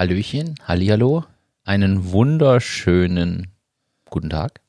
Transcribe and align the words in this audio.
Hallöchen, 0.00 0.54
Hallihallo, 0.66 1.26
einen 1.62 2.10
wunderschönen 2.10 3.48
guten 4.08 4.30
Tag. 4.30 4.62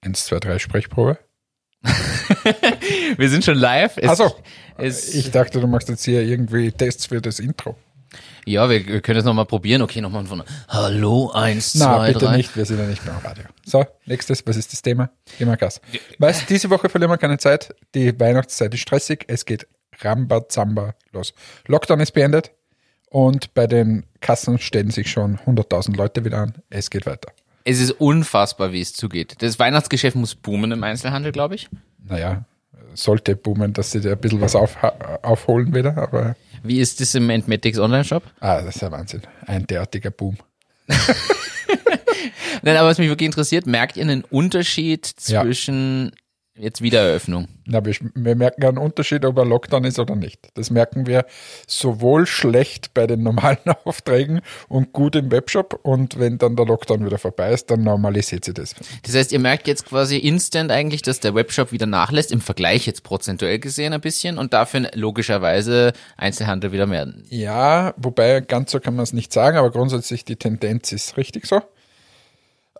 Eins, 0.00 0.24
zwei, 0.24 0.40
drei, 0.40 0.58
Sprechprobe. 0.58 1.16
Wir 3.16 3.28
sind 3.28 3.44
schon 3.44 3.56
live. 3.56 3.98
Achso, 4.02 4.34
ich 4.80 5.30
dachte, 5.30 5.60
du 5.60 5.68
machst 5.68 5.88
jetzt 5.88 6.04
hier 6.04 6.22
irgendwie 6.22 6.72
Tests 6.72 7.06
für 7.06 7.20
das 7.20 7.38
Intro. 7.38 7.76
Ja, 8.46 8.68
wir, 8.68 8.84
wir 8.84 9.00
können 9.00 9.20
es 9.20 9.24
nochmal 9.24 9.46
probieren. 9.46 9.80
Okay, 9.80 10.00
nochmal 10.00 10.26
von 10.26 10.42
Hallo, 10.66 11.30
eins, 11.30 11.76
Na, 11.76 11.98
zwei, 11.98 12.06
bitte 12.08 12.24
drei. 12.24 12.36
nicht, 12.38 12.56
wir 12.56 12.64
sind 12.64 12.80
ja 12.80 12.86
nicht 12.86 13.06
beim 13.06 13.18
Radio. 13.18 13.44
So, 13.64 13.86
nächstes, 14.06 14.44
was 14.44 14.56
ist 14.56 14.72
das 14.72 14.82
Thema? 14.82 15.10
Thema 15.38 15.56
Gas. 15.56 15.80
Weißt, 16.18 16.50
diese 16.50 16.68
Woche 16.68 16.88
verlieren 16.88 17.12
wir 17.12 17.18
keine 17.18 17.38
Zeit. 17.38 17.76
Die 17.94 18.18
Weihnachtszeit 18.18 18.74
ist 18.74 18.80
stressig. 18.80 19.24
Es 19.28 19.44
geht 19.44 19.68
Rambazamba 20.00 20.96
los. 21.12 21.32
Lockdown 21.68 22.00
ist 22.00 22.10
beendet 22.10 22.50
und 23.10 23.54
bei 23.54 23.66
den 23.66 24.04
Kassen 24.20 24.58
stellen 24.58 24.90
sich 24.90 25.10
schon 25.10 25.38
100.000 25.38 25.96
Leute 25.96 26.24
wieder 26.24 26.38
an. 26.38 26.54
Es 26.70 26.90
geht 26.90 27.06
weiter. 27.06 27.32
Es 27.64 27.80
ist 27.80 27.90
unfassbar, 27.92 28.72
wie 28.72 28.80
es 28.80 28.92
zugeht. 28.94 29.36
Das 29.40 29.58
Weihnachtsgeschäft 29.58 30.16
muss 30.16 30.34
boomen 30.34 30.72
im 30.72 30.82
Einzelhandel, 30.82 31.32
glaube 31.32 31.54
ich. 31.54 31.68
Naja, 32.02 32.44
sollte 32.94 33.36
boomen, 33.36 33.72
dass 33.74 33.90
sie 33.92 34.00
da 34.00 34.12
ein 34.12 34.18
bisschen 34.18 34.40
was 34.40 34.54
auf, 34.56 34.76
aufholen 35.22 35.74
wieder, 35.74 35.96
aber 35.98 36.34
Wie 36.62 36.80
ist 36.80 37.00
das 37.00 37.14
im 37.14 37.28
Entmetics 37.30 37.78
Online-Shop? 37.78 38.22
ah, 38.40 38.62
das 38.62 38.76
ist 38.76 38.82
ja 38.82 38.90
Wahnsinn. 38.90 39.22
Ein 39.46 39.66
derartiger 39.66 40.10
Boom. 40.10 40.36
Nein, 42.62 42.76
aber 42.76 42.88
was 42.88 42.98
mich 42.98 43.08
wirklich 43.08 43.26
interessiert, 43.26 43.66
merkt 43.66 43.96
ihr 43.96 44.02
einen 44.02 44.24
Unterschied 44.24 45.12
Ja. 45.26 45.42
Jetzt 46.58 46.82
Wiedereröffnung? 46.82 47.48
Na, 47.64 47.84
wir, 47.84 47.94
wir 48.14 48.34
merken 48.34 48.64
einen 48.64 48.78
Unterschied, 48.78 49.24
ob 49.24 49.36
er 49.38 49.44
Lockdown 49.44 49.84
ist 49.84 49.98
oder 49.98 50.16
nicht. 50.16 50.48
Das 50.54 50.70
merken 50.70 51.06
wir 51.06 51.26
sowohl 51.66 52.26
schlecht 52.26 52.94
bei 52.94 53.06
den 53.06 53.22
normalen 53.22 53.58
Aufträgen 53.84 54.40
und 54.68 54.92
gut 54.92 55.16
im 55.16 55.30
Webshop. 55.30 55.78
Und 55.82 56.18
wenn 56.18 56.38
dann 56.38 56.56
der 56.56 56.66
Lockdown 56.66 57.04
wieder 57.04 57.18
vorbei 57.18 57.52
ist, 57.52 57.70
dann 57.70 57.82
normalisiert 57.82 58.44
sich 58.44 58.54
das. 58.54 58.74
Das 59.02 59.14
heißt, 59.14 59.32
ihr 59.32 59.38
merkt 59.38 59.68
jetzt 59.68 59.86
quasi 59.86 60.16
instant 60.16 60.70
eigentlich, 60.70 61.02
dass 61.02 61.20
der 61.20 61.34
Webshop 61.34 61.72
wieder 61.72 61.86
nachlässt, 61.86 62.32
im 62.32 62.40
Vergleich 62.40 62.86
jetzt 62.86 63.02
prozentuell 63.02 63.58
gesehen 63.58 63.92
ein 63.92 64.00
bisschen 64.00 64.38
und 64.38 64.52
dafür 64.52 64.90
logischerweise 64.94 65.92
Einzelhandel 66.16 66.72
wieder 66.72 66.86
mehr. 66.86 67.12
Ja, 67.28 67.94
wobei 67.96 68.40
ganz 68.40 68.70
so 68.70 68.80
kann 68.80 68.96
man 68.96 69.02
es 69.02 69.12
nicht 69.12 69.32
sagen, 69.32 69.56
aber 69.56 69.70
grundsätzlich 69.70 70.24
die 70.24 70.36
Tendenz 70.36 70.92
ist 70.92 71.16
richtig 71.16 71.46
so. 71.46 71.62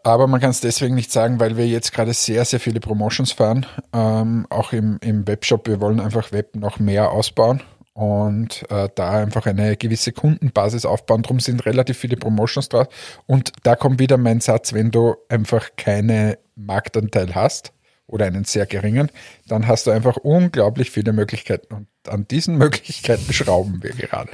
Aber 0.08 0.26
man 0.26 0.40
kann 0.40 0.48
es 0.48 0.62
deswegen 0.62 0.94
nicht 0.94 1.12
sagen, 1.12 1.38
weil 1.38 1.58
wir 1.58 1.66
jetzt 1.66 1.92
gerade 1.92 2.14
sehr, 2.14 2.42
sehr 2.46 2.60
viele 2.60 2.80
Promotions 2.80 3.32
fahren. 3.32 3.66
Ähm, 3.92 4.46
auch 4.48 4.72
im, 4.72 4.96
im 5.02 5.28
Webshop. 5.28 5.68
Wir 5.68 5.82
wollen 5.82 6.00
einfach 6.00 6.32
Web 6.32 6.56
noch 6.56 6.78
mehr 6.78 7.10
ausbauen 7.10 7.62
und 7.92 8.64
äh, 8.70 8.88
da 8.94 9.10
einfach 9.10 9.44
eine 9.44 9.76
gewisse 9.76 10.12
Kundenbasis 10.12 10.86
aufbauen. 10.86 11.24
Darum 11.24 11.40
sind 11.40 11.66
relativ 11.66 11.98
viele 11.98 12.16
Promotions 12.16 12.70
drauf. 12.70 12.88
Und 13.26 13.52
da 13.64 13.76
kommt 13.76 14.00
wieder 14.00 14.16
mein 14.16 14.40
Satz, 14.40 14.72
wenn 14.72 14.90
du 14.90 15.14
einfach 15.28 15.72
keine 15.76 16.38
Marktanteil 16.56 17.34
hast 17.34 17.74
oder 18.06 18.24
einen 18.24 18.44
sehr 18.44 18.64
geringen, 18.64 19.10
dann 19.46 19.66
hast 19.66 19.86
du 19.86 19.90
einfach 19.90 20.16
unglaublich 20.16 20.90
viele 20.90 21.12
Möglichkeiten. 21.12 21.74
Und 21.74 21.86
an 22.08 22.26
diesen 22.26 22.56
Möglichkeiten 22.56 23.30
schrauben 23.30 23.82
wir 23.82 23.92
gerade. 23.92 24.30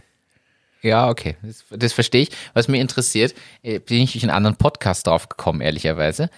Ja, 0.84 1.08
okay, 1.08 1.36
das, 1.42 1.64
das 1.70 1.92
verstehe 1.94 2.22
ich. 2.22 2.30
Was 2.52 2.68
mich 2.68 2.78
interessiert, 2.78 3.34
äh, 3.62 3.78
bin 3.78 4.02
ich 4.02 4.12
durch 4.12 4.22
einen 4.22 4.30
anderen 4.30 4.56
Podcast 4.56 5.06
drauf 5.06 5.30
gekommen, 5.30 5.62
ehrlicherweise. 5.62 6.28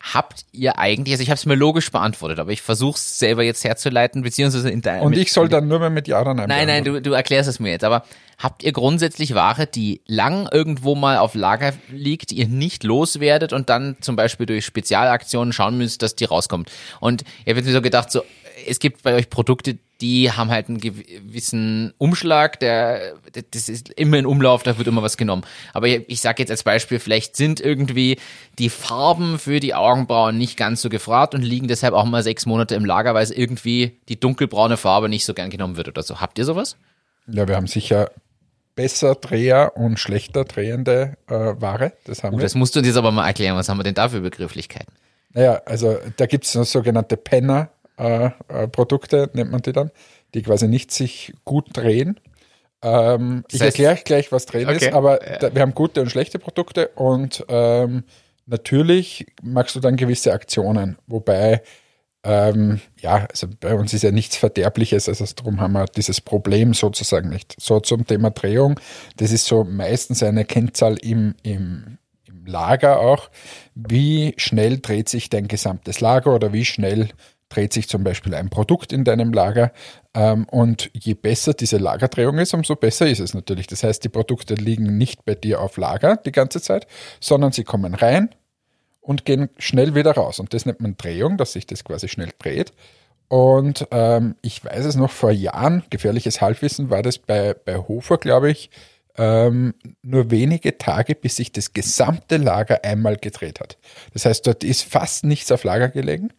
Habt 0.00 0.46
ihr 0.52 0.78
eigentlich, 0.78 1.12
also 1.12 1.22
ich 1.22 1.28
habe 1.28 1.36
es 1.36 1.44
mir 1.44 1.54
logisch 1.54 1.92
beantwortet, 1.92 2.38
aber 2.38 2.50
ich 2.50 2.62
versuche 2.62 2.96
es 2.96 3.18
selber 3.18 3.42
jetzt 3.42 3.62
herzuleiten, 3.62 4.22
beziehungsweise 4.22 4.70
in 4.70 4.80
deinem. 4.80 5.02
Und 5.02 5.18
ich 5.18 5.30
soll 5.30 5.50
dann 5.50 5.68
nur 5.68 5.78
mehr 5.78 5.90
mit 5.90 6.08
Ja 6.08 6.22
oder 6.22 6.32
Nein 6.32 6.48
Nein, 6.48 6.66
nein, 6.66 6.84
du, 6.84 7.02
du 7.02 7.12
erklärst 7.12 7.50
es 7.50 7.60
mir 7.60 7.72
jetzt. 7.72 7.84
Aber 7.84 8.04
habt 8.38 8.62
ihr 8.62 8.72
grundsätzlich 8.72 9.34
Ware, 9.34 9.66
die 9.66 10.00
lang 10.06 10.48
irgendwo 10.50 10.94
mal 10.94 11.18
auf 11.18 11.34
Lager 11.34 11.74
liegt, 11.90 12.32
ihr 12.32 12.48
nicht 12.48 12.82
loswerdet 12.82 13.52
und 13.52 13.68
dann 13.68 13.98
zum 14.00 14.16
Beispiel 14.16 14.46
durch 14.46 14.64
Spezialaktionen 14.64 15.52
schauen 15.52 15.76
müsst, 15.76 16.00
dass 16.00 16.16
die 16.16 16.24
rauskommt? 16.24 16.70
Und 17.00 17.20
ich 17.44 17.50
habe 17.50 17.58
jetzt 17.58 17.66
mir 17.66 17.72
so 17.74 17.82
gedacht, 17.82 18.10
so, 18.10 18.22
es 18.66 18.78
gibt 18.78 19.02
bei 19.02 19.14
euch 19.14 19.28
Produkte, 19.28 19.76
die 20.00 20.32
haben 20.32 20.50
halt 20.50 20.68
einen 20.68 20.78
gewissen 20.78 21.92
Umschlag, 21.98 22.58
der, 22.60 23.14
das 23.50 23.68
ist 23.68 23.90
immer 23.90 24.18
in 24.18 24.26
Umlauf, 24.26 24.62
da 24.62 24.78
wird 24.78 24.88
immer 24.88 25.02
was 25.02 25.16
genommen. 25.16 25.42
Aber 25.74 25.88
ich, 25.88 26.20
sage 26.20 26.42
jetzt 26.42 26.50
als 26.50 26.62
Beispiel, 26.62 26.98
vielleicht 26.98 27.36
sind 27.36 27.60
irgendwie 27.60 28.18
die 28.58 28.70
Farben 28.70 29.38
für 29.38 29.60
die 29.60 29.74
Augenbrauen 29.74 30.38
nicht 30.38 30.56
ganz 30.56 30.82
so 30.82 30.88
gefragt 30.88 31.34
und 31.34 31.42
liegen 31.42 31.68
deshalb 31.68 31.94
auch 31.94 32.04
mal 32.04 32.22
sechs 32.22 32.46
Monate 32.46 32.74
im 32.74 32.84
Lager, 32.84 33.14
weil 33.14 33.22
es 33.22 33.30
irgendwie 33.30 34.00
die 34.08 34.18
dunkelbraune 34.18 34.76
Farbe 34.76 35.08
nicht 35.08 35.24
so 35.24 35.34
gern 35.34 35.50
genommen 35.50 35.76
wird 35.76 35.88
oder 35.88 36.02
so. 36.02 36.20
Habt 36.20 36.38
ihr 36.38 36.44
sowas? 36.44 36.76
Ja, 37.26 37.46
wir 37.46 37.56
haben 37.56 37.66
sicher 37.66 38.10
besser 38.74 39.14
Dreher 39.14 39.76
und 39.76 39.98
schlechter 39.98 40.44
drehende 40.44 41.18
äh, 41.28 41.34
Ware. 41.34 41.92
Das 42.04 42.22
haben 42.22 42.32
Gut, 42.32 42.40
wir. 42.40 42.44
das 42.44 42.54
musst 42.54 42.74
du 42.74 42.78
uns 42.78 42.88
jetzt 42.88 42.96
aber 42.96 43.10
mal 43.10 43.26
erklären. 43.26 43.56
Was 43.56 43.68
haben 43.68 43.78
wir 43.78 43.84
denn 43.84 43.94
da 43.94 44.08
für 44.08 44.20
Begrifflichkeiten? 44.20 44.94
Naja, 45.32 45.60
also 45.66 45.98
da 46.16 46.26
gibt 46.26 46.44
es 46.44 46.52
sogenannte 46.52 47.16
Penner-Produkte, 48.00 49.30
nennt 49.34 49.50
man 49.50 49.62
die 49.62 49.72
dann, 49.72 49.90
die 50.34 50.42
quasi 50.42 50.68
nicht 50.68 50.90
sich 50.90 51.34
gut 51.44 51.68
drehen. 51.72 52.18
Ähm, 52.82 53.44
ich 53.50 53.60
heißt- 53.60 53.64
erkläre 53.66 53.96
gleich, 54.04 54.32
was 54.32 54.46
drehen 54.46 54.68
Okay. 54.68 54.86
ist, 54.86 54.92
aber 54.94 55.18
da, 55.18 55.54
wir 55.54 55.62
haben 55.62 55.74
gute 55.74 56.00
und 56.00 56.10
schlechte 56.10 56.38
Produkte 56.38 56.88
und 56.94 57.44
ähm, 57.48 58.04
natürlich 58.46 59.26
machst 59.42 59.76
du 59.76 59.80
dann 59.80 59.96
gewisse 59.96 60.32
Aktionen, 60.32 60.96
wobei 61.06 61.62
ähm, 62.22 62.80
ja, 62.98 63.26
also 63.30 63.46
bei 63.60 63.74
uns 63.74 63.94
ist 63.94 64.02
ja 64.02 64.10
nichts 64.10 64.36
Verderbliches, 64.36 65.08
also 65.08 65.24
darum 65.36 65.58
haben 65.60 65.72
wir 65.72 65.86
dieses 65.86 66.20
Problem 66.20 66.74
sozusagen 66.74 67.30
nicht. 67.30 67.54
So 67.58 67.80
zum 67.80 68.06
Thema 68.06 68.30
Drehung, 68.30 68.78
das 69.16 69.32
ist 69.32 69.46
so 69.46 69.64
meistens 69.64 70.22
eine 70.22 70.44
Kennzahl 70.44 70.96
im, 70.98 71.34
im, 71.42 71.96
im 72.26 72.44
Lager 72.44 73.00
auch. 73.00 73.30
Wie 73.74 74.34
schnell 74.36 74.80
dreht 74.80 75.08
sich 75.08 75.30
dein 75.30 75.48
gesamtes 75.48 76.00
Lager 76.00 76.34
oder 76.34 76.52
wie 76.52 76.66
schnell 76.66 77.08
dreht 77.50 77.74
sich 77.74 77.88
zum 77.88 78.02
Beispiel 78.02 78.34
ein 78.34 78.48
Produkt 78.48 78.92
in 78.92 79.04
deinem 79.04 79.32
Lager. 79.32 79.72
Ähm, 80.14 80.46
und 80.48 80.90
je 80.94 81.12
besser 81.12 81.52
diese 81.52 81.76
Lagerdrehung 81.76 82.38
ist, 82.38 82.54
umso 82.54 82.74
besser 82.76 83.06
ist 83.06 83.20
es 83.20 83.34
natürlich. 83.34 83.66
Das 83.66 83.82
heißt, 83.82 84.02
die 84.02 84.08
Produkte 84.08 84.54
liegen 84.54 84.96
nicht 84.96 85.26
bei 85.26 85.34
dir 85.34 85.60
auf 85.60 85.76
Lager 85.76 86.16
die 86.16 86.32
ganze 86.32 86.62
Zeit, 86.62 86.86
sondern 87.20 87.52
sie 87.52 87.64
kommen 87.64 87.94
rein, 87.94 88.30
und 89.00 89.24
gehen 89.24 89.48
schnell 89.58 89.94
wieder 89.94 90.12
raus. 90.12 90.38
Und 90.38 90.54
das 90.54 90.66
nennt 90.66 90.80
man 90.80 90.96
Drehung, 90.96 91.36
dass 91.36 91.52
sich 91.52 91.66
das 91.66 91.84
quasi 91.84 92.08
schnell 92.08 92.30
dreht. 92.38 92.72
Und 93.28 93.86
ähm, 93.90 94.36
ich 94.42 94.64
weiß 94.64 94.84
es 94.84 94.96
noch 94.96 95.10
vor 95.10 95.30
Jahren, 95.30 95.84
gefährliches 95.90 96.40
Halbwissen, 96.40 96.90
war 96.90 97.02
das 97.02 97.18
bei, 97.18 97.54
bei 97.54 97.76
Hofer, 97.76 98.18
glaube 98.18 98.50
ich, 98.50 98.70
ähm, 99.16 99.74
nur 100.02 100.30
wenige 100.30 100.78
Tage, 100.78 101.14
bis 101.14 101.36
sich 101.36 101.52
das 101.52 101.72
gesamte 101.72 102.36
Lager 102.36 102.84
einmal 102.84 103.16
gedreht 103.16 103.60
hat. 103.60 103.78
Das 104.12 104.24
heißt, 104.24 104.46
dort 104.46 104.64
ist 104.64 104.82
fast 104.82 105.24
nichts 105.24 105.52
auf 105.52 105.64
Lager 105.64 105.88
gelegen. 105.88 106.32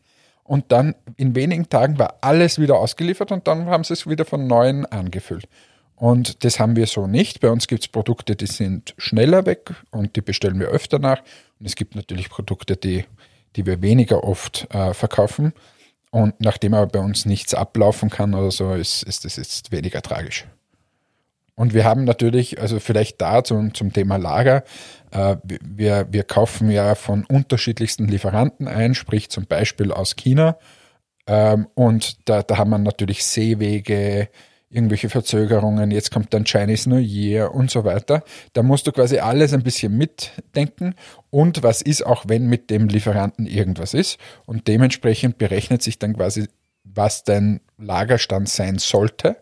Und 0.44 0.72
dann 0.72 0.96
in 1.18 1.35
wenigen 1.35 1.69
Tagen 1.69 1.97
war 2.00 2.18
alles 2.22 2.59
wieder 2.59 2.78
ausgeliefert 2.78 3.31
und 3.31 3.47
dann 3.47 3.68
haben 3.68 3.84
sie 3.84 3.94
es 3.94 4.07
wieder 4.07 4.25
von 4.25 4.47
neuem 4.47 4.85
angefüllt. 4.90 5.47
Und 5.96 6.44
das 6.44 6.59
haben 6.59 6.75
wir 6.75 6.88
so 6.88 7.06
nicht. 7.06 7.41
Bei 7.41 7.50
uns 7.50 7.68
gibt 7.68 7.84
es 7.84 7.88
Produkte, 7.88 8.35
die 8.35 8.47
sind 8.47 8.96
schneller 8.97 9.46
weg 9.46 9.72
und 9.91 10.16
die 10.16 10.22
bestellen 10.22 10.59
wir 10.59 10.68
öfter 10.69 10.97
nach. 10.97 11.22
Und 11.59 11.68
es 11.68 11.75
gibt 11.75 11.96
natürlich 11.96 12.29
Produkte, 12.29 12.75
die, 12.75 13.06
die 13.56 13.66
wir 13.68 13.84
weniger 13.84 14.24
oft 14.24 14.68
äh, 14.74 14.96
verkaufen. 14.96 15.53
Und 16.09 16.41
nachdem 16.41 16.73
aber 16.73 16.88
bei 16.88 17.00
uns 17.00 17.25
nichts 17.25 17.53
ablaufen 17.53 18.09
kann 18.09 18.34
oder 18.34 18.52
so, 18.52 18.73
ist, 18.73 19.03
ist 19.03 19.25
das 19.25 19.35
jetzt 19.38 19.72
weniger 19.72 20.02
tragisch. 20.02 20.46
Und 21.61 21.75
wir 21.75 21.85
haben 21.85 22.05
natürlich, 22.05 22.59
also 22.59 22.79
vielleicht 22.79 23.22
da 23.22 23.44
zum, 23.44 23.75
zum 23.75 23.94
Thema 23.94 24.17
Lager, 24.17 24.63
äh, 25.11 25.35
wir, 25.45 26.07
wir 26.09 26.23
kaufen 26.23 26.72
ja 26.72 26.95
von 26.95 27.23
unterschiedlichsten 27.23 28.08
Lieferanten 28.08 28.67
ein, 28.67 28.96
sprich 28.96 29.29
zum 29.29 29.46
Beispiel 29.46 29.91
aus 29.91 30.16
China. 30.16 30.58
Ähm, 31.28 31.67
und 31.75 32.28
da, 32.28 32.41
da 32.41 32.58
haben 32.58 32.72
wir 32.72 32.79
natürlich 32.79 33.23
Seewege, 33.23 34.29
irgendwelche 34.72 35.09
Verzögerungen, 35.09 35.91
jetzt 35.91 36.09
kommt 36.09 36.34
dann 36.34 36.46
Chinese 36.46 36.90
New 36.90 36.97
Year 36.97 37.53
und 37.53 37.69
so 37.69 37.84
weiter. 37.84 38.23
Da 38.53 38.63
musst 38.63 38.87
du 38.87 38.91
quasi 38.91 39.19
alles 39.19 39.53
ein 39.53 39.61
bisschen 39.61 39.96
mitdenken 39.96 40.96
und 41.29 41.61
was 41.61 41.84
ist 41.84 42.03
auch, 42.03 42.23
wenn 42.28 42.47
mit 42.47 42.72
dem 42.72 42.87
Lieferanten 42.87 43.46
irgendwas 43.46 43.93
ist. 43.93 44.17
Und 44.47 44.67
dementsprechend 44.67 45.37
berechnet 45.37 45.84
sich 45.84 45.99
dann 45.99 46.16
quasi, 46.17 46.47
was 46.84 47.23
dein 47.23 47.61
Lagerstand 47.78 48.49
sein 48.49 48.79
sollte. 48.79 49.37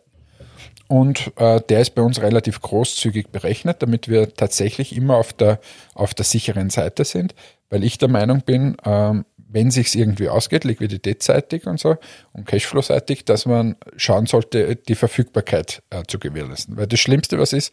Und 0.90 1.32
äh, 1.38 1.62
der 1.70 1.82
ist 1.82 1.92
bei 1.92 2.02
uns 2.02 2.20
relativ 2.20 2.62
großzügig 2.62 3.28
berechnet, 3.30 3.84
damit 3.84 4.08
wir 4.08 4.34
tatsächlich 4.34 4.96
immer 4.96 5.18
auf 5.18 5.34
der, 5.34 5.60
auf 5.94 6.16
der 6.16 6.26
sicheren 6.26 6.72
Seite 6.72 7.06
sind, 7.06 7.36
weil 7.70 7.84
ich 7.84 8.00
der 8.00 8.10
Meinung 8.10 8.42
bin, 8.42 8.76
ähm, 8.84 9.24
wenn 9.38 9.70
sich's 9.70 9.94
irgendwie 9.94 10.30
ausgeht, 10.30 10.64
liquiditätsseitig 10.64 11.68
und 11.68 11.80
so 11.80 11.98
und 12.34 12.48
Cashflow-seitig, 12.48 13.24
dass 13.24 13.46
man 13.46 13.76
schauen 13.98 14.26
sollte, 14.26 14.76
die 14.76 14.96
Verfügbarkeit 14.96 15.84
äh, 15.92 16.02
zu 16.08 16.18
gewährleisten. 16.18 16.76
Weil 16.76 16.88
das 16.88 17.00
Schlimmste, 17.00 17.38
was 17.38 17.54
ist, 17.54 17.72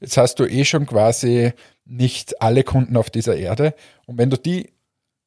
jetzt 0.00 0.16
hast 0.16 0.38
du 0.38 0.46
eh 0.46 0.64
schon 0.64 0.86
quasi 0.86 1.52
nicht 1.84 2.40
alle 2.40 2.62
Kunden 2.62 2.96
auf 2.96 3.10
dieser 3.10 3.36
Erde 3.36 3.74
und 4.06 4.18
wenn 4.18 4.30
du 4.30 4.36
die 4.36 4.71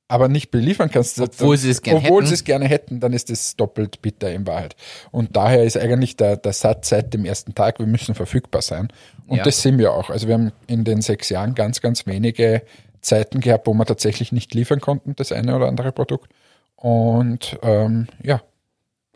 aber 0.07 0.27
nicht 0.27 0.51
beliefern 0.51 0.91
kannst, 0.91 1.19
Obwohl 1.19 1.57
sie 1.57 1.71
es 1.71 1.81
gerne 1.81 1.99
obwohl 1.99 2.21
hätten. 2.21 2.27
sie 2.27 2.33
es 2.35 2.43
gerne 2.43 2.65
hätten, 2.67 2.99
dann 2.99 3.11
ist 3.13 3.29
es 3.31 3.55
doppelt 3.55 4.01
bitter 4.01 4.31
in 4.31 4.45
Wahrheit. 4.45 4.75
Und 5.11 5.35
daher 5.35 5.63
ist 5.63 5.77
eigentlich 5.77 6.15
der, 6.15 6.37
der 6.37 6.53
Satz 6.53 6.89
seit 6.89 7.13
dem 7.13 7.25
ersten 7.25 7.55
Tag, 7.55 7.79
wir 7.79 7.87
müssen 7.87 8.13
verfügbar 8.13 8.61
sein. 8.61 8.89
Und 9.27 9.37
Ja. 9.37 9.43
das 9.43 9.61
sind 9.63 9.79
wir 9.79 9.93
auch. 9.93 10.11
Also 10.11 10.27
wir 10.27 10.35
haben 10.35 10.51
in 10.67 10.83
den 10.83 11.01
sechs 11.01 11.29
Jahren 11.29 11.55
ganz, 11.55 11.81
ganz 11.81 12.05
wenige 12.05 12.61
Zeiten 13.01 13.39
gehabt, 13.39 13.65
wo 13.65 13.73
wir 13.73 13.85
tatsächlich 13.85 14.31
nicht 14.31 14.53
liefern 14.53 14.79
konnten, 14.79 15.15
das 15.15 15.31
eine 15.31 15.55
oder 15.55 15.67
andere 15.67 15.91
Produkt. 15.91 16.31
Und 16.75 17.57
ähm, 17.63 18.07
ja, 18.21 18.41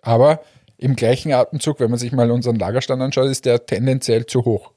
aber 0.02 0.42
im 0.78 0.96
gleichen 0.96 1.34
Atemzug, 1.34 1.80
wenn 1.80 1.90
man 1.92 2.00
sich 2.00 2.12
mal 2.14 2.32
unseren 2.32 2.56
Lagerstand 2.56 3.02
anschaut, 3.02 3.28
ist 3.30 3.46
der 3.46 3.66
tendenziell 3.66 4.26
zu 4.26 4.46
hoch. 4.46 4.72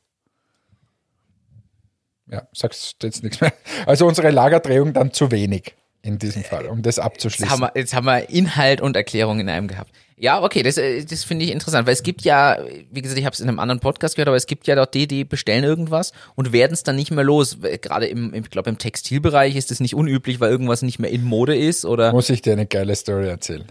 Ja, 2.30 2.42
sagst 2.52 2.96
du 3.02 3.06
jetzt 3.06 3.22
nichts 3.22 3.40
mehr. 3.40 3.52
Also 3.86 4.06
unsere 4.06 4.30
Lagerdrehung 4.30 4.92
dann 4.92 5.12
zu 5.12 5.30
wenig 5.30 5.74
in 6.02 6.18
diesem 6.18 6.42
Fall, 6.44 6.66
um 6.66 6.82
das 6.82 6.96
Jetzt 6.96 7.04
abzuschließen. 7.04 7.50
haben, 7.50 7.60
wir, 7.60 7.72
jetzt 7.76 7.94
haben 7.94 8.06
wir 8.06 8.28
Inhalt 8.28 8.80
und 8.80 8.96
Erklärung 8.96 9.38
in 9.40 9.48
einem 9.48 9.68
gehabt. 9.68 9.90
Ja, 10.16 10.42
okay, 10.42 10.62
das, 10.62 10.76
äh, 10.76 11.04
das 11.04 11.24
finde 11.24 11.44
ich 11.44 11.50
interessant, 11.52 11.86
weil 11.86 11.94
es 11.94 12.02
gibt 12.02 12.22
ja, 12.22 12.58
wie 12.90 13.02
gesagt, 13.02 13.18
ich 13.18 13.24
habe 13.24 13.34
es 13.34 13.40
in 13.40 13.48
einem 13.48 13.58
anderen 13.58 13.80
Podcast 13.80 14.14
gehört, 14.16 14.28
aber 14.28 14.36
es 14.36 14.46
gibt 14.46 14.66
ja 14.66 14.74
dort 14.74 14.94
die, 14.94 15.06
die 15.08 15.24
bestellen 15.24 15.64
irgendwas 15.64 16.12
und 16.34 16.52
werden 16.52 16.72
es 16.72 16.82
dann 16.82 16.96
nicht 16.96 17.10
mehr 17.10 17.24
los. 17.24 17.58
Gerade 17.80 18.06
im, 18.06 18.32
im- 18.34 18.42
ich 18.44 18.50
glaube, 18.50 18.70
im 18.70 18.78
Textilbereich 18.78 19.56
ist 19.56 19.70
das 19.70 19.80
nicht 19.80 19.94
unüblich, 19.94 20.38
weil 20.40 20.50
irgendwas 20.50 20.82
nicht 20.82 20.98
mehr 20.98 21.10
in 21.10 21.22
Mode 21.24 21.56
ist 21.56 21.84
oder. 21.84 22.12
Muss 22.12 22.30
ich 22.30 22.42
dir 22.42 22.52
eine 22.52 22.66
geile 22.66 22.94
Story 22.96 23.28
erzählen. 23.28 23.64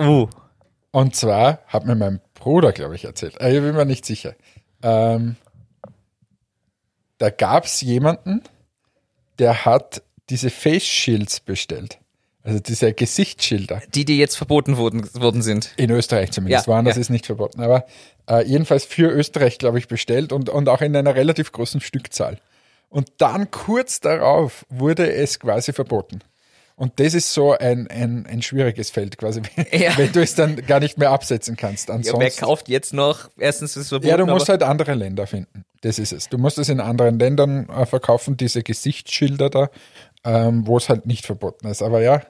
Uh, 0.00 0.28
Und 0.92 1.16
zwar 1.16 1.60
hat 1.66 1.84
mir 1.86 1.94
mein 1.94 2.20
Bruder, 2.34 2.72
glaube 2.72 2.94
ich, 2.94 3.04
erzählt. 3.04 3.40
Äh, 3.40 3.56
Ich 3.56 3.62
bin 3.62 3.74
mir 3.74 3.84
nicht 3.84 4.04
sicher. 4.06 4.34
Ähm, 4.82 5.36
da 7.18 7.30
gab 7.30 7.64
es 7.64 7.80
jemanden, 7.80 8.42
der 9.38 9.64
hat 9.64 10.02
diese 10.30 10.50
Face 10.50 10.84
Shields 10.84 11.40
bestellt. 11.40 11.98
Also 12.42 12.60
diese 12.60 12.94
Gesichtsschilder. 12.94 13.82
die, 13.94 14.04
die 14.04 14.16
jetzt 14.16 14.36
verboten 14.36 14.76
wurden, 14.78 15.12
worden 15.14 15.42
sind. 15.42 15.72
In 15.76 15.90
Österreich 15.90 16.30
zumindest. 16.30 16.66
Ja, 16.66 16.72
Woanders 16.72 16.96
ja. 16.96 17.00
ist 17.02 17.10
nicht 17.10 17.26
verboten. 17.26 17.60
Aber 17.60 17.84
äh, 18.28 18.44
jedenfalls 18.46 18.84
für 18.86 19.10
Österreich, 19.10 19.58
glaube 19.58 19.78
ich, 19.78 19.88
bestellt 19.88 20.32
und, 20.32 20.48
und 20.48 20.68
auch 20.68 20.80
in 20.80 20.96
einer 20.96 21.14
relativ 21.14 21.52
großen 21.52 21.80
Stückzahl. 21.80 22.38
Und 22.88 23.12
dann 23.18 23.50
kurz 23.50 24.00
darauf 24.00 24.64
wurde 24.70 25.12
es 25.12 25.40
quasi 25.40 25.72
verboten. 25.74 26.20
Und 26.74 27.00
das 27.00 27.12
ist 27.12 27.34
so 27.34 27.58
ein, 27.58 27.88
ein, 27.88 28.24
ein 28.26 28.40
schwieriges 28.40 28.90
Feld 28.90 29.18
quasi, 29.18 29.42
Ja. 29.72 29.98
wenn 29.98 30.12
du 30.12 30.22
es 30.22 30.36
dann 30.36 30.54
gar 30.64 30.78
nicht 30.78 30.96
mehr 30.96 31.10
absetzen 31.10 31.56
kannst. 31.56 31.88
Ja, 31.88 31.94
wer 31.94 32.14
Ansonsten, 32.14 32.40
kauft 32.40 32.68
jetzt 32.68 32.94
noch? 32.94 33.28
Erstens 33.36 33.72
ist 33.72 33.82
es 33.82 33.88
verboten. 33.88 34.08
ja, 34.08 34.16
du 34.16 34.26
musst 34.26 34.48
halt 34.48 34.62
andere 34.62 34.94
Länder 34.94 35.26
finden. 35.26 35.64
Das 35.80 35.98
ist 35.98 36.12
es. 36.12 36.28
Du 36.28 36.38
musst 36.38 36.56
es 36.56 36.68
in 36.68 36.80
anderen 36.80 37.18
Ländern 37.18 37.68
äh, 37.68 37.84
verkaufen, 37.84 38.36
diese 38.36 38.62
Gesichtsschilder 38.62 39.50
da, 39.50 39.70
ähm, 40.24 40.66
wo 40.66 40.76
es 40.76 40.88
halt 40.88 41.06
nicht 41.06 41.26
verboten 41.26 41.66
ist. 41.68 41.82
Aber 41.82 42.00
ja, 42.00 42.22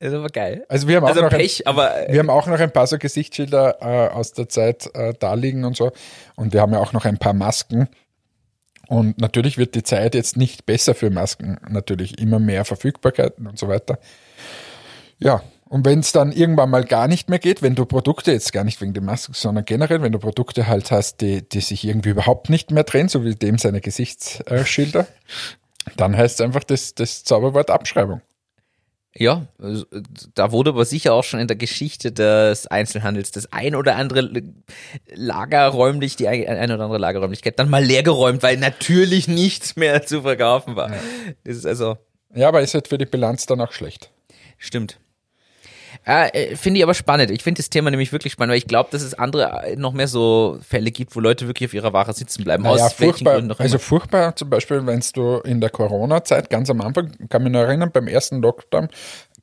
ist 0.00 0.14
aber 0.14 0.28
geil. 0.28 0.64
also 0.68 0.86
wir 0.86 0.96
haben 0.96 1.04
auch 1.04 1.08
Also 1.08 1.22
noch 1.22 1.32
ein, 1.32 1.38
Pech, 1.38 1.66
aber 1.66 2.08
äh, 2.08 2.12
wir 2.12 2.20
haben 2.20 2.30
auch 2.30 2.46
noch 2.46 2.60
ein 2.60 2.70
paar 2.70 2.86
so 2.86 2.98
Gesichtsschilder 2.98 3.78
äh, 3.80 4.14
aus 4.14 4.32
der 4.32 4.48
Zeit 4.48 4.88
äh, 4.94 5.12
da 5.18 5.34
liegen 5.34 5.64
und 5.64 5.76
so. 5.76 5.90
Und 6.36 6.52
wir 6.52 6.60
haben 6.60 6.72
ja 6.72 6.78
auch 6.78 6.92
noch 6.92 7.04
ein 7.04 7.18
paar 7.18 7.32
Masken. 7.32 7.88
Und 8.86 9.20
natürlich 9.20 9.58
wird 9.58 9.74
die 9.74 9.82
Zeit 9.82 10.14
jetzt 10.14 10.36
nicht 10.36 10.66
besser 10.66 10.94
für 10.94 11.10
Masken. 11.10 11.58
Natürlich 11.68 12.20
immer 12.20 12.38
mehr 12.38 12.64
Verfügbarkeiten 12.64 13.46
und 13.48 13.58
so 13.58 13.66
weiter. 13.66 13.98
Ja, 15.18 15.42
und 15.68 15.84
wenn 15.84 15.98
es 15.98 16.12
dann 16.12 16.32
irgendwann 16.32 16.70
mal 16.70 16.84
gar 16.84 17.08
nicht 17.08 17.28
mehr 17.28 17.40
geht, 17.40 17.60
wenn 17.60 17.74
du 17.74 17.84
Produkte 17.84 18.32
jetzt 18.32 18.52
gar 18.52 18.64
nicht 18.64 18.80
wegen 18.80 18.94
der 18.94 19.02
Masken, 19.02 19.34
sondern 19.34 19.64
generell, 19.64 20.00
wenn 20.00 20.12
du 20.12 20.18
Produkte 20.18 20.68
halt 20.68 20.90
hast, 20.92 21.20
die, 21.20 21.46
die 21.46 21.60
sich 21.60 21.84
irgendwie 21.84 22.10
überhaupt 22.10 22.48
nicht 22.48 22.70
mehr 22.70 22.84
drehen, 22.84 23.08
so 23.08 23.24
wie 23.24 23.34
dem 23.34 23.58
seine 23.58 23.80
Gesichtsschilder, 23.80 25.06
dann 25.96 26.16
heißt 26.16 26.40
es 26.40 26.44
einfach 26.44 26.64
das, 26.64 26.94
das 26.94 27.24
Zauberwort 27.24 27.70
Abschreibung. 27.70 28.20
Ja, 29.16 29.46
also, 29.58 29.84
da 30.34 30.52
wurde 30.52 30.70
aber 30.70 30.84
sicher 30.84 31.12
auch 31.14 31.24
schon 31.24 31.40
in 31.40 31.48
der 31.48 31.56
Geschichte 31.56 32.12
des 32.12 32.66
Einzelhandels 32.68 33.32
das 33.32 33.52
ein 33.52 33.74
oder 33.74 33.96
andere 33.96 34.30
Lagerräumlich, 35.12 36.14
die 36.16 36.28
ein 36.28 36.70
oder 36.70 36.84
andere 36.84 36.98
Lagerräumlichkeit 36.98 37.58
dann 37.58 37.70
mal 37.70 37.82
leergeräumt, 37.84 38.42
weil 38.42 38.58
natürlich 38.58 39.26
nichts 39.26 39.76
mehr 39.76 40.04
zu 40.06 40.22
verkaufen 40.22 40.76
war. 40.76 40.90
Das 41.42 41.56
ist 41.56 41.66
also, 41.66 41.96
Ja, 42.34 42.48
aber 42.48 42.60
ist 42.60 42.74
halt 42.74 42.88
für 42.88 42.98
die 42.98 43.06
Bilanz 43.06 43.46
dann 43.46 43.60
auch 43.60 43.72
schlecht. 43.72 44.10
stimmt. 44.58 45.00
Äh, 46.04 46.56
finde 46.56 46.78
ich 46.78 46.84
aber 46.84 46.94
spannend. 46.94 47.30
Ich 47.30 47.42
finde 47.42 47.58
das 47.58 47.70
Thema 47.70 47.90
nämlich 47.90 48.12
wirklich 48.12 48.32
spannend, 48.32 48.50
weil 48.52 48.58
ich 48.58 48.66
glaube, 48.66 48.88
dass 48.92 49.02
es 49.02 49.14
andere 49.14 49.62
äh, 49.64 49.76
noch 49.76 49.92
mehr 49.92 50.08
so 50.08 50.58
Fälle 50.66 50.90
gibt, 50.90 51.14
wo 51.16 51.20
Leute 51.20 51.46
wirklich 51.46 51.68
auf 51.68 51.74
ihrer 51.74 51.92
Ware 51.92 52.12
sitzen 52.12 52.44
bleiben. 52.44 52.62
Naja, 52.62 52.86
aus 52.86 52.98
welchen 53.00 53.12
furchtbar, 53.14 53.34
Gründen 53.34 53.50
immer. 53.50 53.60
also 53.60 53.78
furchtbar 53.78 54.36
zum 54.36 54.50
Beispiel, 54.50 54.86
wenn 54.86 55.02
du 55.14 55.36
in 55.44 55.60
der 55.60 55.70
Corona-Zeit 55.70 56.50
ganz 56.50 56.70
am 56.70 56.80
Anfang, 56.80 57.12
kann 57.28 57.42
mich 57.42 57.52
noch 57.52 57.60
erinnern, 57.60 57.90
beim 57.92 58.08
ersten 58.08 58.40
Lockdown 58.42 58.88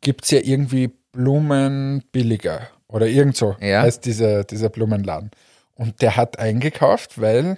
gibt's 0.01 0.31
ja 0.31 0.39
irgendwie 0.44 0.92
Blumen 1.12 2.03
billiger 2.12 2.68
oder 2.88 3.07
irgend 3.07 3.36
so, 3.38 3.56
Ja. 3.59 3.81
heißt 3.81 4.06
dieser, 4.06 4.44
dieser 4.44 4.69
Blumenladen. 4.69 5.31
Und 5.75 6.01
der 6.01 6.15
hat 6.15 6.39
eingekauft, 6.39 7.19
weil, 7.21 7.57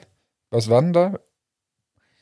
was 0.49 0.69
war 0.69 0.81
denn 0.81 0.93
da? 0.93 1.19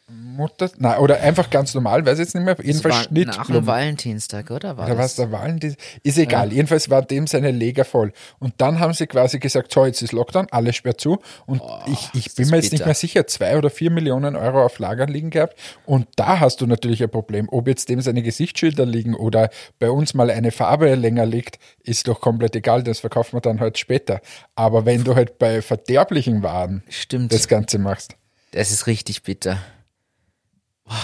Mutter, 0.07 0.69
na 0.77 0.99
oder 0.99 1.19
einfach 1.21 1.49
ganz 1.49 1.73
normal, 1.73 2.05
weiß 2.05 2.19
jetzt 2.19 2.35
nicht 2.35 2.43
mehr, 2.43 2.53
Das 2.53 2.63
jedenfalls 2.65 2.93
war 2.95 3.01
nach 3.01 3.07
dem 3.07 3.23
Schnittblumen. 3.33 3.65
Valentinstag, 3.67 4.51
oder? 4.51 4.77
War 4.77 4.85
Oder 4.85 4.97
was 4.99 5.15
der 5.15 5.25
die- 5.53 5.75
ist 6.03 6.17
egal. 6.19 6.53
Jedenfalls 6.53 6.91
war 6.91 7.01
dem 7.01 7.25
seine 7.25 7.49
Leger 7.49 7.85
voll. 7.85 8.13
Und 8.37 8.53
dann 8.57 8.79
haben 8.79 8.93
sie 8.93 9.07
quasi 9.07 9.39
gesagt, 9.39 9.73
so, 9.73 9.83
jetzt 9.83 10.03
ist 10.03 10.11
Lockdown, 10.11 10.45
alles 10.51 10.75
sperrt 10.75 11.01
zu. 11.01 11.17
Und 11.47 11.63
ich, 11.87 12.09
ich 12.13 12.27
ist 12.27 12.35
bin 12.37 12.49
mir 12.49 12.57
jetzt 12.57 12.65
nicht 12.65 12.71
bitter. 12.73 12.85
mehr 12.85 12.93
sicher, 12.95 13.25
zwei 13.25 13.57
oder 13.57 13.71
vier 13.71 13.89
Millionen 13.89 14.35
Euro 14.35 14.63
auf 14.63 14.77
Lager 14.77 15.07
liegen 15.07 15.31
gehabt. 15.31 15.57
Und 15.87 16.07
da 16.17 16.39
hast 16.39 16.61
du 16.61 16.67
natürlich 16.67 17.01
ein 17.01 17.09
Problem. 17.09 17.49
Ob 17.49 17.67
jetzt 17.67 17.89
dem 17.89 17.99
seine 18.01 18.21
Gesichtsschilder 18.21 18.85
liegen 18.85 19.15
oder 19.15 19.49
bei 19.79 19.89
uns 19.89 20.13
mal 20.13 20.29
eine 20.29 20.51
Farbe 20.51 20.93
länger 20.93 21.25
liegt, 21.25 21.57
ist 21.81 22.07
doch 22.07 22.21
komplett 22.21 22.55
egal. 22.55 22.83
Das 22.83 22.99
verkauft 22.99 23.33
man 23.33 23.41
dann 23.41 23.59
halt 23.59 23.79
später. 23.79 24.21
Aber 24.53 24.85
wenn 24.85 25.03
du 25.03 25.15
halt 25.15 25.39
bei 25.39 25.63
verderblichen 25.63 26.43
Waren 26.43 26.83
Stimmt. 26.89 27.33
das 27.33 27.47
Ganze 27.47 27.79
machst, 27.79 28.15
Das 28.51 28.69
ist 28.71 28.85
richtig 28.85 29.23
bitter. 29.23 29.57
Boah. 30.85 30.95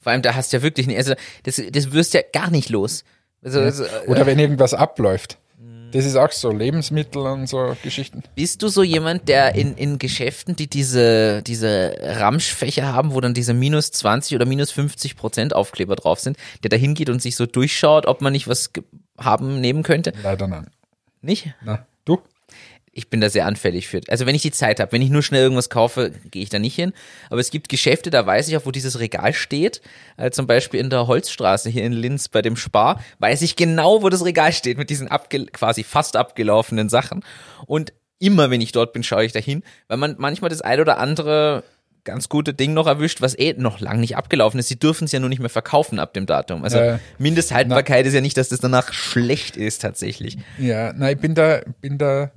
Vor 0.00 0.12
allem, 0.12 0.22
da 0.22 0.34
hast 0.34 0.52
du 0.52 0.56
ja 0.56 0.62
wirklich 0.62 0.86
nicht, 0.86 0.96
also 0.96 1.14
das, 1.42 1.60
das 1.70 1.92
wirst 1.92 2.14
ja 2.14 2.20
gar 2.32 2.50
nicht 2.50 2.70
los. 2.70 3.04
Also, 3.42 3.60
also, 3.60 3.84
oder 4.06 4.26
wenn 4.26 4.38
irgendwas 4.38 4.74
abläuft. 4.74 5.38
Das 5.92 6.04
ist 6.04 6.16
auch 6.16 6.30
so, 6.30 6.52
Lebensmittel 6.52 7.22
und 7.22 7.48
so 7.48 7.76
Geschichten. 7.82 8.22
bist 8.36 8.62
du 8.62 8.68
so 8.68 8.82
jemand, 8.82 9.28
der 9.28 9.56
in, 9.56 9.74
in 9.76 9.98
Geschäften, 9.98 10.54
die 10.54 10.68
diese, 10.68 11.42
diese 11.42 11.96
Ramschfächer 12.00 12.92
haben, 12.92 13.12
wo 13.12 13.20
dann 13.20 13.34
diese 13.34 13.54
minus 13.54 13.90
20 13.90 14.36
oder 14.36 14.46
minus 14.46 14.70
50 14.70 15.16
Prozent 15.16 15.54
Aufkleber 15.54 15.96
drauf 15.96 16.20
sind, 16.20 16.36
der 16.62 16.70
da 16.70 16.76
hingeht 16.76 17.10
und 17.10 17.20
sich 17.20 17.34
so 17.34 17.46
durchschaut, 17.46 18.06
ob 18.06 18.20
man 18.20 18.32
nicht 18.32 18.46
was 18.46 18.70
haben, 19.18 19.60
nehmen 19.60 19.82
könnte? 19.82 20.12
Leider 20.22 20.46
nein. 20.46 20.68
Nicht? 21.22 21.54
Na, 21.62 21.86
du? 22.04 22.20
Ich 22.92 23.08
bin 23.08 23.20
da 23.20 23.30
sehr 23.30 23.46
anfällig 23.46 23.86
für. 23.86 24.00
Also 24.08 24.26
wenn 24.26 24.34
ich 24.34 24.42
die 24.42 24.50
Zeit 24.50 24.80
habe, 24.80 24.92
wenn 24.92 25.02
ich 25.02 25.10
nur 25.10 25.22
schnell 25.22 25.42
irgendwas 25.42 25.70
kaufe, 25.70 26.12
gehe 26.30 26.42
ich 26.42 26.48
da 26.48 26.58
nicht 26.58 26.74
hin. 26.74 26.92
Aber 27.28 27.40
es 27.40 27.50
gibt 27.50 27.68
Geschäfte, 27.68 28.10
da 28.10 28.26
weiß 28.26 28.48
ich 28.48 28.56
auch, 28.56 28.66
wo 28.66 28.72
dieses 28.72 28.98
Regal 28.98 29.32
steht. 29.32 29.80
Äh, 30.16 30.30
zum 30.30 30.46
Beispiel 30.46 30.80
in 30.80 30.90
der 30.90 31.06
Holzstraße 31.06 31.70
hier 31.70 31.84
in 31.84 31.92
Linz 31.92 32.28
bei 32.28 32.42
dem 32.42 32.56
Spar, 32.56 33.00
weiß 33.20 33.42
ich 33.42 33.54
genau, 33.54 34.02
wo 34.02 34.08
das 34.08 34.24
Regal 34.24 34.52
steht 34.52 34.76
mit 34.76 34.90
diesen 34.90 35.08
quasi 35.08 35.84
fast 35.84 36.16
abgelaufenen 36.16 36.88
Sachen. 36.88 37.24
Und 37.66 37.92
immer, 38.18 38.50
wenn 38.50 38.60
ich 38.60 38.72
dort 38.72 38.92
bin, 38.92 39.04
schaue 39.04 39.24
ich 39.24 39.32
dahin, 39.32 39.62
weil 39.88 39.96
man 39.96 40.16
manchmal 40.18 40.50
das 40.50 40.60
ein 40.60 40.80
oder 40.80 40.98
andere 40.98 41.62
ganz 42.04 42.28
gute 42.28 42.54
Ding 42.54 42.72
noch 42.74 42.86
erwischt, 42.86 43.20
was 43.20 43.38
eh 43.38 43.54
noch 43.56 43.78
lang 43.80 44.00
nicht 44.00 44.16
abgelaufen 44.16 44.58
ist. 44.58 44.68
Sie 44.68 44.78
dürfen 44.78 45.04
es 45.04 45.12
ja 45.12 45.20
nur 45.20 45.28
nicht 45.28 45.40
mehr 45.40 45.50
verkaufen 45.50 45.98
ab 45.98 46.14
dem 46.14 46.26
Datum. 46.26 46.64
Also 46.64 46.78
Äh, 46.78 46.98
Mindesthaltbarkeit 47.18 48.06
ist 48.06 48.14
ja 48.14 48.20
nicht, 48.20 48.36
dass 48.36 48.48
das 48.48 48.60
danach 48.60 48.92
schlecht 48.92 49.56
ist 49.56 49.82
tatsächlich. 49.82 50.38
Ja, 50.58 50.92
nein, 50.92 51.16
ich 51.16 51.20
bin 51.20 51.34
da, 51.34 51.60
bin 51.80 51.98
da, 51.98 52.30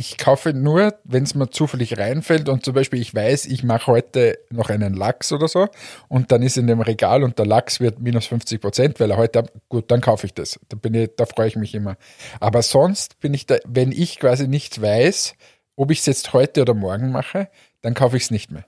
ich 0.00 0.16
kaufe 0.16 0.54
nur, 0.54 0.94
wenn 1.04 1.24
es 1.24 1.34
mir 1.34 1.50
zufällig 1.50 1.98
reinfällt 1.98 2.48
und 2.48 2.64
zum 2.64 2.72
Beispiel 2.72 3.02
ich 3.02 3.14
weiß, 3.14 3.44
ich 3.44 3.64
mache 3.64 3.88
heute 3.88 4.38
noch 4.48 4.70
einen 4.70 4.94
Lachs 4.94 5.30
oder 5.30 5.46
so 5.46 5.68
und 6.08 6.32
dann 6.32 6.40
ist 6.40 6.56
in 6.56 6.66
dem 6.66 6.80
Regal 6.80 7.22
und 7.22 7.38
der 7.38 7.44
Lachs 7.44 7.80
wird 7.80 8.00
minus 8.00 8.26
50 8.28 8.62
Prozent, 8.62 8.98
weil 8.98 9.10
er 9.10 9.18
heute, 9.18 9.44
gut, 9.68 9.90
dann 9.90 10.00
kaufe 10.00 10.24
ich 10.24 10.32
das. 10.32 10.58
Da 10.70 10.78
bin 10.78 10.94
ich, 10.94 11.10
da 11.18 11.26
freue 11.26 11.48
ich 11.48 11.56
mich 11.56 11.74
immer. 11.74 11.98
Aber 12.40 12.62
sonst 12.62 13.20
bin 13.20 13.34
ich 13.34 13.44
da, 13.44 13.58
wenn 13.66 13.92
ich 13.92 14.18
quasi 14.18 14.48
nicht 14.48 14.80
weiß, 14.80 15.34
ob 15.76 15.90
ich 15.90 15.98
es 15.98 16.06
jetzt 16.06 16.32
heute 16.32 16.62
oder 16.62 16.72
morgen 16.72 17.12
mache, 17.12 17.50
dann 17.82 17.92
kaufe 17.92 18.16
ich 18.16 18.22
es 18.22 18.30
nicht 18.30 18.50
mehr. 18.50 18.64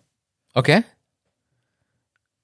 Okay. 0.52 0.82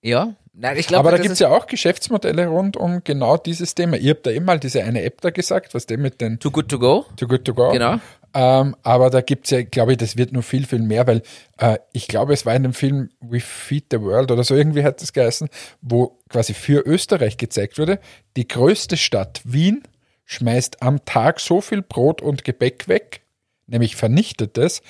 Ja. 0.00 0.34
Nein, 0.60 0.76
ich 0.76 0.88
glaube, 0.88 1.08
Aber 1.08 1.16
da 1.16 1.22
gibt 1.22 1.34
es 1.34 1.38
ja 1.38 1.50
auch 1.50 1.66
Geschäftsmodelle 1.66 2.48
rund 2.48 2.76
um 2.76 3.02
genau 3.04 3.36
dieses 3.36 3.76
Thema. 3.76 3.96
Ihr 3.96 4.10
habt 4.10 4.26
da 4.26 4.30
eh 4.30 4.40
mal 4.40 4.58
diese 4.58 4.82
eine 4.82 5.02
App 5.02 5.20
da 5.20 5.30
gesagt, 5.30 5.72
was 5.72 5.86
dem 5.86 6.02
mit 6.02 6.20
den 6.20 6.40
Too 6.40 6.50
Good 6.50 6.68
To 6.70 6.78
Go. 6.80 7.06
Too 7.16 7.28
Good 7.28 7.44
To 7.44 7.54
Go. 7.54 7.70
Genau. 7.70 8.00
Ähm, 8.34 8.76
aber 8.82 9.10
da 9.10 9.20
gibt's 9.20 9.50
ja, 9.50 9.62
glaube 9.62 9.92
ich, 9.92 9.98
das 9.98 10.16
wird 10.16 10.32
nur 10.32 10.42
viel, 10.42 10.66
viel 10.66 10.80
mehr, 10.80 11.06
weil 11.06 11.22
äh, 11.56 11.78
ich 11.92 12.08
glaube, 12.08 12.34
es 12.34 12.44
war 12.44 12.54
in 12.54 12.62
dem 12.62 12.74
Film 12.74 13.10
We 13.20 13.40
Feed 13.40 13.86
the 13.90 14.00
World 14.00 14.30
oder 14.30 14.44
so 14.44 14.54
irgendwie 14.54 14.84
hat 14.84 15.00
das 15.00 15.12
geheißen, 15.12 15.48
wo 15.80 16.18
quasi 16.28 16.54
für 16.54 16.86
Österreich 16.86 17.38
gezeigt 17.38 17.78
wurde, 17.78 18.00
die 18.36 18.46
größte 18.46 18.96
Stadt 18.96 19.40
Wien 19.44 19.82
schmeißt 20.26 20.82
am 20.82 21.04
Tag 21.06 21.40
so 21.40 21.60
viel 21.60 21.80
Brot 21.80 22.20
und 22.20 22.44
Gebäck 22.44 22.86
weg, 22.86 23.22
nämlich 23.66 23.96
vernichtet 23.96 24.58
es, 24.58 24.82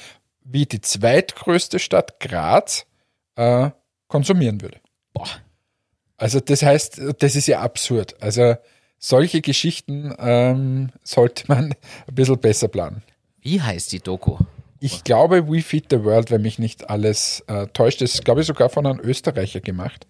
wie 0.42 0.66
die 0.66 0.80
zweitgrößte 0.80 1.78
Stadt 1.78 2.18
Graz 2.18 2.86
äh, 3.36 3.70
konsumieren 4.08 4.60
würde. 4.60 4.78
Boah. 5.12 5.28
Also 6.16 6.40
das 6.40 6.62
heißt, 6.62 7.00
das 7.20 7.36
ist 7.36 7.46
ja 7.46 7.60
absurd. 7.60 8.20
Also 8.20 8.56
solche 8.98 9.40
Geschichten 9.40 10.14
ähm, 10.18 10.90
sollte 11.04 11.44
man 11.46 11.72
ein 12.08 12.14
bisschen 12.14 12.40
besser 12.40 12.68
planen. 12.68 13.02
Wie 13.48 13.62
heißt 13.62 13.92
die 13.92 14.00
Doku? 14.00 14.36
Ich 14.78 15.04
glaube, 15.04 15.48
We 15.48 15.62
Feed 15.62 15.86
the 15.88 16.04
World, 16.04 16.30
wenn 16.30 16.42
mich 16.42 16.58
nicht 16.58 16.90
alles 16.90 17.42
äh, 17.46 17.66
täuscht, 17.68 18.02
das 18.02 18.12
ist, 18.12 18.24
glaube 18.26 18.42
ich, 18.42 18.46
sogar 18.46 18.68
von 18.68 18.86
einem 18.86 19.00
Österreicher 19.00 19.60
gemacht. 19.60 20.06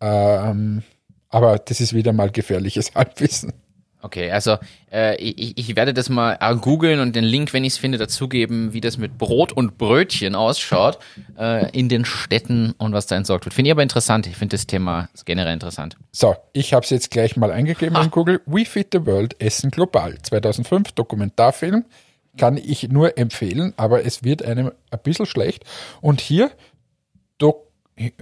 Ähm, 0.00 0.84
aber 1.28 1.58
das 1.58 1.80
ist 1.80 1.94
wieder 1.94 2.12
mal 2.12 2.30
gefährliches 2.30 2.92
Halbwissen. 2.94 3.54
Okay, 4.02 4.30
also 4.30 4.58
äh, 4.92 5.16
ich, 5.16 5.58
ich 5.58 5.74
werde 5.74 5.94
das 5.94 6.08
mal 6.08 6.38
äh, 6.40 6.54
googeln 6.54 7.00
und 7.00 7.16
den 7.16 7.24
Link, 7.24 7.52
wenn 7.52 7.64
ich 7.64 7.72
es 7.72 7.78
finde, 7.78 7.98
dazugeben, 7.98 8.72
wie 8.72 8.80
das 8.80 8.98
mit 8.98 9.18
Brot 9.18 9.50
und 9.50 9.78
Brötchen 9.78 10.36
ausschaut 10.36 11.00
äh, 11.36 11.68
in 11.76 11.88
den 11.88 12.04
Städten 12.04 12.72
und 12.78 12.92
was 12.92 13.08
da 13.08 13.16
entsorgt 13.16 13.46
wird. 13.46 13.54
Finde 13.54 13.70
ich 13.70 13.72
aber 13.72 13.82
interessant. 13.82 14.28
Ich 14.28 14.36
finde 14.36 14.56
das 14.56 14.68
Thema 14.68 15.08
generell 15.24 15.54
interessant. 15.54 15.96
So, 16.12 16.36
ich 16.52 16.72
habe 16.72 16.84
es 16.84 16.90
jetzt 16.90 17.10
gleich 17.10 17.36
mal 17.36 17.50
eingegeben 17.50 18.00
in 18.00 18.12
Google. 18.12 18.42
We 18.46 18.64
Feed 18.64 18.90
the 18.92 19.04
World 19.04 19.34
Essen 19.40 19.72
global 19.72 20.16
2005 20.22 20.92
Dokumentarfilm 20.92 21.84
kann 22.36 22.56
ich 22.56 22.88
nur 22.88 23.18
empfehlen, 23.18 23.74
aber 23.76 24.04
es 24.04 24.24
wird 24.24 24.42
einem 24.42 24.72
ein 24.90 24.98
bisschen 25.02 25.26
schlecht. 25.26 25.64
Und 26.00 26.20
hier, 26.20 26.50
Dok 27.38 27.66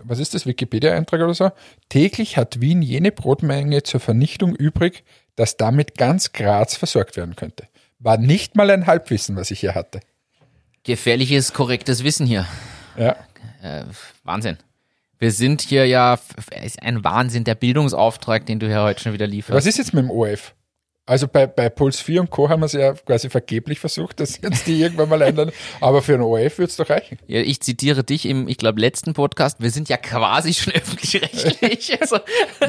was 0.02 0.18
ist 0.18 0.35
das, 0.35 0.47
Wikipedia-Eintrag 0.47 1.21
oder 1.21 1.35
so? 1.35 1.50
Täglich 1.88 2.37
hat 2.37 2.61
Wien 2.61 2.80
jene 2.83 3.11
Brotmenge 3.11 3.83
zur 3.83 4.00
Vernichtung 4.00 4.54
übrig, 4.54 5.04
dass 5.37 5.56
damit 5.56 5.97
ganz 5.99 6.33
Graz 6.33 6.76
versorgt 6.76 7.16
werden 7.16 7.35
könnte. 7.35 7.66
War 7.99 8.18
nicht 8.18 8.56
mal 8.56 8.71
ein 8.71 8.87
Halbwissen, 8.87 9.37
was 9.37 9.50
ich 9.50 9.61
hier 9.61 9.75
hatte. 9.75 10.00
Gefährliches, 10.85 11.52
korrektes 11.52 12.04
Wissen 12.04 12.26
hier. 12.26 12.47
Ja. 12.97 13.16
Äh, 13.62 13.85
Wahnsinn. 14.23 14.59
Wir 15.18 15.33
sind 15.33 15.62
hier 15.62 15.87
ja, 15.87 16.18
ist 16.62 16.83
ein 16.83 17.02
Wahnsinn, 17.02 17.44
der 17.44 17.54
Bildungsauftrag, 17.54 18.47
den 18.47 18.59
du 18.61 18.66
hier 18.66 18.83
heute 18.83 19.00
schon 19.00 19.12
wieder 19.12 19.26
lieferst. 19.26 19.56
Was 19.56 19.66
ist 19.66 19.78
jetzt 19.78 19.94
mit 19.94 20.04
dem 20.04 20.11
OF? 20.11 20.54
Also 21.07 21.29
bei, 21.29 21.47
bei 21.47 21.69
Puls 21.69 22.01
4 22.01 22.23
und 22.23 22.31
Co. 22.31 22.49
haben 22.49 22.61
wir 22.61 22.67
es 22.67 22.73
ja 22.73 22.95
quasi 22.95 23.29
vergeblich 23.29 23.79
versucht, 23.79 24.21
dass 24.21 24.41
jetzt 24.41 24.67
die 24.67 24.81
irgendwann 24.81 25.11
mal 25.11 25.23
einladen. 25.23 25.53
Aber 25.83 26.01
für 26.01 26.15
einen 26.15 26.23
OF 26.23 26.57
wird 26.59 26.71
es 26.71 26.77
doch 26.77 26.89
reichen. 26.89 27.19
Ja, 27.27 27.41
ich 27.41 27.61
zitiere 27.61 28.05
dich 28.05 28.25
im, 28.25 28.49
ich 28.49 28.57
glaube, 28.57 28.81
letzten 28.81 29.13
Podcast. 29.13 29.61
Wir 29.61 29.71
sind 29.71 29.91
ja 29.91 29.99
quasi 29.99 30.55
schon 30.55 30.73
öffentlich-rechtlich. 30.75 31.99
Also, 32.01 32.19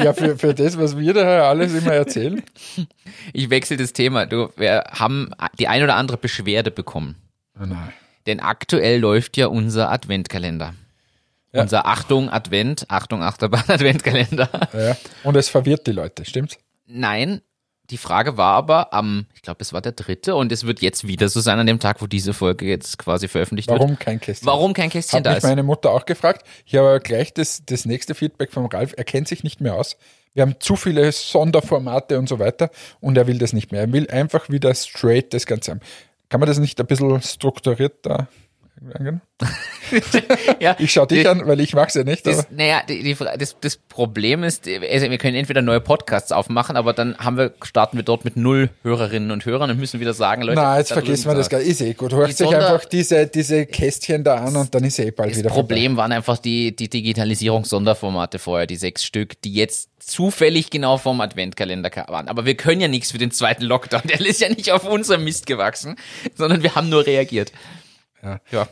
Ja, 0.04 0.12
für, 0.13 0.38
für 0.38 0.54
das, 0.54 0.77
was 0.77 0.98
wir 0.98 1.13
da 1.13 1.50
alles 1.50 1.74
immer 1.74 1.94
erzählen. 1.94 2.44
ich 3.32 3.50
wechsle 3.50 3.77
das 3.77 3.94
Thema. 3.94 4.25
Du, 4.25 4.50
wir 4.58 4.84
haben 4.92 5.32
die 5.58 5.70
ein 5.70 5.82
oder 5.84 5.96
andere 5.96 6.18
Beschwerde 6.18 6.72
bekommen. 6.72 7.15
Oh 7.58 7.65
nein. 7.65 7.94
Denn 8.27 8.42
aktuell 8.42 9.00
läuft 9.00 9.38
ja 9.38 9.48
unser 9.48 9.92
Adventkalender. 9.92 10.74
Ja. 11.54 11.62
Unser 11.62 11.86
Achtung 11.86 12.30
Advent, 12.30 12.86
Achtung 12.89 13.24
Achterbahn 13.24 13.63
Adventkalender. 13.70 14.50
Ja. 14.74 14.98
Und 15.24 15.38
es 15.38 15.48
verwirrt 15.48 15.88
die 15.88 15.94
Leute, 15.94 16.25
stimmt's? 16.25 16.58
Nein, 16.86 17.42
die 17.89 17.98
Frage 17.98 18.38
war 18.38 18.54
aber 18.56 18.94
am, 18.94 19.25
ich 19.36 19.42
glaube, 19.42 19.60
es 19.62 19.74
war 19.74 19.82
der 19.82 19.92
dritte 19.92 20.36
und 20.36 20.51
es 20.51 20.65
wird 20.65 20.82
jetzt 20.82 21.08
wieder 21.08 21.30
so 21.30 21.39
sein 21.39 21.60
an 21.60 21.68
dem 21.68 21.80
Tag, 21.80 22.01
wo 22.01 22.08
diese 22.08 22.34
Folge 22.34 22.65
jetzt 22.65 22.98
quasi 22.98 23.27
veröffentlicht 23.27 23.70
wird. 23.70 23.80
Warum 23.80 24.00
kein 24.00 24.20
Kästchen? 24.20 24.48
Warum 24.48 24.74
kein 24.74 24.89
Kästchen 24.89 25.20
Hat 25.20 25.25
da 25.25 25.32
mich 25.32 25.38
ist? 25.39 25.44
meine 25.44 25.63
Mutter 25.63 25.92
auch 25.92 26.06
gefragt. 26.06 26.46
Ich 26.65 26.75
habe 26.75 27.00
gleich 27.00 27.34
das, 27.34 27.63
das 27.65 27.86
nächste 27.86 28.15
Feedback 28.15 28.51
vom 28.51 28.65
Ralf. 28.65 28.94
Er 28.98 29.04
kennt 29.04 29.27
sich 29.27 29.44
nicht 29.44 29.62
mehr 29.62 29.75
aus. 29.75 29.98
Wir 30.34 30.42
haben 30.42 30.56
zu 30.60 30.75
viele 30.75 31.12
Sonderformate 31.12 32.20
und 32.20 32.27
so 32.27 32.39
weiter 32.39 32.70
und 33.00 33.18
er 33.18 33.27
will 33.27 33.38
das 33.38 33.54
nicht 33.54 33.72
mehr. 33.72 33.82
Er 33.82 33.94
will 33.94 34.10
einfach 34.10 34.50
wieder 34.50 34.74
straight 34.75 35.34
das 35.34 35.46
Ganze 35.46 35.72
haben. 35.72 35.82
Kann 36.30 36.39
man 36.39 36.48
das 36.48 36.58
nicht 36.58 36.80
ein 36.80 36.88
bisschen 36.88 37.22
strukturiert 37.22 38.00
da 38.01 38.15
angehen? 38.15 38.44
ja, 40.60 40.75
Ich 40.79 40.91
schaue 40.91 41.08
dich 41.08 41.22
die- 41.22 41.27
an, 41.27 41.41
weil 41.46 41.60
ich 41.60 41.74
mag's 41.74 41.94
ja 41.94 42.03
nicht. 42.03 42.25
Das, 42.25 42.48
naja, 42.51 42.82
die, 42.88 43.03
die, 43.03 43.15
das, 43.38 43.55
das 43.60 43.77
Problem 43.77 44.44
ist, 44.44 44.67
also 44.67 45.10
wir 45.10 45.17
können 45.17 45.36
entweder 45.36 45.62
neue 45.62 45.79
Podcasts 45.82 46.32
aufmachen, 46.32 46.75
aber 46.75 46.94
dann 46.94 47.17
haben 47.17 47.38
wir, 47.38 47.53
starten 47.63 47.98
wir 47.98 48.03
dort 48.03 48.25
mit 48.25 48.36
null 48.38 48.70
Hörerinnen 48.84 49.32
und 49.32 49.46
Hörern 49.46 49.70
und 49.70 49.79
müssen 49.79 50.00
wieder 50.00 50.13
sagen, 50.13 50.41
Leute, 50.41 50.60
na, 50.62 50.77
jetzt 50.77 50.91
da 50.91 50.96
vergessen 50.96 51.29
wir 51.29 51.36
das 51.36 51.50
gar 51.50 51.60
Ist 51.62 51.82
eh 51.82 51.94
gut. 51.94 52.13
Hört 52.13 52.27
sich 52.36 52.38
Sonder- 52.38 52.74
einfach 52.74 52.86
diese, 52.88 53.27
diese 53.27 53.65
Kästchen 53.65 54.24
da 54.24 54.36
an 54.36 54.55
und 54.55 54.74
dann 54.75 54.84
ist 54.84 55.00
eh 55.00 55.12
bald 55.12 55.32
Das 55.32 55.39
wieder 55.39 55.50
Problem 55.50 55.98
waren 55.98 56.12
einfach 56.12 56.38
die, 56.38 56.75
die 56.75 56.89
Digitalisierungs-Sonderformate 56.89 58.39
vorher, 58.39 58.67
die 58.67 58.75
sechs 58.77 59.03
Stück, 59.03 59.41
die 59.41 59.53
jetzt 59.53 59.89
zufällig 60.00 60.70
genau 60.70 60.98
vom 60.98 61.22
Adventkalender 61.22 61.89
ka- 61.89 62.08
waren. 62.10 62.27
Aber 62.27 62.46
wir 62.46 62.55
können 62.55 62.82
ja 62.82 62.88
nichts 62.88 63.12
für 63.12 63.17
den 63.17 63.32
zweiten 63.32 63.63
Lockdown. 63.63 64.01
Der 64.05 64.20
ist 64.22 64.41
ja 64.41 64.50
nicht 64.50 64.72
auf 64.72 64.88
unserem 64.88 65.24
Mist 65.24 65.46
gewachsen, 65.48 65.96
sondern 66.36 66.62
wir 66.63 66.75
haben 66.75 66.89
nur 66.89 67.05
reagiert. 67.05 67.51
Ja. 68.25 68.39
ja. 68.51 68.67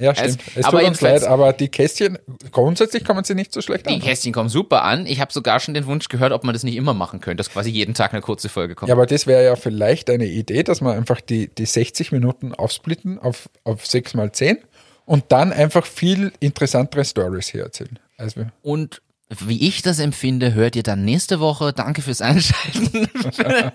Ja, 0.00 0.14
stimmt. 0.14 0.38
Also, 0.38 0.60
es 0.60 0.64
aber 0.64 0.78
tut 0.78 0.88
uns 0.88 1.00
leid, 1.00 1.24
aber 1.24 1.52
die 1.52 1.68
Kästchen, 1.68 2.18
grundsätzlich 2.52 3.04
kommen 3.04 3.24
sie 3.24 3.34
nicht 3.34 3.52
so 3.52 3.60
schlecht 3.60 3.88
Die 3.88 3.94
an. 3.94 4.00
Kästchen 4.00 4.32
kommen 4.32 4.48
super 4.48 4.84
an. 4.84 5.06
Ich 5.06 5.20
habe 5.20 5.32
sogar 5.32 5.58
schon 5.58 5.74
den 5.74 5.86
Wunsch 5.86 6.08
gehört, 6.08 6.32
ob 6.32 6.44
man 6.44 6.52
das 6.52 6.62
nicht 6.62 6.76
immer 6.76 6.94
machen 6.94 7.20
könnte, 7.20 7.38
dass 7.38 7.50
quasi 7.50 7.70
jeden 7.70 7.94
Tag 7.94 8.12
eine 8.12 8.22
kurze 8.22 8.48
Folge 8.48 8.76
kommt. 8.76 8.88
Ja, 8.88 8.94
aber 8.94 9.06
das 9.06 9.26
wäre 9.26 9.44
ja 9.44 9.56
vielleicht 9.56 10.08
eine 10.08 10.26
Idee, 10.26 10.62
dass 10.62 10.80
wir 10.80 10.92
einfach 10.92 11.20
die, 11.20 11.48
die 11.48 11.66
60 11.66 12.12
Minuten 12.12 12.54
aufsplitten 12.54 13.18
auf, 13.18 13.50
auf 13.64 13.86
6 13.86 14.14
mal 14.14 14.30
10 14.30 14.58
und 15.04 15.24
dann 15.30 15.52
einfach 15.52 15.84
viel 15.84 16.32
interessantere 16.38 17.04
Stories 17.04 17.48
hier 17.48 17.64
erzählen. 17.64 17.98
Also, 18.18 18.42
Und 18.62 19.02
wie 19.30 19.66
ich 19.66 19.82
das 19.82 19.98
empfinde, 19.98 20.54
hört 20.54 20.76
ihr 20.76 20.82
dann 20.82 21.04
nächste 21.04 21.40
Woche. 21.40 21.72
Danke 21.72 22.02
fürs 22.02 22.22
Einschalten. 22.22 23.08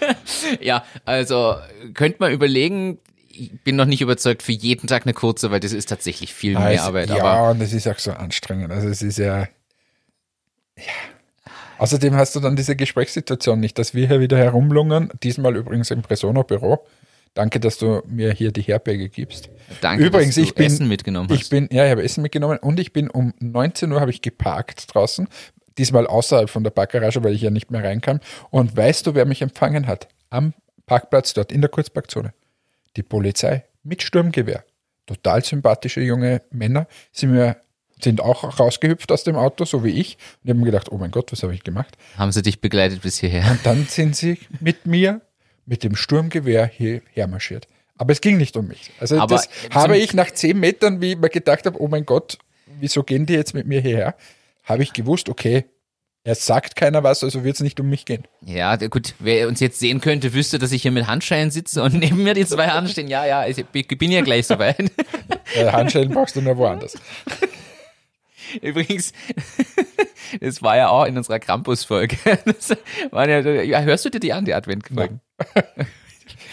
ja, 0.60 0.84
also 1.04 1.56
könnt 1.94 2.20
mal 2.20 2.30
überlegen. 2.30 2.98
Ich 3.40 3.60
bin 3.62 3.76
noch 3.76 3.86
nicht 3.86 4.02
überzeugt 4.02 4.42
für 4.42 4.52
jeden 4.52 4.86
Tag 4.86 5.06
eine 5.06 5.14
kurze, 5.14 5.50
weil 5.50 5.60
das 5.60 5.72
ist 5.72 5.88
tatsächlich 5.88 6.34
viel 6.34 6.52
mehr 6.52 6.66
also, 6.66 6.84
Arbeit. 6.84 7.08
ja, 7.08 7.50
und 7.50 7.60
es 7.62 7.72
ist 7.72 7.88
auch 7.88 7.98
so 7.98 8.12
anstrengend. 8.12 8.70
Also 8.70 8.88
es 8.88 9.00
ist 9.00 9.18
ja, 9.18 9.48
ja. 10.76 10.92
Außerdem 11.78 12.14
hast 12.14 12.36
du 12.36 12.40
dann 12.40 12.56
diese 12.56 12.76
Gesprächssituation 12.76 13.58
nicht, 13.58 13.78
dass 13.78 13.94
wir 13.94 14.06
hier 14.06 14.20
wieder 14.20 14.36
herumlungern. 14.36 15.10
Diesmal 15.22 15.56
übrigens 15.56 15.90
im 15.90 16.02
Presono-Büro. 16.02 16.84
Danke, 17.32 17.58
dass 17.58 17.78
du 17.78 18.02
mir 18.06 18.32
hier 18.32 18.52
die 18.52 18.60
Herberge 18.60 19.08
gibst. 19.08 19.48
danke, 19.80 20.04
Übrigens, 20.04 20.34
dass 20.34 20.42
du 20.42 20.42
ich 20.42 20.54
bin, 20.54 20.66
Essen 20.66 20.88
mitgenommen 20.88 21.30
hast. 21.30 21.40
Ich 21.40 21.48
bin, 21.48 21.68
ja, 21.72 21.86
ich 21.86 21.90
habe 21.90 22.02
Essen 22.02 22.20
mitgenommen 22.20 22.58
und 22.58 22.78
ich 22.78 22.92
bin 22.92 23.08
um 23.08 23.32
19 23.38 23.90
Uhr 23.92 24.00
habe 24.00 24.10
ich 24.10 24.20
geparkt 24.20 24.94
draußen. 24.94 25.26
Diesmal 25.78 26.06
außerhalb 26.06 26.50
von 26.50 26.64
der 26.64 26.70
Parkgarage, 26.70 27.24
weil 27.24 27.32
ich 27.32 27.40
ja 27.40 27.50
nicht 27.50 27.70
mehr 27.70 27.82
reinkam. 27.82 28.20
Und 28.50 28.76
weißt 28.76 29.06
du, 29.06 29.14
wer 29.14 29.24
mich 29.24 29.40
empfangen 29.40 29.86
hat? 29.86 30.08
Am 30.28 30.52
Parkplatz 30.84 31.32
dort 31.32 31.50
in 31.50 31.62
der 31.62 31.70
Kurzparkzone. 31.70 32.34
Die 32.96 33.02
Polizei 33.02 33.64
mit 33.82 34.02
Sturmgewehr. 34.02 34.64
Total 35.06 35.44
sympathische 35.44 36.00
junge 36.00 36.42
Männer 36.50 36.86
sind 37.12 37.32
mir 37.32 37.56
sind 38.02 38.20
auch 38.20 38.58
rausgehüpft 38.58 39.12
aus 39.12 39.24
dem 39.24 39.36
Auto, 39.36 39.64
so 39.64 39.84
wie 39.84 39.90
ich. 39.90 40.16
Und 40.16 40.44
ich 40.44 40.50
habe 40.50 40.60
mir 40.60 40.66
gedacht, 40.66 40.90
oh 40.90 40.96
mein 40.96 41.10
Gott, 41.10 41.32
was 41.32 41.42
habe 41.42 41.54
ich 41.54 41.62
gemacht? 41.62 41.96
Haben 42.16 42.32
sie 42.32 42.40
dich 42.42 42.60
begleitet 42.60 43.02
bis 43.02 43.18
hierher? 43.18 43.50
Und 43.50 43.60
dann 43.64 43.84
sind 43.86 44.16
sie 44.16 44.38
mit 44.60 44.86
mir 44.86 45.20
mit 45.66 45.84
dem 45.84 45.94
Sturmgewehr 45.94 46.66
hierher 46.66 47.26
marschiert. 47.26 47.68
Aber 47.96 48.12
es 48.12 48.20
ging 48.20 48.38
nicht 48.38 48.56
um 48.56 48.66
mich. 48.66 48.90
Also 48.98 49.18
Aber 49.20 49.36
das 49.36 49.48
habe 49.72 49.98
ich 49.98 50.14
nach 50.14 50.30
zehn 50.30 50.58
Metern, 50.58 51.00
wie 51.00 51.12
ich 51.12 51.18
mir 51.18 51.28
gedacht 51.28 51.66
habe, 51.66 51.80
oh 51.80 51.88
mein 51.88 52.06
Gott, 52.06 52.38
wieso 52.78 53.02
gehen 53.02 53.26
die 53.26 53.34
jetzt 53.34 53.52
mit 53.52 53.66
mir 53.66 53.80
hierher? 53.80 54.16
Habe 54.64 54.82
ich 54.82 54.92
gewusst, 54.92 55.28
okay, 55.28 55.66
er 56.22 56.34
sagt 56.34 56.76
keiner 56.76 57.02
was, 57.02 57.24
also 57.24 57.44
wird 57.44 57.54
es 57.54 57.60
nicht 57.60 57.80
um 57.80 57.88
mich 57.88 58.04
gehen. 58.04 58.24
Ja, 58.42 58.76
gut, 58.76 59.14
wer 59.18 59.48
uns 59.48 59.60
jetzt 59.60 59.78
sehen 59.78 60.00
könnte, 60.00 60.34
wüsste, 60.34 60.58
dass 60.58 60.72
ich 60.72 60.82
hier 60.82 60.90
mit 60.90 61.06
Handschellen 61.06 61.50
sitze 61.50 61.82
und 61.82 61.94
neben 61.98 62.22
mir 62.22 62.34
die 62.34 62.46
zwei 62.46 62.68
anstehen. 62.68 63.08
Ja, 63.08 63.24
ja, 63.24 63.46
ich 63.46 63.64
bin 63.66 64.10
ja 64.10 64.20
gleich 64.22 64.46
soweit. 64.46 64.76
Äh, 65.52 65.72
Handschellen 65.72 66.10
brauchst 66.10 66.36
du 66.36 66.42
nur 66.42 66.56
woanders. 66.58 66.94
Übrigens, 68.62 69.12
das 70.40 70.62
war 70.62 70.76
ja 70.76 70.90
auch 70.90 71.06
in 71.06 71.16
unserer 71.16 71.40
Krampus-Folge. 71.40 72.16
Ja, 73.64 73.80
hörst 73.80 74.04
du 74.04 74.10
dir 74.10 74.20
die 74.20 74.32
an, 74.32 74.44
die 74.44 74.54
Advent-Folgen? 74.54 75.20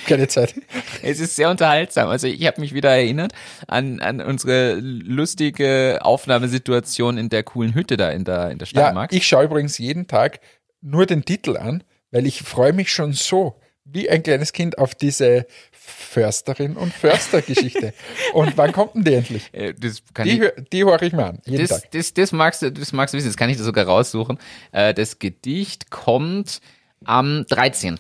Keine 0.08 0.28
Zeit. 0.28 0.56
Es 1.04 1.20
ist 1.20 1.36
sehr 1.36 1.50
unterhaltsam. 1.52 2.10
Also 2.10 2.26
ich 2.28 2.46
habe 2.48 2.60
mich 2.62 2.74
wieder 2.74 2.90
erinnert 2.90 3.34
an, 3.68 4.00
an 4.00 4.22
unsere 4.22 4.76
lustige 4.82 6.00
Aufnahmesituation 6.02 7.18
in 7.18 7.30
der 7.30 7.44
coolen 7.44 7.76
Hütte 7.76 7.98
da 7.98 8.10
in 8.10 8.24
der, 8.24 8.50
in 8.52 8.58
der 8.58 8.66
Ja, 8.68 8.70
Steiermark. 8.82 9.14
ich 9.14 9.28
schaue 9.28 9.46
übrigens 9.46 9.78
jeden 9.78 10.08
Tag 10.08 10.40
nur 10.82 11.06
den 11.06 11.26
Titel 11.26 11.58
an, 11.58 11.84
weil 12.12 12.26
ich 12.26 12.42
freue 12.42 12.74
mich 12.74 12.92
schon 12.92 13.14
so 13.14 13.60
wie 13.84 14.10
ein 14.10 14.24
kleines 14.24 14.52
Kind 14.54 14.78
auf 14.78 14.96
diese 14.96 15.46
Försterin 15.72 16.76
und 16.76 16.94
Förster-Geschichte. 16.94 17.94
und 18.34 18.58
wann 18.58 18.72
kommt 18.74 18.96
denn 18.96 19.04
die 19.06 19.14
endlich? 19.14 19.50
Äh, 19.54 19.74
Die, 19.74 19.88
ich, 19.88 20.42
die 20.74 20.84
höre 20.84 21.02
ich 21.02 21.14
mir 21.14 21.26
an, 21.26 21.40
jeden 21.46 21.66
das, 21.66 21.82
Tag. 21.82 21.92
das, 21.92 22.14
das, 22.14 22.32
magst 22.32 22.62
du, 22.62 22.72
das 22.72 22.92
magst 22.92 23.14
du 23.14 23.18
wissen, 23.18 23.28
das 23.30 23.38
kann 23.38 23.50
ich 23.50 23.58
dir 23.58 23.64
sogar 23.64 23.86
raussuchen. 23.86 24.38
Äh, 24.72 24.94
Das 24.94 25.20
Gedicht 25.20 25.90
kommt 25.90 26.60
am 27.06 27.46
13. 27.50 27.98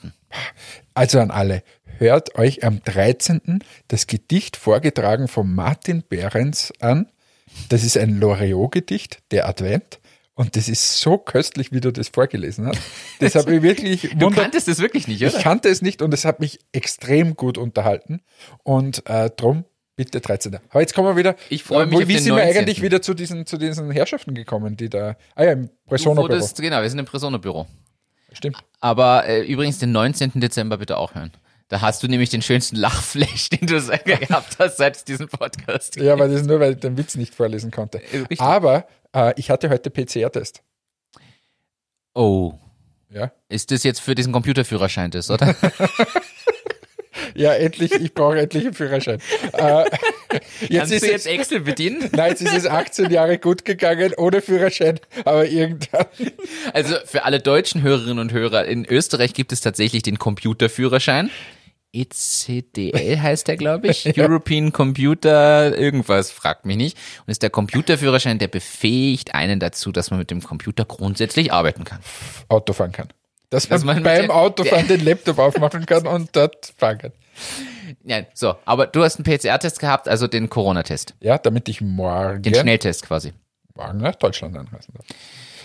Also 0.93 1.19
an 1.19 1.31
alle, 1.31 1.63
hört 1.97 2.35
euch 2.35 2.63
am 2.63 2.81
13. 2.83 3.59
das 3.87 4.07
Gedicht 4.07 4.57
vorgetragen 4.57 5.27
von 5.27 5.53
Martin 5.53 6.03
Behrens 6.07 6.73
an. 6.79 7.07
Das 7.69 7.83
ist 7.83 7.97
ein 7.97 8.19
Loriot-Gedicht, 8.19 9.19
der 9.31 9.47
Advent. 9.47 9.99
Und 10.35 10.55
das 10.55 10.69
ist 10.69 10.99
so 10.99 11.17
köstlich, 11.17 11.71
wie 11.71 11.79
du 11.81 11.91
das 11.91 12.09
vorgelesen 12.09 12.67
hast. 12.67 12.79
Das 13.19 13.33
habe 13.33 13.55
ich 13.55 13.61
wirklich 13.63 14.01
Du 14.17 14.25
wunder- 14.27 14.43
kanntest 14.43 14.67
das 14.67 14.77
wirklich 14.79 15.07
nicht, 15.07 15.23
oder? 15.23 15.35
Ich 15.35 15.43
kannte 15.43 15.67
es 15.69 15.81
nicht 15.81 16.03
und 16.03 16.13
es 16.13 16.25
hat 16.25 16.39
mich 16.39 16.59
extrem 16.71 17.35
gut 17.35 17.57
unterhalten. 17.57 18.21
Und 18.63 19.07
äh, 19.09 19.29
drum 19.31 19.65
Bitte 19.95 20.21
13. 20.21 20.59
Aber 20.69 20.81
jetzt 20.81 20.93
kommen 20.93 21.07
wir 21.07 21.17
wieder. 21.17 21.35
Ich 21.49 21.63
freue 21.63 21.87
mich 21.87 21.95
auf 22.03 22.07
Wie 22.07 22.19
sind 22.19 22.35
wir 22.35 22.43
19.. 22.43 22.57
eigentlich 22.59 22.83
wieder 22.83 23.01
zu 23.01 23.15
diesen, 23.15 23.47
zu 23.47 23.57
diesen 23.57 23.89
Herrschaften 23.89 24.35
gekommen, 24.35 24.77
die 24.77 24.89
da. 24.91 25.17
Ah 25.33 25.43
ja, 25.43 25.53
im 25.53 25.71
Presono-Büro. 25.87 26.47
genau, 26.55 26.83
wir 26.83 26.89
sind 26.91 26.99
im 26.99 27.05
Presono-Büro. 27.05 27.65
Stimmt. 28.37 28.57
Aber 28.79 29.25
äh, 29.27 29.41
übrigens 29.41 29.79
den 29.79 29.91
19. 29.91 30.33
Dezember 30.39 30.77
bitte 30.77 30.97
auch 30.97 31.15
hören. 31.15 31.31
Da 31.69 31.81
hast 31.81 32.01
du 32.03 32.07
nämlich 32.07 32.29
den 32.29 32.41
schönsten 32.41 32.75
Lachflash, 32.77 33.49
den 33.49 33.67
du 33.67 33.79
seit- 33.81 34.05
gehabt 34.05 34.57
hast, 34.59 34.77
seit 34.77 34.95
es 34.95 35.03
diesen 35.03 35.27
Podcast 35.27 35.93
gibt. 35.95 36.05
Ja, 36.05 36.13
aber 36.13 36.27
das 36.27 36.41
ist 36.41 36.47
nur, 36.47 36.59
weil 36.59 36.73
ich 36.73 36.79
den 36.79 36.97
Witz 36.97 37.15
nicht 37.15 37.33
vorlesen 37.35 37.71
konnte. 37.71 37.97
Äh, 38.13 38.19
richtig. 38.19 38.39
Aber 38.41 38.87
äh, 39.13 39.33
ich 39.37 39.49
hatte 39.49 39.69
heute 39.69 39.89
PCR-Test. 39.89 40.61
Oh. 42.13 42.53
Ja. 43.09 43.31
Ist 43.49 43.71
das 43.71 43.83
jetzt 43.83 43.99
für 44.01 44.15
diesen 44.15 44.33
Computerführerschein 44.33 45.11
das, 45.11 45.29
oder? 45.31 45.55
Ja, 47.37 47.53
endlich, 47.53 47.93
ich 47.93 48.13
brauche 48.15 48.39
endlich 48.39 48.65
einen 48.65 48.73
Führerschein. 48.73 49.19
äh, 49.53 49.83
jetzt 49.83 50.77
Kannst 50.77 50.93
ist 50.93 51.03
du 51.03 51.05
es, 51.05 51.11
jetzt 51.11 51.27
Excel 51.27 51.59
bedienen? 51.59 52.09
nein, 52.15 52.31
jetzt 52.31 52.41
ist 52.41 52.57
es 52.57 52.65
18 52.65 53.11
Jahre 53.11 53.37
gut 53.37 53.63
gegangen 53.63 54.13
ohne 54.17 54.41
Führerschein, 54.41 54.99
aber 55.23 55.45
irgendwann. 55.47 56.07
Also 56.73 56.95
für 57.05 57.25
alle 57.25 57.39
deutschen 57.39 57.83
Hörerinnen 57.83 58.17
und 58.17 58.33
Hörer, 58.33 58.65
in 58.65 58.85
Österreich 58.85 59.35
gibt 59.35 59.51
es 59.51 59.61
tatsächlich 59.61 60.01
den 60.01 60.17
Computerführerschein. 60.17 61.29
ECDL 61.93 63.21
heißt 63.21 63.47
der, 63.47 63.57
glaube 63.57 63.87
ich. 63.87 64.05
European 64.17 64.71
Computer 64.71 65.77
irgendwas, 65.77 66.31
fragt 66.31 66.65
mich 66.65 66.77
nicht. 66.77 66.97
Und 67.25 67.31
ist 67.31 67.43
der 67.43 67.51
Computerführerschein, 67.51 68.39
der 68.39 68.47
befähigt 68.47 69.35
einen 69.35 69.59
dazu, 69.59 69.91
dass 69.91 70.09
man 70.09 70.19
mit 70.19 70.31
dem 70.31 70.41
Computer 70.41 70.85
grundsätzlich 70.85 71.53
arbeiten 71.53 71.83
kann. 71.83 71.99
Auto 72.49 72.73
fahren 72.73 72.91
kann. 72.91 73.09
Dass 73.49 73.69
man, 73.69 73.77
Dass 73.77 73.85
man 73.85 73.95
mit 73.97 74.03
beim 74.03 74.31
Autofahren 74.31 74.87
den 74.87 75.05
Laptop 75.05 75.39
aufmachen 75.39 75.85
kann 75.85 76.05
und 76.05 76.35
dort 76.35 76.73
fahren 76.77 76.97
kann. 76.97 77.11
Ja, 78.03 78.21
so, 78.33 78.55
aber 78.65 78.87
du 78.87 79.03
hast 79.03 79.17
einen 79.17 79.23
PCR-Test 79.37 79.79
gehabt, 79.79 80.07
also 80.07 80.27
den 80.27 80.49
Corona-Test. 80.49 81.15
Ja, 81.21 81.37
damit 81.37 81.69
ich 81.69 81.81
morgen, 81.81 82.41
Den 82.41 82.55
Schnelltest 82.55 83.03
quasi. 83.05 83.33
morgen 83.75 83.99
nach 83.99 84.15
Deutschland 84.15 84.57
anreisen 84.57 84.93
darf. 84.93 85.05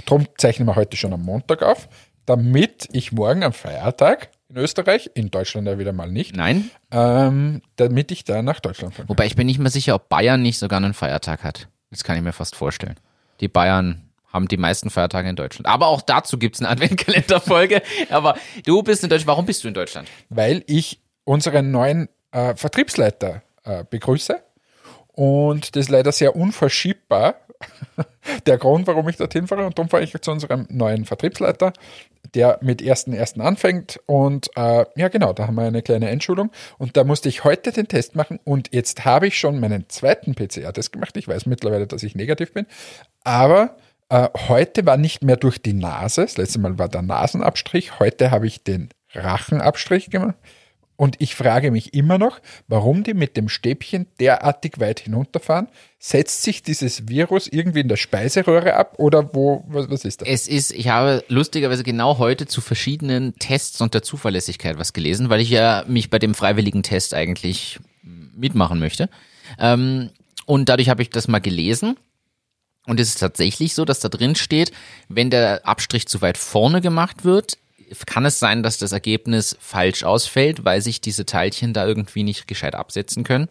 Drum 0.06 0.26
zeichnen 0.38 0.66
wir 0.68 0.76
heute 0.76 0.96
schon 0.96 1.12
am 1.12 1.22
Montag 1.22 1.62
auf, 1.62 1.88
damit 2.26 2.88
ich 2.92 3.12
morgen 3.12 3.42
am 3.42 3.52
Feiertag 3.52 4.28
in 4.48 4.56
Österreich, 4.56 5.10
in 5.14 5.30
Deutschland 5.30 5.66
ja 5.66 5.78
wieder 5.78 5.92
mal 5.92 6.10
nicht, 6.10 6.36
Nein? 6.36 6.70
ähm, 6.90 7.62
damit 7.76 8.10
ich 8.12 8.24
da 8.24 8.42
nach 8.42 8.60
Deutschland 8.60 8.94
fahren 8.94 9.06
kann. 9.06 9.08
Wobei 9.08 9.26
ich 9.26 9.34
bin 9.36 9.46
nicht 9.46 9.58
mehr 9.58 9.70
sicher, 9.70 9.94
ob 9.94 10.08
Bayern 10.08 10.42
nicht 10.42 10.58
sogar 10.58 10.76
einen 10.78 10.94
Feiertag 10.94 11.42
hat. 11.42 11.68
Das 11.90 12.04
kann 12.04 12.16
ich 12.16 12.22
mir 12.22 12.32
fast 12.32 12.54
vorstellen. 12.54 12.96
Die 13.40 13.48
Bayern 13.48 14.08
haben 14.32 14.48
die 14.48 14.56
meisten 14.56 14.88
Feiertage 14.88 15.28
in 15.28 15.36
Deutschland. 15.36 15.66
Aber 15.66 15.88
auch 15.88 16.00
dazu 16.00 16.38
gibt's 16.38 16.60
eine 16.60 16.70
Adventkalenderfolge. 16.70 17.82
Aber 18.10 18.34
du 18.64 18.82
bist 18.82 19.02
in 19.04 19.10
Deutschland. 19.10 19.26
Warum 19.28 19.44
bist 19.46 19.62
du 19.64 19.68
in 19.68 19.74
Deutschland? 19.74 20.08
weil 20.30 20.64
ich 20.66 21.00
unseren 21.24 21.70
neuen 21.70 22.08
äh, 22.32 22.54
Vertriebsleiter 22.54 23.42
äh, 23.64 23.84
begrüße. 23.88 24.42
Und 25.14 25.76
das 25.76 25.86
ist 25.86 25.90
leider 25.90 26.12
sehr 26.12 26.36
unverschiebbar. 26.36 27.36
Der 28.46 28.58
Grund, 28.58 28.86
warum 28.86 29.08
ich 29.08 29.16
dorthin 29.16 29.46
fahre. 29.46 29.66
Und 29.66 29.78
darum 29.78 29.88
fahre 29.88 30.02
ich 30.02 30.18
zu 30.20 30.30
unserem 30.30 30.66
neuen 30.70 31.04
Vertriebsleiter, 31.04 31.72
der 32.34 32.58
mit 32.62 32.80
1.1. 32.82 33.40
anfängt. 33.40 34.00
Und 34.06 34.50
äh, 34.56 34.86
ja, 34.96 35.08
genau, 35.08 35.32
da 35.32 35.46
haben 35.46 35.54
wir 35.54 35.62
eine 35.62 35.82
kleine 35.82 36.08
Einschulung. 36.08 36.50
Und 36.78 36.96
da 36.96 37.04
musste 37.04 37.28
ich 37.28 37.44
heute 37.44 37.72
den 37.72 37.88
Test 37.88 38.16
machen. 38.16 38.40
Und 38.44 38.72
jetzt 38.72 39.04
habe 39.04 39.26
ich 39.26 39.38
schon 39.38 39.60
meinen 39.60 39.88
zweiten 39.88 40.34
PCR-Test 40.34 40.92
gemacht. 40.92 41.16
Ich 41.16 41.28
weiß 41.28 41.46
mittlerweile, 41.46 41.86
dass 41.86 42.02
ich 42.02 42.14
negativ 42.14 42.52
bin. 42.52 42.66
Aber 43.22 43.76
äh, 44.08 44.28
heute 44.48 44.86
war 44.86 44.96
nicht 44.96 45.22
mehr 45.22 45.36
durch 45.36 45.60
die 45.60 45.74
Nase. 45.74 46.22
Das 46.22 46.36
letzte 46.36 46.58
Mal 46.58 46.78
war 46.78 46.88
der 46.88 47.02
Nasenabstrich. 47.02 48.00
Heute 48.00 48.30
habe 48.30 48.46
ich 48.46 48.64
den 48.64 48.88
Rachenabstrich 49.14 50.10
gemacht. 50.10 50.36
Und 50.96 51.16
ich 51.20 51.34
frage 51.34 51.70
mich 51.70 51.94
immer 51.94 52.18
noch, 52.18 52.40
warum 52.68 53.02
die 53.02 53.14
mit 53.14 53.36
dem 53.36 53.48
Stäbchen 53.48 54.06
derartig 54.20 54.78
weit 54.78 55.00
hinunterfahren. 55.00 55.68
Setzt 55.98 56.42
sich 56.42 56.62
dieses 56.62 57.08
Virus 57.08 57.48
irgendwie 57.48 57.80
in 57.80 57.88
der 57.88 57.96
Speiseröhre 57.96 58.74
ab 58.74 58.94
oder 58.98 59.34
wo, 59.34 59.64
was, 59.68 59.90
was 59.90 60.04
ist 60.04 60.20
das? 60.20 60.28
Es 60.28 60.48
ist, 60.48 60.70
ich 60.72 60.88
habe 60.88 61.24
lustigerweise 61.28 61.82
genau 61.82 62.18
heute 62.18 62.46
zu 62.46 62.60
verschiedenen 62.60 63.36
Tests 63.38 63.80
und 63.80 63.94
der 63.94 64.02
Zuverlässigkeit 64.02 64.78
was 64.78 64.92
gelesen, 64.92 65.28
weil 65.28 65.40
ich 65.40 65.50
ja 65.50 65.84
mich 65.88 66.10
bei 66.10 66.18
dem 66.18 66.34
freiwilligen 66.34 66.82
Test 66.82 67.14
eigentlich 67.14 67.80
mitmachen 68.02 68.78
möchte. 68.78 69.08
Ähm, 69.58 70.10
und 70.46 70.68
dadurch 70.68 70.88
habe 70.88 71.02
ich 71.02 71.10
das 71.10 71.28
mal 71.28 71.40
gelesen. 71.40 71.96
Und 72.86 72.98
es 72.98 73.10
ist 73.10 73.20
tatsächlich 73.20 73.74
so, 73.74 73.84
dass 73.84 74.00
da 74.00 74.08
drin 74.08 74.34
steht, 74.34 74.72
wenn 75.08 75.30
der 75.30 75.66
Abstrich 75.66 76.08
zu 76.08 76.20
weit 76.20 76.36
vorne 76.36 76.80
gemacht 76.80 77.24
wird, 77.24 77.58
kann 78.06 78.24
es 78.24 78.38
sein, 78.38 78.62
dass 78.62 78.78
das 78.78 78.92
Ergebnis 78.92 79.56
falsch 79.60 80.04
ausfällt, 80.04 80.64
weil 80.64 80.80
sich 80.80 81.00
diese 81.00 81.26
Teilchen 81.26 81.72
da 81.72 81.86
irgendwie 81.86 82.22
nicht 82.22 82.46
gescheit 82.46 82.74
absetzen 82.74 83.24
können 83.24 83.48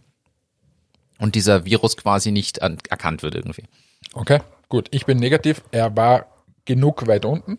und 1.19 1.36
dieser 1.36 1.65
Virus 1.65 1.97
quasi 1.97 2.32
nicht 2.32 2.62
an, 2.62 2.77
erkannt 2.89 3.23
wird 3.23 3.36
irgendwie. 3.36 3.65
Okay, 4.13 4.39
gut. 4.69 4.88
Ich 4.91 5.06
bin 5.06 5.19
negativ. 5.19 5.62
Er 5.71 5.95
war 5.95 6.25
genug 6.65 7.08
weit 7.08 7.25
unten. 7.25 7.58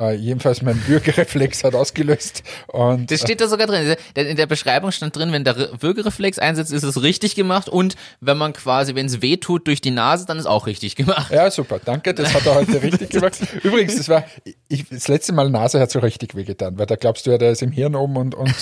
Äh, 0.00 0.14
jedenfalls 0.14 0.62
mein 0.62 0.78
Bürgerreflex 0.78 1.64
hat 1.64 1.74
ausgelöst. 1.74 2.42
Und 2.68 3.10
Das 3.10 3.20
steht 3.20 3.40
da 3.40 3.48
sogar 3.48 3.66
drin. 3.66 3.96
In 4.14 4.36
der 4.36 4.46
Beschreibung 4.46 4.92
stand 4.92 5.16
drin, 5.16 5.32
wenn 5.32 5.42
der 5.44 5.56
Re- 5.56 5.70
Würgereflex 5.80 6.38
einsetzt, 6.38 6.72
ist 6.72 6.84
es 6.84 7.02
richtig 7.02 7.34
gemacht 7.34 7.68
und 7.68 7.96
wenn 8.20 8.36
man 8.38 8.52
quasi, 8.52 8.94
wenn 8.94 9.06
es 9.06 9.22
weh 9.22 9.38
tut 9.38 9.66
durch 9.66 9.80
die 9.80 9.90
Nase, 9.90 10.24
dann 10.26 10.38
ist 10.38 10.46
auch 10.46 10.66
richtig 10.66 10.94
gemacht. 10.94 11.32
Ja, 11.32 11.50
super, 11.50 11.80
danke, 11.84 12.14
das 12.14 12.32
hat 12.32 12.46
er 12.46 12.54
heute 12.54 12.80
richtig 12.82 13.10
gemacht. 13.10 13.38
Übrigens, 13.64 13.96
das 13.96 14.08
war, 14.08 14.24
ich, 14.68 14.88
das 14.88 15.08
letzte 15.08 15.32
Mal 15.32 15.50
Nase 15.50 15.80
hat 15.80 15.90
so 15.90 15.98
richtig 15.98 16.36
wehgetan, 16.36 16.78
weil 16.78 16.86
da 16.86 16.94
glaubst 16.96 17.26
du 17.26 17.30
ja, 17.32 17.38
der 17.38 17.50
ist 17.50 17.62
im 17.62 17.72
Hirn 17.72 17.96
oben 17.96 18.16
und, 18.16 18.34
und, 18.36 18.54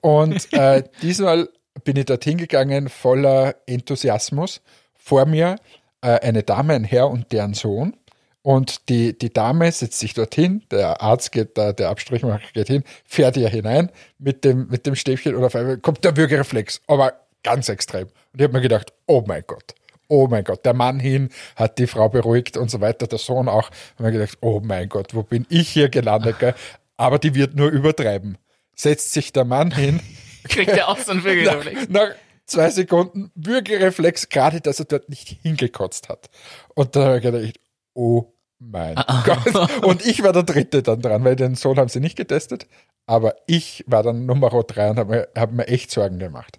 und 0.00 0.52
äh, 0.52 0.82
diesmal 1.02 1.48
bin 1.84 1.96
ich 1.96 2.06
dorthin 2.06 2.36
gegangen 2.38 2.88
voller 2.88 3.54
Enthusiasmus. 3.66 4.60
Vor 4.96 5.26
mir 5.26 5.56
äh, 6.02 6.18
eine 6.20 6.42
Dame, 6.42 6.74
ein 6.74 6.84
Herr 6.84 7.08
und 7.08 7.32
deren 7.32 7.54
Sohn. 7.54 7.94
Und 8.42 8.88
die, 8.88 9.16
die 9.16 9.32
Dame 9.32 9.70
setzt 9.70 9.98
sich 9.98 10.14
dorthin, 10.14 10.62
der 10.70 11.02
Arzt 11.02 11.30
geht 11.32 11.58
da, 11.58 11.72
der 11.72 11.90
Abstrichmacher 11.90 12.40
geht 12.54 12.68
hin, 12.68 12.84
fährt 13.04 13.36
ihr 13.36 13.48
hinein 13.48 13.90
mit 14.18 14.44
dem, 14.44 14.68
mit 14.68 14.86
dem 14.86 14.94
Stäbchen 14.96 15.34
und 15.34 15.44
auf 15.44 15.54
einmal 15.54 15.76
kommt 15.76 16.04
der 16.04 16.16
Würgereflex, 16.16 16.80
aber 16.86 17.12
ganz 17.42 17.68
extrem. 17.68 18.04
Und 18.04 18.40
ich 18.40 18.42
habe 18.42 18.54
mir 18.54 18.62
gedacht, 18.62 18.94
oh 19.06 19.22
mein 19.26 19.44
Gott, 19.46 19.74
oh 20.08 20.26
mein 20.28 20.44
Gott, 20.44 20.64
der 20.64 20.72
Mann 20.72 20.98
hin 21.00 21.28
hat 21.56 21.78
die 21.78 21.86
Frau 21.86 22.08
beruhigt 22.08 22.56
und 22.56 22.70
so 22.70 22.80
weiter, 22.80 23.06
der 23.06 23.18
Sohn 23.18 23.48
auch. 23.48 23.70
Und 23.98 24.06
mir 24.06 24.12
gedacht, 24.12 24.38
oh 24.40 24.60
mein 24.62 24.88
Gott, 24.88 25.14
wo 25.14 25.22
bin 25.22 25.46
ich 25.50 25.68
hier 25.68 25.90
gelandet? 25.90 26.38
Gell? 26.38 26.54
Aber 26.96 27.18
die 27.18 27.34
wird 27.34 27.54
nur 27.54 27.68
übertreiben. 27.70 28.38
Setzt 28.74 29.12
sich 29.12 29.32
der 29.32 29.44
Mann 29.44 29.70
hin, 29.70 30.00
Kriegt 30.48 30.72
er 30.72 30.88
auch 30.88 30.98
so 30.98 31.12
einen 31.12 31.24
Würgereflex? 31.24 31.88
nach 31.88 32.10
zwei 32.46 32.70
Sekunden 32.70 33.30
Würgereflex, 33.34 34.28
gerade 34.28 34.60
dass 34.60 34.78
er 34.78 34.86
dort 34.86 35.08
nicht 35.08 35.38
hingekotzt 35.42 36.08
hat. 36.08 36.30
Und 36.74 36.96
da 36.96 37.04
habe 37.04 37.16
ich 37.18 37.22
gedacht, 37.22 37.60
oh 38.00 38.32
mein 38.58 38.94
Gott. 39.24 39.84
Und 39.84 40.04
ich 40.04 40.22
war 40.22 40.32
der 40.32 40.42
Dritte 40.42 40.82
dann 40.82 41.02
dran, 41.02 41.24
weil 41.24 41.36
den 41.36 41.54
Sohn 41.54 41.78
haben 41.78 41.88
sie 41.88 42.00
nicht 42.00 42.16
getestet. 42.16 42.66
Aber 43.06 43.36
ich 43.46 43.84
war 43.86 44.02
dann 44.02 44.26
Nummer 44.26 44.48
drei 44.62 44.90
und 44.90 44.98
habe 44.98 45.10
mir, 45.10 45.28
hab 45.36 45.52
mir 45.52 45.68
echt 45.68 45.90
Sorgen 45.90 46.18
gemacht. 46.18 46.58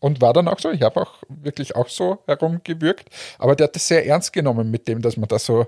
Und 0.00 0.20
war 0.20 0.32
dann 0.32 0.46
auch 0.48 0.60
so, 0.60 0.70
ich 0.70 0.82
habe 0.82 1.02
auch 1.02 1.22
wirklich 1.28 1.74
auch 1.74 1.88
so 1.88 2.18
herumgewürgt. 2.26 3.08
Aber 3.38 3.56
der 3.56 3.64
hat 3.64 3.74
das 3.74 3.88
sehr 3.88 4.06
ernst 4.06 4.32
genommen 4.32 4.70
mit 4.70 4.86
dem, 4.86 5.02
dass 5.02 5.16
man 5.16 5.28
da 5.28 5.38
so 5.38 5.66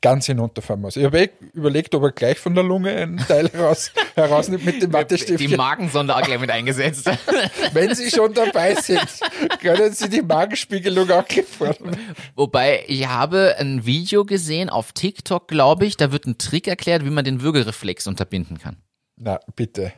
ganz 0.00 0.26
hinunterfahren 0.26 0.80
muss. 0.80 0.96
Ich 0.96 1.04
habe 1.04 1.20
eh 1.20 1.30
überlegt, 1.54 1.94
ob 1.94 2.04
er 2.04 2.12
gleich 2.12 2.38
von 2.38 2.54
der 2.54 2.64
Lunge 2.64 2.94
einen 2.94 3.18
Teil 3.18 3.48
heraus, 3.52 3.90
herausnimmt 4.14 4.64
mit 4.64 4.82
dem 4.82 4.90
Die 4.90 4.92
Wattestiftchen. 4.92 5.56
Magensonde 5.56 6.14
auch 6.14 6.22
gleich 6.22 6.38
mit 6.38 6.50
eingesetzt. 6.50 7.10
Wenn 7.72 7.94
Sie 7.94 8.10
schon 8.10 8.32
dabei 8.32 8.74
sind, 8.76 9.08
können 9.60 9.92
Sie 9.92 10.08
die 10.08 10.22
Magenspiegelung 10.22 11.10
auch 11.10 11.26
vornehmen. 11.28 11.98
Wobei, 12.36 12.84
ich 12.86 13.08
habe 13.08 13.56
ein 13.58 13.84
Video 13.86 14.24
gesehen 14.24 14.70
auf 14.70 14.92
TikTok, 14.92 15.48
glaube 15.48 15.86
ich, 15.86 15.96
da 15.96 16.12
wird 16.12 16.26
ein 16.26 16.38
Trick 16.38 16.68
erklärt, 16.68 17.04
wie 17.04 17.10
man 17.10 17.24
den 17.24 17.42
Würgereflex 17.42 18.06
unterbinden 18.06 18.58
kann. 18.58 18.76
Na, 19.16 19.40
bitte. 19.56 19.92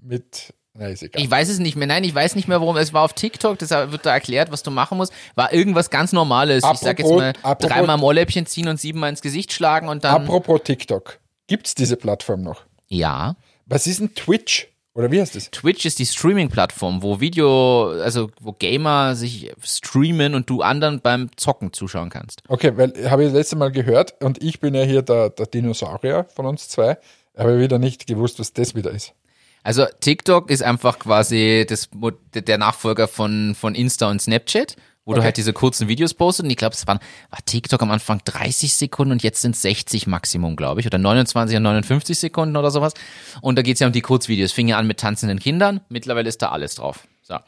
Mit, 0.00 0.54
na, 0.76 0.88
ist 0.88 1.02
egal. 1.02 1.22
Ich 1.22 1.30
weiß 1.30 1.48
es 1.48 1.58
nicht 1.58 1.76
mehr. 1.76 1.86
Nein, 1.86 2.04
ich 2.04 2.14
weiß 2.14 2.34
nicht 2.36 2.48
mehr, 2.48 2.60
worum 2.60 2.76
es 2.76 2.92
war 2.92 3.02
auf 3.02 3.12
TikTok. 3.12 3.58
Deshalb 3.58 3.92
wird 3.92 4.04
da 4.06 4.12
erklärt, 4.12 4.50
was 4.50 4.62
du 4.62 4.70
machen 4.70 4.98
musst. 4.98 5.12
War 5.34 5.52
irgendwas 5.52 5.90
ganz 5.90 6.12
Normales. 6.12 6.64
ich 6.64 6.78
sag 6.80 6.98
jetzt 6.98 7.06
Apropos- 7.06 7.20
mal, 7.20 7.32
apropos- 7.42 7.68
dreimal 7.68 7.90
am 7.90 8.02
Ohrläppchen 8.02 8.46
ziehen 8.46 8.68
und 8.68 8.78
siebenmal 8.80 9.10
ins 9.10 9.22
Gesicht 9.22 9.52
schlagen 9.52 9.88
und 9.88 10.04
dann. 10.04 10.22
Apropos 10.22 10.60
TikTok. 10.64 11.18
Gibt's 11.46 11.74
diese 11.74 11.96
Plattform 11.96 12.42
noch? 12.42 12.62
ja. 12.88 13.36
Was 13.66 13.86
ist 13.86 13.98
ein 14.00 14.14
Twitch? 14.14 14.68
Oder 14.92 15.10
wie 15.10 15.20
heißt 15.22 15.34
das? 15.36 15.50
Twitch 15.50 15.86
ist 15.86 15.98
die 15.98 16.04
Streaming-Plattform, 16.04 17.02
wo 17.02 17.18
Video, 17.18 17.88
also 17.92 18.30
wo 18.40 18.52
Gamer 18.52 19.16
sich 19.16 19.50
streamen 19.62 20.34
und 20.34 20.50
du 20.50 20.60
anderen 20.60 21.00
beim 21.00 21.30
Zocken 21.36 21.72
zuschauen 21.72 22.10
kannst. 22.10 22.42
Okay, 22.48 22.72
weil 22.76 22.92
habe 23.10 23.22
ich 23.24 23.28
das 23.30 23.36
letzte 23.38 23.56
Mal 23.56 23.72
gehört 23.72 24.14
und 24.22 24.42
ich 24.42 24.60
bin 24.60 24.74
ja 24.74 24.82
hier 24.82 25.00
der, 25.02 25.30
der 25.30 25.46
Dinosaurier 25.46 26.26
von 26.34 26.44
uns 26.46 26.68
zwei, 26.68 26.98
aber 27.34 27.58
wieder 27.58 27.78
nicht 27.78 28.06
gewusst, 28.06 28.38
was 28.38 28.52
das 28.52 28.74
wieder 28.74 28.90
ist. 28.90 29.14
Also 29.64 29.86
TikTok 30.00 30.50
ist 30.50 30.62
einfach 30.62 30.98
quasi 31.00 31.66
das, 31.68 31.88
der 32.34 32.58
Nachfolger 32.58 33.08
von, 33.08 33.56
von 33.58 33.74
Insta 33.74 34.10
und 34.10 34.20
Snapchat, 34.22 34.76
wo 35.06 35.12
du 35.12 35.18
Okay. 35.18 35.24
halt 35.24 35.36
diese 35.38 35.52
kurzen 35.52 35.88
Videos 35.88 36.14
postest. 36.14 36.44
Und 36.44 36.50
ich 36.50 36.56
glaube, 36.56 36.74
es 36.74 36.86
waren, 36.86 36.98
war 37.30 37.38
TikTok 37.44 37.80
am 37.82 37.90
Anfang 37.90 38.20
30 38.24 38.74
Sekunden 38.74 39.12
und 39.12 39.22
jetzt 39.22 39.40
sind 39.40 39.56
60 39.56 40.06
Maximum, 40.06 40.54
glaube 40.54 40.80
ich. 40.80 40.86
Oder 40.86 40.98
29 40.98 41.56
und 41.56 41.62
59 41.62 42.18
Sekunden 42.18 42.56
oder 42.56 42.70
sowas. 42.70 42.92
Und 43.40 43.56
da 43.56 43.62
geht's 43.62 43.80
ja 43.80 43.86
um 43.86 43.92
die 43.92 44.02
Kurzvideos. 44.02 44.52
Fing 44.52 44.68
ja 44.68 44.76
an 44.78 44.86
mit 44.86 45.00
tanzenden 45.00 45.38
Kindern. 45.40 45.80
Mittlerweile 45.88 46.28
ist 46.28 46.42
da 46.42 46.50
alles 46.50 46.74
drauf. 46.74 47.06
So. 47.22 47.38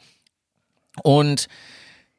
Und 1.03 1.47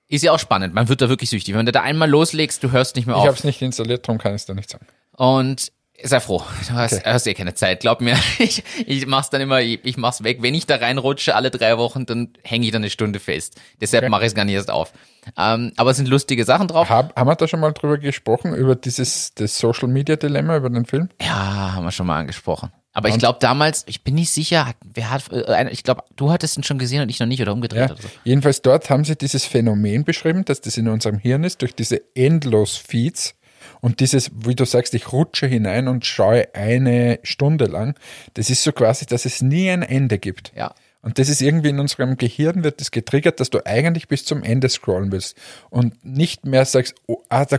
ist 0.06 0.22
ja 0.22 0.32
auch 0.32 0.38
spannend. 0.38 0.74
Man 0.74 0.88
wird 0.88 1.00
da 1.02 1.08
wirklich 1.08 1.28
süchtig. 1.30 1.54
Wenn 1.54 1.66
du 1.66 1.72
da 1.72 1.82
einmal 1.82 2.08
loslegst, 2.08 2.62
du 2.62 2.70
hörst 2.70 2.96
nicht 2.96 3.06
mehr 3.06 3.16
Ich 3.16 3.20
auf. 3.22 3.26
habe 3.26 3.36
es 3.36 3.44
nicht 3.44 3.60
installiert, 3.60 4.06
darum 4.08 4.18
kann 4.18 4.32
ich 4.34 4.42
es 4.42 4.46
dir 4.46 4.54
nicht 4.54 4.70
sagen. 4.70 4.86
Und 5.16 5.70
sei 6.02 6.20
froh, 6.20 6.42
du 6.68 6.74
hast, 6.74 6.92
Okay. 6.94 7.02
hast 7.04 7.26
eh 7.26 7.34
keine 7.34 7.54
Zeit. 7.54 7.80
Glaub 7.80 8.00
mir, 8.00 8.16
ich, 8.38 8.62
ich 8.86 9.06
mach's 9.06 9.30
dann 9.30 9.40
immer, 9.40 9.60
ich, 9.60 9.80
ich 9.84 9.96
mach's 9.96 10.22
weg. 10.24 10.38
Wenn 10.40 10.54
ich 10.54 10.66
da 10.66 10.76
reinrutsche 10.76 11.34
alle 11.34 11.50
drei 11.50 11.76
Wochen, 11.78 12.06
dann 12.06 12.30
hänge 12.42 12.66
ich 12.66 12.72
da 12.72 12.76
eine 12.78 12.90
Stunde 12.90 13.18
fest. 13.20 13.60
Deshalb 13.80 14.04
Okay. 14.04 14.10
mache 14.10 14.22
ich 14.22 14.28
es 14.28 14.34
gar 14.34 14.44
nicht 14.44 14.54
erst 14.54 14.70
auf. 14.70 14.92
Ähm, 15.36 15.72
aber 15.76 15.90
es 15.90 15.96
sind 15.98 16.08
lustige 16.08 16.44
Sachen 16.44 16.68
drauf. 16.68 16.88
Hab, 16.88 17.14
haben 17.16 17.26
wir 17.28 17.34
da 17.34 17.46
schon 17.48 17.60
mal 17.60 17.72
drüber 17.72 17.98
gesprochen, 17.98 18.54
über 18.54 18.74
dieses 18.76 19.34
das 19.34 19.58
Social 19.58 19.88
Media 19.88 20.16
Dilemma, 20.16 20.56
über 20.56 20.70
den 20.70 20.86
Film? 20.86 21.08
Ja, 21.20 21.74
haben 21.74 21.84
wir 21.84 21.90
schon 21.92 22.06
mal 22.06 22.18
angesprochen. 22.18 22.70
Aber 22.94 23.08
ich 23.08 23.14
Und? 23.14 23.20
glaube 23.20 23.38
damals, 23.40 23.84
ich 23.86 24.02
bin 24.02 24.14
nicht 24.14 24.30
sicher, 24.32 24.72
wer 24.82 25.10
hat, 25.10 25.30
äh, 25.30 25.68
ich 25.70 25.84
glaube, 25.84 26.02
du 26.16 26.32
hattest 26.32 26.56
ihn 26.56 26.64
schon 26.64 26.78
gesehen 26.78 27.02
und 27.02 27.10
ich 27.10 27.20
noch 27.20 27.26
nicht 27.26 27.40
oder 27.42 27.52
umgedreht 27.52 27.80
Ja. 27.80 27.90
oder 27.92 28.02
so. 28.02 28.08
Jedenfalls 28.24 28.62
dort 28.62 28.88
haben 28.90 29.04
sie 29.04 29.14
dieses 29.14 29.44
Phänomen 29.44 30.04
beschrieben, 30.04 30.44
dass 30.44 30.60
das 30.62 30.76
in 30.78 30.88
unserem 30.88 31.18
Hirn 31.18 31.44
ist, 31.44 31.60
durch 31.62 31.74
diese 31.76 32.00
Endlos-Feeds 32.16 33.34
und 33.80 34.00
dieses, 34.00 34.30
wie 34.34 34.54
du 34.54 34.64
sagst, 34.64 34.94
ich 34.94 35.12
rutsche 35.12 35.46
hinein 35.46 35.88
und 35.88 36.04
schaue 36.04 36.54
eine 36.54 37.20
Stunde 37.22 37.66
lang. 37.66 37.98
Das 38.34 38.50
ist 38.50 38.62
so 38.62 38.72
quasi, 38.72 39.06
dass 39.06 39.24
es 39.24 39.42
nie 39.42 39.70
ein 39.70 39.82
Ende 39.82 40.18
gibt. 40.18 40.52
Ja. 40.56 40.74
Und 41.00 41.18
das 41.18 41.28
ist 41.28 41.40
irgendwie 41.40 41.68
in 41.68 41.78
unserem 41.78 42.16
Gehirn 42.16 42.64
wird 42.64 42.80
das 42.80 42.90
getriggert, 42.90 43.38
dass 43.38 43.50
du 43.50 43.64
eigentlich 43.64 44.08
bis 44.08 44.24
zum 44.24 44.42
Ende 44.42 44.68
scrollen 44.68 45.12
willst 45.12 45.36
und 45.70 46.04
nicht 46.04 46.44
mehr 46.44 46.64
sagst, 46.64 46.96
oh, 47.06 47.22
ah, 47.28 47.44
da, 47.44 47.58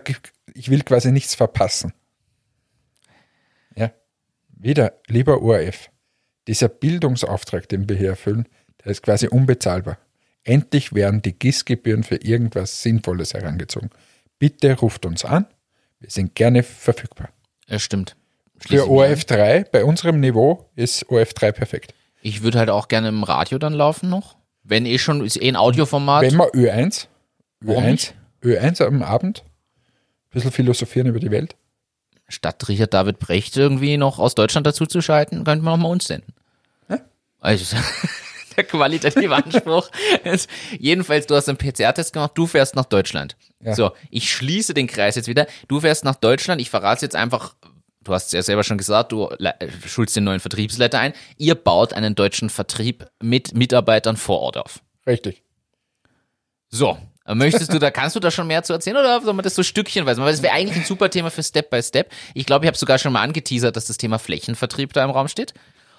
ich 0.54 0.70
will 0.70 0.84
quasi 0.84 1.12
nichts 1.12 1.36
verpassen. 1.36 1.94
Ja. 3.76 3.92
Wieder, 4.50 4.94
lieber 5.08 5.42
ORF, 5.42 5.90
dieser 6.48 6.68
Bildungsauftrag, 6.68 7.70
den 7.70 7.88
wir 7.88 7.96
hier 7.96 8.10
erfüllen, 8.10 8.48
der 8.84 8.92
ist 8.92 9.04
quasi 9.04 9.28
unbezahlbar. 9.28 9.98
Endlich 10.44 10.94
werden 10.94 11.22
die 11.22 11.38
GIS-Gebühren 11.38 12.04
für 12.04 12.18
irgendwas 12.18 12.82
Sinnvolles 12.82 13.34
herangezogen. 13.34 13.90
Bitte 14.38 14.78
ruft 14.78 15.06
uns 15.06 15.24
an, 15.26 15.46
wir 16.00 16.10
sind 16.10 16.36
gerne 16.36 16.64
verfügbar. 16.64 17.30
Ja, 17.68 17.80
stimmt. 17.80 18.16
Schließe 18.62 18.84
Für 18.84 18.90
ich 18.90 18.92
mich 18.92 19.06
an. 19.06 19.12
ORF 19.12 19.26
3, 19.26 19.64
bei 19.72 19.86
unserem 19.86 20.20
Niveau, 20.20 20.70
ist 20.76 21.10
ORF 21.10 21.34
3 21.34 21.52
perfekt. 21.52 21.94
Ich 22.22 22.42
würde 22.44 22.60
halt 22.60 22.70
auch 22.70 22.88
gerne 22.88 23.08
im 23.10 23.24
Radio 23.24 23.58
dann 23.58 23.74
laufen 23.74 24.10
noch. 24.10 24.36
Wenn 24.64 24.86
eh 24.86 24.98
schon, 24.98 25.26
ist 25.26 25.42
eh 25.42 25.48
ein 25.48 25.56
Audioformat. 25.56 26.24
Wenn 26.24 26.36
wir 26.36 26.52
Ö1, 26.54 27.08
Warum 27.62 27.84
Ö1, 27.86 28.12
Ö1 28.44 28.86
am 28.86 29.02
Abend, 29.04 29.44
ein 29.46 30.32
bisschen 30.32 30.52
philosophieren 30.52 31.08
über 31.08 31.20
die 31.20 31.32
Welt. 31.32 31.56
statt 32.28 32.68
Richard 32.68 32.94
David 32.94 33.20
Brecht 33.20 33.56
irgendwie 33.58 33.98
noch 33.98 34.20
aus 34.20 34.36
Deutschland 34.36 34.68
dazu 34.68 34.86
zu 34.86 35.02
schalten, 35.02 35.44
könnte 35.44 35.64
man 35.64 35.74
auch 35.74 35.78
mal 35.84 35.90
uns 35.90 36.06
senden. 36.08 36.34
Ja. 36.90 37.00
Also, 37.40 37.78
der 38.58 38.66
qualitative 38.66 39.34
Anspruch 39.34 39.90
ist, 40.26 40.50
jedenfalls, 40.78 41.26
du 41.28 41.36
hast 41.36 41.48
einen 41.50 41.58
PCR-Test 41.58 42.14
gemacht, 42.14 42.32
du 42.36 42.46
fährst 42.46 42.76
nach 42.76 42.86
Deutschland. 42.86 43.38
Ja. 43.62 43.76
So, 43.76 43.92
ich 44.10 44.32
schließe 44.32 44.74
den 44.74 44.88
Kreis 44.88 45.16
jetzt 45.16 45.28
wieder. 45.28 45.48
Du 45.68 45.82
fährst 45.82 46.06
nach 46.06 46.16
Deutschland, 46.16 46.62
ich 46.62 46.70
verrate 46.70 47.06
jetzt 47.06 47.16
einfach, 47.16 47.56
du 48.04 48.14
hast 48.14 48.28
es 48.28 48.32
ja 48.32 48.42
selber 48.42 48.64
schon 48.64 48.78
gesagt, 48.78 49.12
du 49.12 49.30
schulst 49.86 50.16
den 50.16 50.24
neuen 50.24 50.40
Vertriebsleiter 50.40 51.00
ein. 51.00 51.14
Ihr 51.38 51.56
baut 51.56 51.94
einen 51.94 52.16
deutschen 52.16 52.50
Vertrieb 52.50 53.08
mit 53.22 53.54
Mitarbeitern 53.54 54.18
vor 54.18 54.40
Ort 54.40 54.58
auf. 54.58 54.82
Richtig. 55.06 55.44
So, 56.70 56.98
möchtest 57.26 57.74
du 57.74 57.80
da, 57.80 57.92
kannst 57.92 58.16
du 58.16 58.20
da 58.20 58.32
schon 58.32 58.48
mehr 58.48 58.64
zu 58.64 58.74
erzählen 58.74 58.98
oder 58.98 59.22
soll 59.22 59.34
man 59.34 59.44
das 59.44 59.56
so 59.56 59.64
stückchenweise? 59.64 60.22
Weil 60.22 60.32
das 60.32 60.42
wäre 60.42 60.54
eigentlich 60.54 60.78
ein 60.78 60.86
super 60.86 61.10
Thema 61.10 61.30
für 61.30 61.44
Step 61.44 61.70
by 61.70 61.82
Step. 61.84 62.12
Ich 62.34 62.46
glaube, 62.46 62.66
ich 62.66 62.68
habe 62.68 62.78
sogar 62.78 62.98
schon 62.98 63.12
mal 63.12 63.22
angeteasert, 63.24 63.76
dass 63.76 63.86
das 63.86 63.98
Thema 63.98 64.20
Flächenvertrieb 64.20 64.94
da 64.94 65.04
im 65.04 65.10
Raum 65.10 65.28
steht. 65.28 65.54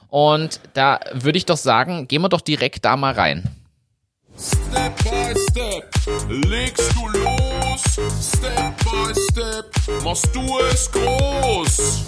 Und 0.08 0.60
da 0.74 1.00
würde 1.12 1.38
ich 1.38 1.46
doch 1.46 1.56
sagen, 1.56 2.08
gehen 2.08 2.22
wir 2.22 2.28
doch 2.28 2.40
direkt 2.40 2.84
da 2.84 2.96
mal 2.96 3.12
rein. 3.12 3.44
Step 4.38 4.96
by 5.04 5.34
step 5.50 5.90
legst 6.44 6.92
du 6.94 7.08
los. 7.08 7.49
Step 7.80 8.76
by 8.84 9.14
step 9.14 10.04
machst 10.04 10.34
du 10.34 10.58
es 10.70 10.90
groß. 10.92 12.04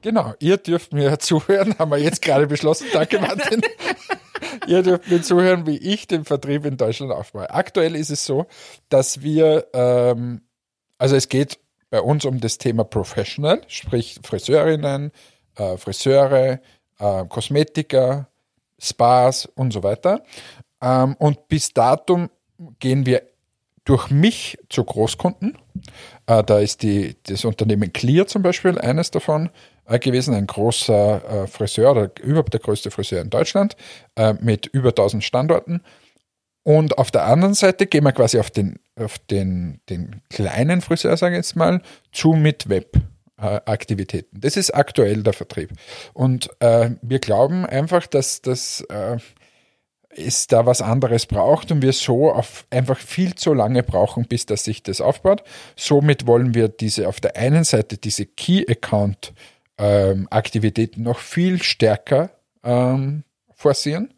Genau, 0.00 0.34
ihr 0.40 0.56
dürft 0.56 0.92
mir 0.92 1.18
zuhören, 1.20 1.78
haben 1.78 1.90
wir 1.90 1.98
jetzt 1.98 2.22
gerade 2.22 2.46
beschlossen. 2.46 2.86
Danke, 2.92 3.20
Martin. 3.20 3.62
ihr 4.66 4.82
dürft 4.82 5.10
mir 5.10 5.22
zuhören, 5.22 5.66
wie 5.66 5.76
ich 5.76 6.06
den 6.06 6.24
Vertrieb 6.24 6.64
in 6.64 6.76
Deutschland 6.76 7.12
aufbaue. 7.12 7.50
Aktuell 7.50 7.94
ist 7.96 8.10
es 8.10 8.24
so, 8.24 8.46
dass 8.88 9.22
wir, 9.22 9.66
ähm, 9.74 10.42
also 10.98 11.16
es 11.16 11.28
geht 11.28 11.58
bei 11.90 12.00
uns 12.00 12.24
um 12.24 12.40
das 12.40 12.58
Thema 12.58 12.84
Professional, 12.84 13.62
sprich 13.68 14.18
Friseurinnen, 14.24 15.12
äh, 15.56 15.76
Friseure, 15.76 16.60
äh, 16.98 17.24
Kosmetiker, 17.26 18.28
Spas 18.78 19.46
und 19.46 19.72
so 19.72 19.82
weiter. 19.82 20.22
Ähm, 20.80 21.14
und 21.18 21.48
bis 21.48 21.72
datum 21.72 22.30
gehen 22.78 23.06
wir 23.06 23.31
durch 23.84 24.10
mich 24.10 24.58
zu 24.68 24.84
Großkunden. 24.84 25.58
Äh, 26.26 26.44
da 26.44 26.58
ist 26.58 26.82
die, 26.82 27.16
das 27.24 27.44
Unternehmen 27.44 27.92
Clear 27.92 28.26
zum 28.26 28.42
Beispiel 28.42 28.78
eines 28.78 29.10
davon 29.10 29.50
äh, 29.86 29.98
gewesen, 29.98 30.34
ein 30.34 30.46
großer 30.46 31.42
äh, 31.44 31.46
Friseur 31.46 31.92
oder 31.92 32.10
überhaupt 32.22 32.52
der 32.52 32.60
größte 32.60 32.90
Friseur 32.90 33.20
in 33.20 33.30
Deutschland 33.30 33.76
mit 34.40 34.66
über 34.66 34.90
1000 34.90 35.24
Standorten. 35.24 35.80
Und 36.64 36.98
auf 36.98 37.10
der 37.10 37.24
anderen 37.24 37.54
Seite 37.54 37.86
gehen 37.86 38.04
wir 38.04 38.12
quasi 38.12 38.38
auf 38.38 38.50
den, 38.50 38.78
auf 38.96 39.18
den, 39.18 39.80
den 39.88 40.22
kleinen 40.30 40.80
Friseur, 40.80 41.16
sage 41.16 41.34
ich 41.34 41.38
jetzt 41.38 41.56
mal, 41.56 41.82
zu 42.12 42.34
mit 42.34 42.68
Web-Aktivitäten. 42.68 44.40
Das 44.40 44.56
ist 44.56 44.70
aktuell 44.70 45.22
der 45.22 45.32
Vertrieb. 45.32 45.72
Und 46.12 46.50
äh, 46.60 46.90
wir 47.02 47.18
glauben 47.18 47.66
einfach, 47.66 48.06
dass 48.06 48.42
das 48.42 48.82
äh, 48.82 49.16
es 50.16 50.46
da 50.46 50.66
was 50.66 50.82
anderes 50.82 51.26
braucht 51.26 51.72
und 51.72 51.82
wir 51.82 51.92
so 51.92 52.30
auf 52.32 52.66
einfach 52.70 52.98
viel 52.98 53.34
zu 53.34 53.54
lange 53.54 53.82
brauchen, 53.82 54.26
bis 54.26 54.46
das 54.46 54.64
sich 54.64 54.82
das 54.82 55.00
aufbaut. 55.00 55.42
Somit 55.76 56.26
wollen 56.26 56.54
wir 56.54 56.68
diese 56.68 57.08
auf 57.08 57.20
der 57.20 57.36
einen 57.36 57.64
Seite 57.64 57.96
diese 57.96 58.26
Key 58.26 58.64
Account 58.68 59.32
ähm, 59.78 60.28
noch 60.96 61.18
viel 61.18 61.62
stärker 61.62 62.30
ähm, 62.62 63.24
forcieren. 63.54 64.12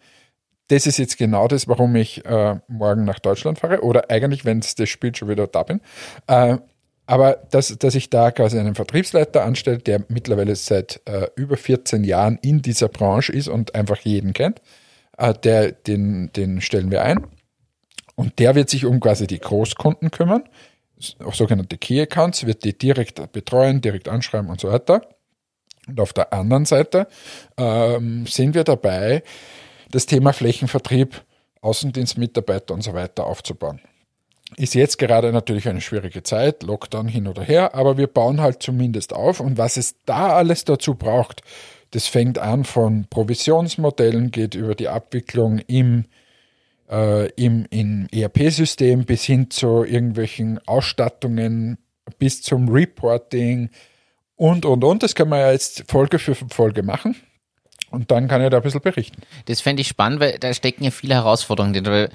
Das 0.69 0.87
ist 0.87 0.99
jetzt 0.99 1.19
genau 1.19 1.47
das, 1.47 1.69
warum 1.69 1.95
ich 1.97 2.25
äh, 2.25 2.57
morgen 2.69 3.05
nach 3.05 3.19
Deutschland 3.19 3.59
fahre 3.59 3.83
oder 3.83 4.11
eigentlich, 4.11 4.45
wenn 4.45 4.61
es 4.61 4.75
das 4.75 4.89
spielt, 4.89 5.19
schon 5.19 5.29
wieder 5.29 5.47
da 5.47 5.63
bin. 5.63 5.81
Äh, 6.27 6.59
aber 7.07 7.43
dass, 7.51 7.77
dass 7.77 7.95
ich 7.95 8.09
da 8.09 8.31
quasi 8.31 8.59
einen 8.59 8.75
Vertriebsleiter 8.75 9.45
anstelle, 9.45 9.79
der 9.79 10.05
mittlerweile 10.09 10.57
seit 10.57 11.03
äh, 11.05 11.29
über 11.37 11.57
14 11.57 12.03
Jahren 12.03 12.39
in 12.41 12.63
dieser 12.63 12.89
Branche 12.89 13.33
ist 13.33 13.49
und 13.49 13.75
einfach 13.75 13.99
jeden 13.99 14.33
kennt, 14.33 14.63
der, 15.17 15.73
den, 15.73 16.33
den 16.33 16.61
stellen 16.61 16.91
wir 16.91 17.03
ein. 17.03 17.27
Und 18.17 18.39
der 18.39 18.55
wird 18.55 18.71
sich 18.71 18.85
um 18.85 19.01
quasi 19.01 19.27
die 19.27 19.41
Großkunden 19.41 20.11
kümmern, 20.11 20.45
auch 21.25 21.35
sogenannte 21.35 21.77
Key 21.79 22.01
Accounts, 22.01 22.47
wird 22.47 22.65
die 22.65 22.77
direkt 22.77 23.33
betreuen, 23.33 23.81
direkt 23.81 24.09
anschreiben 24.09 24.49
und 24.49 24.61
so 24.61 24.71
weiter. 24.71 25.03
Und 25.87 26.01
auf 26.01 26.13
der 26.13 26.33
anderen 26.33 26.65
Seite 26.65 27.09
ähm, 27.57 28.27
sind 28.27 28.55
wir 28.55 28.65
dabei, 28.65 29.23
das 29.91 30.07
Thema 30.07 30.33
Flächenvertrieb, 30.33 31.23
Außendienstmitarbeiter 31.61 32.75
und 32.75 32.83
so 32.83 32.95
weiter 32.95 33.27
aufzubauen. 33.27 33.81
Ist 34.57 34.75
jetzt 34.75 34.99
gerade 34.99 35.33
natürlich 35.33 35.69
eine 35.69 35.81
schwierige 35.81 36.23
Zeit, 36.23 36.63
Lockdown 36.63 37.09
hin 37.09 37.27
oder 37.27 37.43
her, 37.43 37.75
aber 37.75 37.97
wir 37.97 38.07
bauen 38.07 38.41
halt 38.41 38.63
zumindest 38.63 39.13
auf. 39.13 39.41
Und 39.41 39.59
was 39.59 39.77
es 39.77 39.97
da 40.05 40.37
alles 40.37 40.65
dazu 40.65 40.95
braucht, 40.95 41.43
das 41.95 42.09
fängt 42.09 42.41
an 42.41 42.65
von 42.65 43.07
Provisionsmodellen, 43.09 44.33
geht 44.33 44.57
über 44.57 44.75
die 44.75 44.89
Abwicklung 44.89 45.61
im, 45.61 46.07
äh, 46.91 47.31
im, 47.35 47.67
im 47.71 48.09
ERP-System 48.11 49.05
bis 49.05 49.23
hin 49.23 49.49
zu 49.49 49.85
irgendwelchen 49.85 50.59
Ausstattungen, 50.67 51.79
bis 52.19 52.43
zum 52.43 52.69
Reporting 52.69 53.71
und, 54.35 54.67
und, 54.67 54.83
und. 54.83 55.05
Das 55.05 55.15
kann 55.15 55.29
man 55.29 55.39
ja 55.39 55.53
jetzt 55.53 55.85
Folge 55.89 56.19
für 56.19 56.35
Folge 56.35 56.83
machen. 56.83 57.15
Und 57.91 58.11
dann 58.11 58.27
kann 58.27 58.43
ich 58.43 58.51
da 58.51 58.57
ein 58.57 58.63
bisschen 58.65 58.81
berichten. 58.81 59.23
Das 59.45 59.61
fände 59.61 59.81
ich 59.81 59.87
spannend, 59.87 60.19
weil 60.19 60.37
da 60.41 60.53
stecken 60.53 60.83
ja 60.83 60.91
viele 60.91 61.15
Herausforderungen 61.15 61.85
drin. 61.85 62.09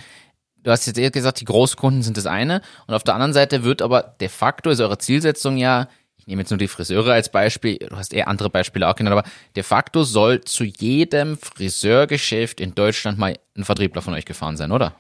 Du 0.62 0.72
hast 0.72 0.88
jetzt 0.88 1.00
eher 1.00 1.10
gesagt, 1.10 1.40
die 1.40 1.46
Großkunden 1.46 2.02
sind 2.02 2.18
das 2.18 2.26
eine. 2.26 2.62
Und 2.86 2.96
auf 2.96 3.06
der 3.06 3.14
anderen 3.14 3.32
Seite 3.32 3.64
wird 3.64 3.82
aber 3.82 4.04
de 4.20 4.28
facto, 4.28 4.72
ist 4.72 4.82
eure 4.82 4.98
Zielsetzung 4.98 5.56
ja, 5.56 5.88
nehme 6.30 6.42
jetzt 6.42 6.52
nur 6.52 6.58
die 6.58 6.68
Friseure 6.68 7.14
als 7.14 7.30
Beispiel, 7.30 7.78
du 7.78 7.96
hast 7.96 8.14
eher 8.14 8.28
andere 8.28 8.50
Beispiele 8.50 8.88
auch 8.88 8.96
genannt, 8.96 9.18
aber 9.18 9.30
de 9.56 9.64
facto 9.64 10.04
soll 10.04 10.42
zu 10.42 10.64
jedem 10.64 11.38
Friseurgeschäft 11.38 12.62
in 12.62 12.76
Deutschland 12.76 13.18
mal 13.18 13.36
ein 13.58 13.66
Vertriebler 13.66 14.02
von 14.02 14.14
euch 14.14 14.26
gefahren 14.26 14.56
sein, 14.56 14.72
oder? 14.72 14.96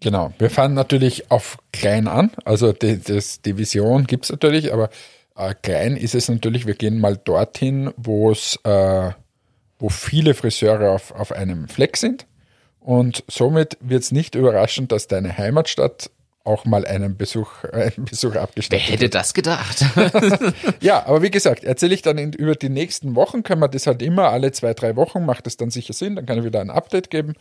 Genau. 0.00 0.32
Wir 0.38 0.50
fahren 0.50 0.74
natürlich 0.74 1.30
auf 1.30 1.58
klein 1.72 2.08
an. 2.08 2.30
Also 2.44 2.72
die, 2.72 3.00
das, 3.00 3.42
die 3.42 3.58
Vision 3.58 4.06
gibt 4.06 4.24
es 4.24 4.30
natürlich, 4.30 4.72
aber 4.72 4.88
äh, 5.36 5.54
klein 5.62 5.96
ist 5.96 6.14
es 6.14 6.28
natürlich, 6.28 6.66
wir 6.66 6.74
gehen 6.74 6.98
mal 6.98 7.16
dorthin, 7.16 7.92
wo 7.96 8.30
es, 8.30 8.58
äh, 8.64 9.10
wo 9.78 9.88
viele 9.90 10.34
Friseure 10.34 10.90
auf, 10.90 11.12
auf 11.12 11.32
einem 11.32 11.68
Fleck 11.68 11.98
sind. 11.98 12.26
Und 12.80 13.24
somit 13.28 13.76
wird 13.80 14.02
es 14.02 14.10
nicht 14.10 14.34
überraschend, 14.34 14.90
dass 14.90 15.06
deine 15.06 15.36
Heimatstadt 15.36 16.10
auch 16.44 16.64
mal 16.64 16.86
einen 16.86 17.16
Besuch, 17.16 17.64
äh, 17.64 17.92
einen 17.96 18.06
Besuch 18.06 18.34
Wer 18.34 18.42
abgestattet 18.42 18.88
hätte 18.88 19.08
das 19.08 19.34
gedacht? 19.34 19.84
Ja, 20.80 21.06
aber 21.06 21.22
wie 21.22 21.30
gesagt, 21.30 21.64
erzähle 21.64 21.94
ich 21.94 22.02
dann 22.02 22.16
in, 22.16 22.32
über 22.32 22.54
die 22.54 22.68
nächsten 22.68 23.14
Wochen, 23.14 23.42
können 23.42 23.60
wir 23.60 23.68
das 23.68 23.86
halt 23.86 24.02
immer 24.02 24.30
alle 24.30 24.52
zwei, 24.52 24.72
drei 24.72 24.96
Wochen, 24.96 25.24
macht 25.24 25.46
das 25.46 25.56
dann 25.56 25.70
sicher 25.70 25.92
Sinn, 25.92 26.16
dann 26.16 26.26
kann 26.26 26.38
ich 26.38 26.44
wieder 26.44 26.60
ein 26.60 26.70
Update 26.70 27.10
geben. 27.10 27.34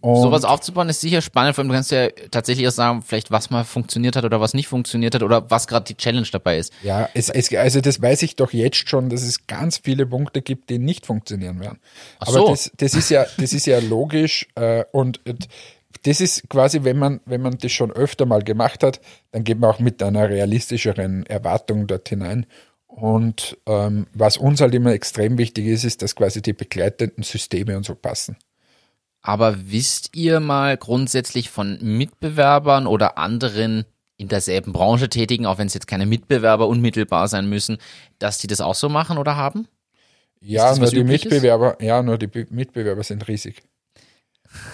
Und 0.00 0.22
Sowas 0.22 0.44
aufzubauen 0.44 0.88
ist 0.88 1.00
sicher 1.00 1.20
spannend, 1.20 1.54
vor 1.54 1.62
allem 1.62 1.68
du 1.68 1.74
kannst 1.74 1.90
ja 1.90 2.08
tatsächlich 2.30 2.66
auch 2.68 2.72
sagen, 2.72 3.02
vielleicht 3.02 3.30
was 3.30 3.50
mal 3.50 3.64
funktioniert 3.64 4.16
hat 4.16 4.24
oder 4.24 4.40
was 4.40 4.54
nicht 4.54 4.68
funktioniert 4.68 5.14
hat 5.14 5.22
oder 5.22 5.50
was 5.50 5.66
gerade 5.66 5.84
die 5.84 5.96
Challenge 5.96 6.26
dabei 6.30 6.58
ist. 6.58 6.72
ja, 6.82 7.08
es, 7.14 7.28
es, 7.28 7.52
also 7.54 7.80
das 7.80 8.00
weiß 8.00 8.22
ich 8.22 8.36
doch 8.36 8.52
jetzt 8.52 8.88
schon, 8.88 9.10
dass 9.10 9.22
es 9.22 9.46
ganz 9.46 9.78
viele 9.78 10.06
Punkte 10.06 10.42
gibt, 10.42 10.70
die 10.70 10.78
nicht 10.78 11.06
funktionieren 11.06 11.60
werden. 11.60 11.78
Ach 12.18 12.28
aber 12.28 12.38
so. 12.38 12.48
das, 12.48 12.70
das 12.76 12.94
ist 12.94 13.10
ja, 13.10 13.26
das 13.38 13.52
ist 13.52 13.66
ja 13.66 13.78
logisch 13.78 14.48
äh, 14.54 14.84
und 14.92 15.20
äh, 15.26 15.34
das 16.02 16.20
ist 16.20 16.48
quasi, 16.48 16.84
wenn 16.84 16.98
man, 16.98 17.20
wenn 17.26 17.42
man 17.42 17.58
das 17.58 17.72
schon 17.72 17.90
öfter 17.92 18.26
mal 18.26 18.42
gemacht 18.42 18.82
hat, 18.82 19.00
dann 19.32 19.44
geht 19.44 19.58
man 19.58 19.70
auch 19.70 19.78
mit 19.78 20.02
einer 20.02 20.28
realistischeren 20.28 21.26
Erwartung 21.26 21.86
dort 21.86 22.08
hinein. 22.08 22.46
Und 22.86 23.58
ähm, 23.66 24.06
was 24.14 24.36
uns 24.36 24.60
halt 24.60 24.74
immer 24.74 24.92
extrem 24.92 25.36
wichtig 25.38 25.66
ist, 25.66 25.84
ist, 25.84 26.02
dass 26.02 26.16
quasi 26.16 26.40
die 26.40 26.54
begleitenden 26.54 27.24
Systeme 27.24 27.76
und 27.76 27.84
so 27.84 27.94
passen. 27.94 28.36
Aber 29.20 29.70
wisst 29.70 30.16
ihr 30.16 30.40
mal 30.40 30.76
grundsätzlich 30.76 31.50
von 31.50 31.78
Mitbewerbern 31.82 32.86
oder 32.86 33.18
anderen 33.18 33.84
in 34.16 34.28
derselben 34.28 34.72
Branche 34.72 35.08
tätigen, 35.08 35.46
auch 35.46 35.58
wenn 35.58 35.66
es 35.66 35.74
jetzt 35.74 35.88
keine 35.88 36.06
Mitbewerber 36.06 36.68
unmittelbar 36.68 37.28
sein 37.28 37.48
müssen, 37.48 37.78
dass 38.18 38.38
die 38.38 38.46
das 38.46 38.60
auch 38.60 38.74
so 38.74 38.88
machen 38.88 39.18
oder 39.18 39.36
haben? 39.36 39.68
Ja, 40.40 40.74
nur 40.76 40.90
die? 40.90 41.04
Mitbewerber, 41.04 41.76
ja, 41.82 42.02
nur 42.02 42.18
die 42.18 42.28
Be- 42.28 42.46
Mitbewerber 42.50 43.02
sind 43.02 43.26
riesig. 43.28 43.62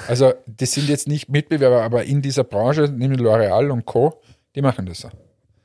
Also, 0.09 0.33
das 0.47 0.73
sind 0.73 0.89
jetzt 0.89 1.09
nicht 1.09 1.29
Mitbewerber, 1.29 1.83
aber 1.83 2.05
in 2.05 2.23
dieser 2.23 2.45
Branche, 2.45 2.83
nämlich 2.83 3.21
L'Oreal 3.21 3.71
und 3.71 3.85
Co., 3.87 4.21
die 4.55 4.63
machen 4.63 4.87
das 4.87 5.01
so. 5.01 5.09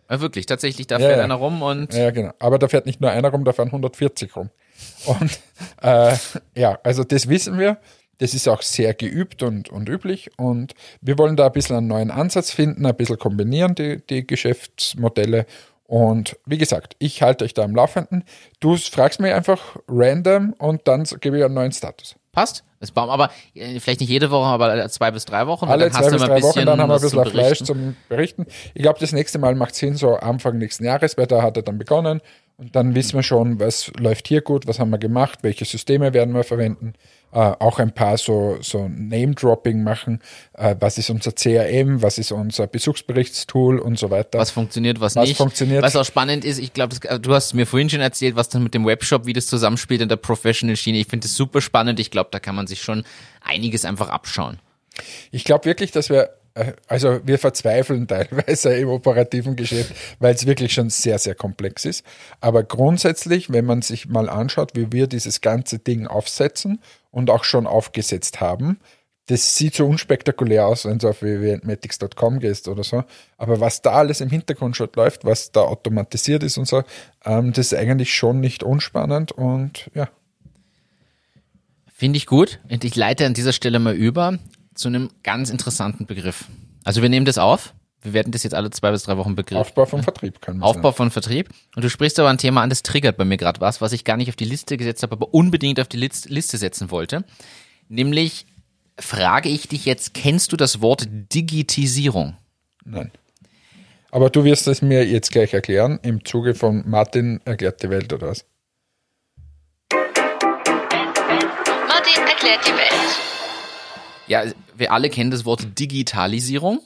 Ja, 0.10 0.22
wirklich, 0.22 0.46
tatsächlich, 0.46 0.88
da 0.88 0.98
Ja, 0.98 1.08
fährt 1.08 1.18
ja. 1.18 1.24
einer 1.24 1.36
rum 1.36 1.62
und 1.62 1.94
Ja, 1.94 2.12
genau. 2.12 2.32
Aber 2.40 2.58
da 2.60 2.68
fährt 2.68 2.86
nicht 2.86 3.02
nur 3.02 3.12
einer 3.12 3.30
rum, 3.30 3.44
da 3.44 3.52
fahren 3.54 3.68
140 3.68 4.36
rum. 4.36 4.50
Und 5.06 5.40
äh, 5.82 6.16
ja, 6.56 6.80
also 6.84 7.04
das 7.04 7.28
wissen 7.28 7.58
wir. 7.60 7.78
Das 8.20 8.34
ist 8.34 8.48
auch 8.48 8.64
sehr 8.64 8.94
geübt 8.96 9.44
und, 9.44 9.70
und 9.70 9.90
üblich. 9.90 10.32
Und 10.38 10.74
wir 11.02 11.18
wollen 11.20 11.36
da 11.36 11.48
ein 11.48 11.52
bisschen 11.52 11.76
einen 11.76 11.88
neuen 11.88 12.10
Ansatz 12.10 12.52
finden, 12.52 12.86
ein 12.86 12.96
bisschen 12.96 13.20
kombinieren, 13.20 13.76
die, 13.76 14.02
die 14.10 14.26
Geschäftsmodelle. 14.26 15.46
Und 15.86 16.38
wie 16.46 16.58
gesagt, 16.58 16.96
ich 17.00 17.22
halte 17.22 17.46
euch 17.46 17.54
da 17.54 17.64
am 17.64 17.76
Laufenden. 17.76 18.24
Du 18.60 18.76
fragst 18.76 19.20
mich 19.20 19.34
einfach 19.34 19.78
random 19.88 20.54
und 20.58 20.88
dann 20.88 21.04
gebe 21.22 21.38
ich 21.38 21.44
einen 21.44 21.54
neuen 21.54 21.72
Status. 21.72 22.16
Passt. 22.38 22.64
Das 22.80 22.92
bauen, 22.92 23.10
aber 23.10 23.32
äh, 23.56 23.80
vielleicht 23.80 24.00
nicht 24.02 24.10
jede 24.10 24.30
Woche, 24.30 24.46
aber 24.46 24.66
alle 24.66 24.88
zwei 24.90 25.10
bis 25.10 25.26
drei 25.26 25.48
Wochen. 25.48 25.66
Alle 25.66 25.90
dann 25.90 26.04
zwei 26.04 26.12
bis 26.12 26.22
drei 26.22 26.44
Wochen, 26.44 26.66
dann 26.66 26.80
haben 26.80 26.90
wir 26.90 26.96
ein 26.96 27.02
was 27.02 27.10
zu 27.10 27.18
bisschen 27.18 27.32
Fleisch 27.32 27.64
zum 27.64 27.96
Berichten. 28.10 28.46
Ich 28.76 28.84
glaube, 28.84 29.00
das 29.00 29.12
nächste 29.12 29.40
Mal 29.40 29.56
macht 29.56 29.74
Sinn, 29.74 29.96
so 29.96 30.14
Anfang 30.14 30.60
nächsten 30.60 30.86
Jahres, 30.86 31.18
weil 31.18 31.26
da 31.26 31.42
hat 31.42 31.58
er 31.58 31.64
dann 31.64 31.80
begonnen. 31.80 32.22
Und 32.60 32.76
dann 32.76 32.96
wissen 32.96 33.14
wir 33.14 33.22
schon, 33.22 33.60
was 33.60 33.92
läuft 34.00 34.28
hier 34.28 34.42
gut, 34.42 34.66
was 34.66 34.80
haben 34.80 34.90
wir 34.90 34.98
gemacht, 34.98 35.40
welche 35.44 35.64
Systeme 35.64 36.14
werden 36.16 36.34
wir 36.34 36.44
verwenden. 36.44 36.94
Äh, 37.32 37.38
auch 37.38 37.78
ein 37.78 37.94
paar 37.94 38.18
so, 38.18 38.58
so 38.62 38.88
Name-Dropping 38.88 39.84
machen. 39.84 40.22
Äh, 40.54 40.76
was 40.80 40.98
ist 40.98 41.12
unser 41.12 41.34
CRM, 41.34 42.02
was 42.02 42.18
ist 42.18 42.32
unser 42.32 42.66
Besuchsberichtstool 42.66 43.78
und 43.78 44.00
so 44.00 44.10
weiter. 44.10 44.40
was 44.40 44.50
funktioniert, 44.50 45.00
was, 45.00 45.16
Was 45.16 45.30
nicht. 45.30 45.38
funktioniert. 45.38 45.84
Was 45.84 45.96
auch 45.96 46.06
spannend 46.06 46.46
ist, 46.46 46.58
ich 46.58 46.74
glaube, 46.74 46.96
du 47.20 47.34
hast 47.36 47.54
mir 47.54 47.68
vorhin 47.68 47.92
schon 47.92 48.00
erzählt, 48.02 48.36
was 48.36 48.50
dann 48.50 48.64
mit 48.64 48.74
dem 48.74 48.88
Webshop, 48.88 49.28
wie 49.28 49.34
das 49.34 49.46
zusammenspielt 49.46 50.02
in 50.02 50.10
der 50.10 50.16
Professional-Schiene. 50.16 50.98
Ich 50.98 51.08
finde 51.08 51.28
das 51.28 51.36
super 51.36 51.62
spannend. 51.62 52.00
Ich 52.00 52.10
glaube, 52.10 52.30
da 52.32 52.40
kann 52.40 52.56
man 52.56 52.66
sich 52.66 52.82
schon 52.82 53.04
einiges 53.42 53.86
einfach 53.86 54.10
abschauen. 54.10 54.58
Ich 55.30 55.44
glaube 55.44 55.66
wirklich, 55.66 55.92
dass 55.92 56.10
wir, 56.10 56.24
äh, 56.24 56.30
also 56.88 57.20
wir 57.24 57.40
verzweifeln 57.40 58.08
teilweise 58.08 58.74
im 58.76 58.90
operativen 58.90 59.56
Geschäft, 59.56 59.94
weil 60.20 60.34
es 60.34 60.46
wirklich 60.46 60.74
schon 60.74 60.90
sehr, 60.90 61.20
sehr 61.20 61.36
komplex 61.36 61.86
ist. 61.86 62.06
Aber 62.42 62.64
grundsätzlich, 62.64 63.52
wenn 63.52 63.66
man 63.66 63.82
sich 63.82 64.08
mal 64.08 64.30
anschaut, 64.30 64.72
wie 64.76 64.92
wir 64.92 65.08
dieses 65.08 65.42
ganze 65.42 65.80
Ding 65.80 66.08
aufsetzen 66.08 66.80
und 67.12 67.30
auch 67.30 67.44
schon 67.44 67.68
aufgesetzt 67.68 68.42
haben, 68.42 68.80
das 69.28 69.58
sieht 69.58 69.76
so 69.76 69.86
unspektakulär 69.86 70.68
aus, 70.68 70.86
wenn 70.86 71.00
du 71.00 71.10
auf 71.10 71.22
www.matics.com 71.22 72.40
gehst 72.40 72.70
oder 72.70 72.84
so. 72.84 73.04
Aber 73.38 73.60
was 73.60 73.82
da 73.82 73.92
alles 73.92 74.22
im 74.22 74.30
Hintergrund 74.30 74.78
schon 74.78 74.90
läuft, 74.96 75.26
was 75.26 75.52
da 75.52 75.62
automatisiert 75.62 76.44
ist 76.44 76.58
und 76.58 76.66
so, 76.66 76.84
ähm, 77.26 77.52
das 77.52 77.74
ist 77.74 77.78
eigentlich 77.78 78.14
schon 78.14 78.40
nicht 78.40 78.64
unspannend 78.64 79.34
und 79.34 79.92
ja. 79.94 80.10
Finde 81.94 82.18
ich 82.18 82.26
gut. 82.26 82.60
Und 82.70 82.84
ich 82.84 82.96
leite 82.96 83.26
an 83.26 83.34
dieser 83.34 83.54
Stelle 83.54 83.80
mal 83.80 83.96
über 83.96 84.38
zu 84.78 84.88
einem 84.88 85.10
ganz 85.24 85.50
interessanten 85.50 86.06
Begriff. 86.06 86.46
Also 86.84 87.02
wir 87.02 87.10
nehmen 87.10 87.26
das 87.26 87.38
auf. 87.38 87.74
Wir 88.02 88.14
werden 88.14 88.32
das 88.32 88.44
jetzt 88.44 88.54
alle 88.54 88.70
zwei 88.70 88.92
bis 88.92 89.04
drei 89.04 89.18
Wochen 89.18 89.36
begriffen. 89.36 89.60
Aufbau 89.60 89.86
vom 89.86 90.04
Vertrieb 90.04 90.40
kann 90.40 90.58
man 90.58 90.70
Aufbau 90.70 90.92
von 90.92 91.10
Vertrieb. 91.12 91.50
Und 91.76 91.84
du 91.84 91.90
sprichst 91.90 92.20
aber 92.20 92.30
ein 92.30 92.38
Thema 92.38 92.62
an, 92.62 92.70
das 92.70 92.84
triggert 92.84 93.18
bei 93.18 93.26
mir 93.26 93.38
gerade 93.38 93.60
was, 93.60 93.82
was 93.82 93.92
ich 93.92 94.04
gar 94.04 94.18
nicht 94.18 94.30
auf 94.30 94.36
die 94.36 94.46
Liste 94.46 94.78
gesetzt 94.78 95.04
habe, 95.04 95.14
aber 95.14 95.34
unbedingt 95.34 95.80
auf 95.80 95.88
die 95.88 95.98
List- 95.98 96.30
Liste 96.30 96.58
setzen 96.58 96.92
wollte. 96.92 97.26
Nämlich 97.90 98.46
frage 99.00 99.50
ich 99.50 99.68
dich 99.68 99.86
jetzt, 99.86 100.14
kennst 100.14 100.52
du 100.52 100.58
das 100.58 100.80
Wort 100.82 101.08
Digitisierung? 101.10 102.38
Nein. 102.86 103.12
Aber 104.12 104.30
du 104.30 104.44
wirst 104.44 104.68
es 104.68 104.82
mir 104.82 105.06
jetzt 105.06 105.32
gleich 105.32 105.54
erklären, 105.54 106.00
im 106.04 106.24
Zuge 106.24 106.56
von 106.56 106.88
Martin 106.88 107.42
erklärt 107.46 107.84
die 107.84 107.90
Welt 107.90 108.14
oder 108.14 108.30
was? 108.30 108.46
Martin 111.88 112.24
erklärt 112.28 112.66
die 112.66 112.72
Welt. 112.72 113.18
Ja, 114.28 114.44
wir 114.76 114.92
alle 114.92 115.10
kennen 115.10 115.32
das 115.32 115.46
Wort 115.46 115.80
Digitalisierung. 115.80 116.82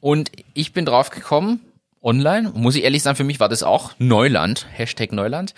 Und 0.00 0.30
ich 0.54 0.72
bin 0.72 0.84
drauf 0.84 1.10
gekommen, 1.10 1.60
online, 2.02 2.50
muss 2.54 2.74
ich 2.74 2.84
ehrlich 2.84 3.02
sagen, 3.02 3.16
für 3.16 3.24
mich 3.24 3.40
war 3.40 3.48
das 3.48 3.62
auch 3.62 3.92
Neuland, 3.98 4.66
Hashtag 4.72 5.12
Neuland, 5.12 5.54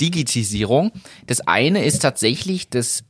Digitisierung. 0.00 0.92
Das 1.26 1.40
eine 1.40 1.84
ist 1.84 2.00
tatsächlich 2.00 2.68
das, 2.68 3.04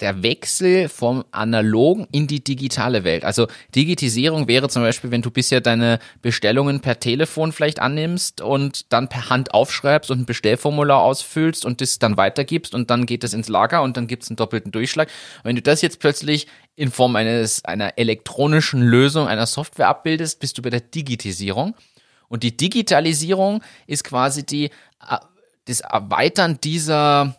der 0.00 0.22
Wechsel 0.22 0.88
vom 0.88 1.24
analogen 1.32 2.06
in 2.12 2.26
die 2.26 2.42
digitale 2.42 3.04
Welt. 3.04 3.24
Also 3.24 3.48
Digitisierung 3.74 4.48
wäre 4.48 4.68
zum 4.68 4.82
Beispiel, 4.82 5.10
wenn 5.10 5.22
du 5.22 5.30
bisher 5.30 5.60
deine 5.60 5.98
Bestellungen 6.22 6.80
per 6.80 7.00
Telefon 7.00 7.52
vielleicht 7.52 7.80
annimmst 7.80 8.40
und 8.40 8.92
dann 8.92 9.08
per 9.08 9.30
Hand 9.30 9.54
aufschreibst 9.54 10.10
und 10.10 10.20
ein 10.20 10.26
Bestellformular 10.26 11.02
ausfüllst 11.02 11.64
und 11.64 11.80
das 11.80 11.98
dann 11.98 12.16
weitergibst 12.16 12.74
und 12.74 12.90
dann 12.90 13.06
geht 13.06 13.24
das 13.24 13.32
ins 13.32 13.48
Lager 13.48 13.82
und 13.82 13.96
dann 13.96 14.06
gibt 14.06 14.22
es 14.22 14.30
einen 14.30 14.36
doppelten 14.36 14.72
Durchschlag. 14.72 15.08
Und 15.38 15.44
wenn 15.44 15.56
du 15.56 15.62
das 15.62 15.82
jetzt 15.82 15.98
plötzlich 15.98 16.46
in 16.76 16.92
Form 16.92 17.16
eines 17.16 17.64
einer 17.64 17.98
elektronischen 17.98 18.82
Lösung, 18.82 19.26
einer 19.26 19.46
Software 19.46 19.88
abbildest, 19.88 20.38
bist 20.38 20.58
du 20.58 20.62
bei 20.62 20.70
der 20.70 20.80
Digitisierung. 20.80 21.74
Und 22.28 22.42
die 22.42 22.56
Digitalisierung 22.56 23.62
ist 23.86 24.04
quasi 24.04 24.44
die, 24.44 24.66
äh, 24.66 25.18
das 25.64 25.80
Erweitern 25.80 26.58
dieser, 26.62 27.36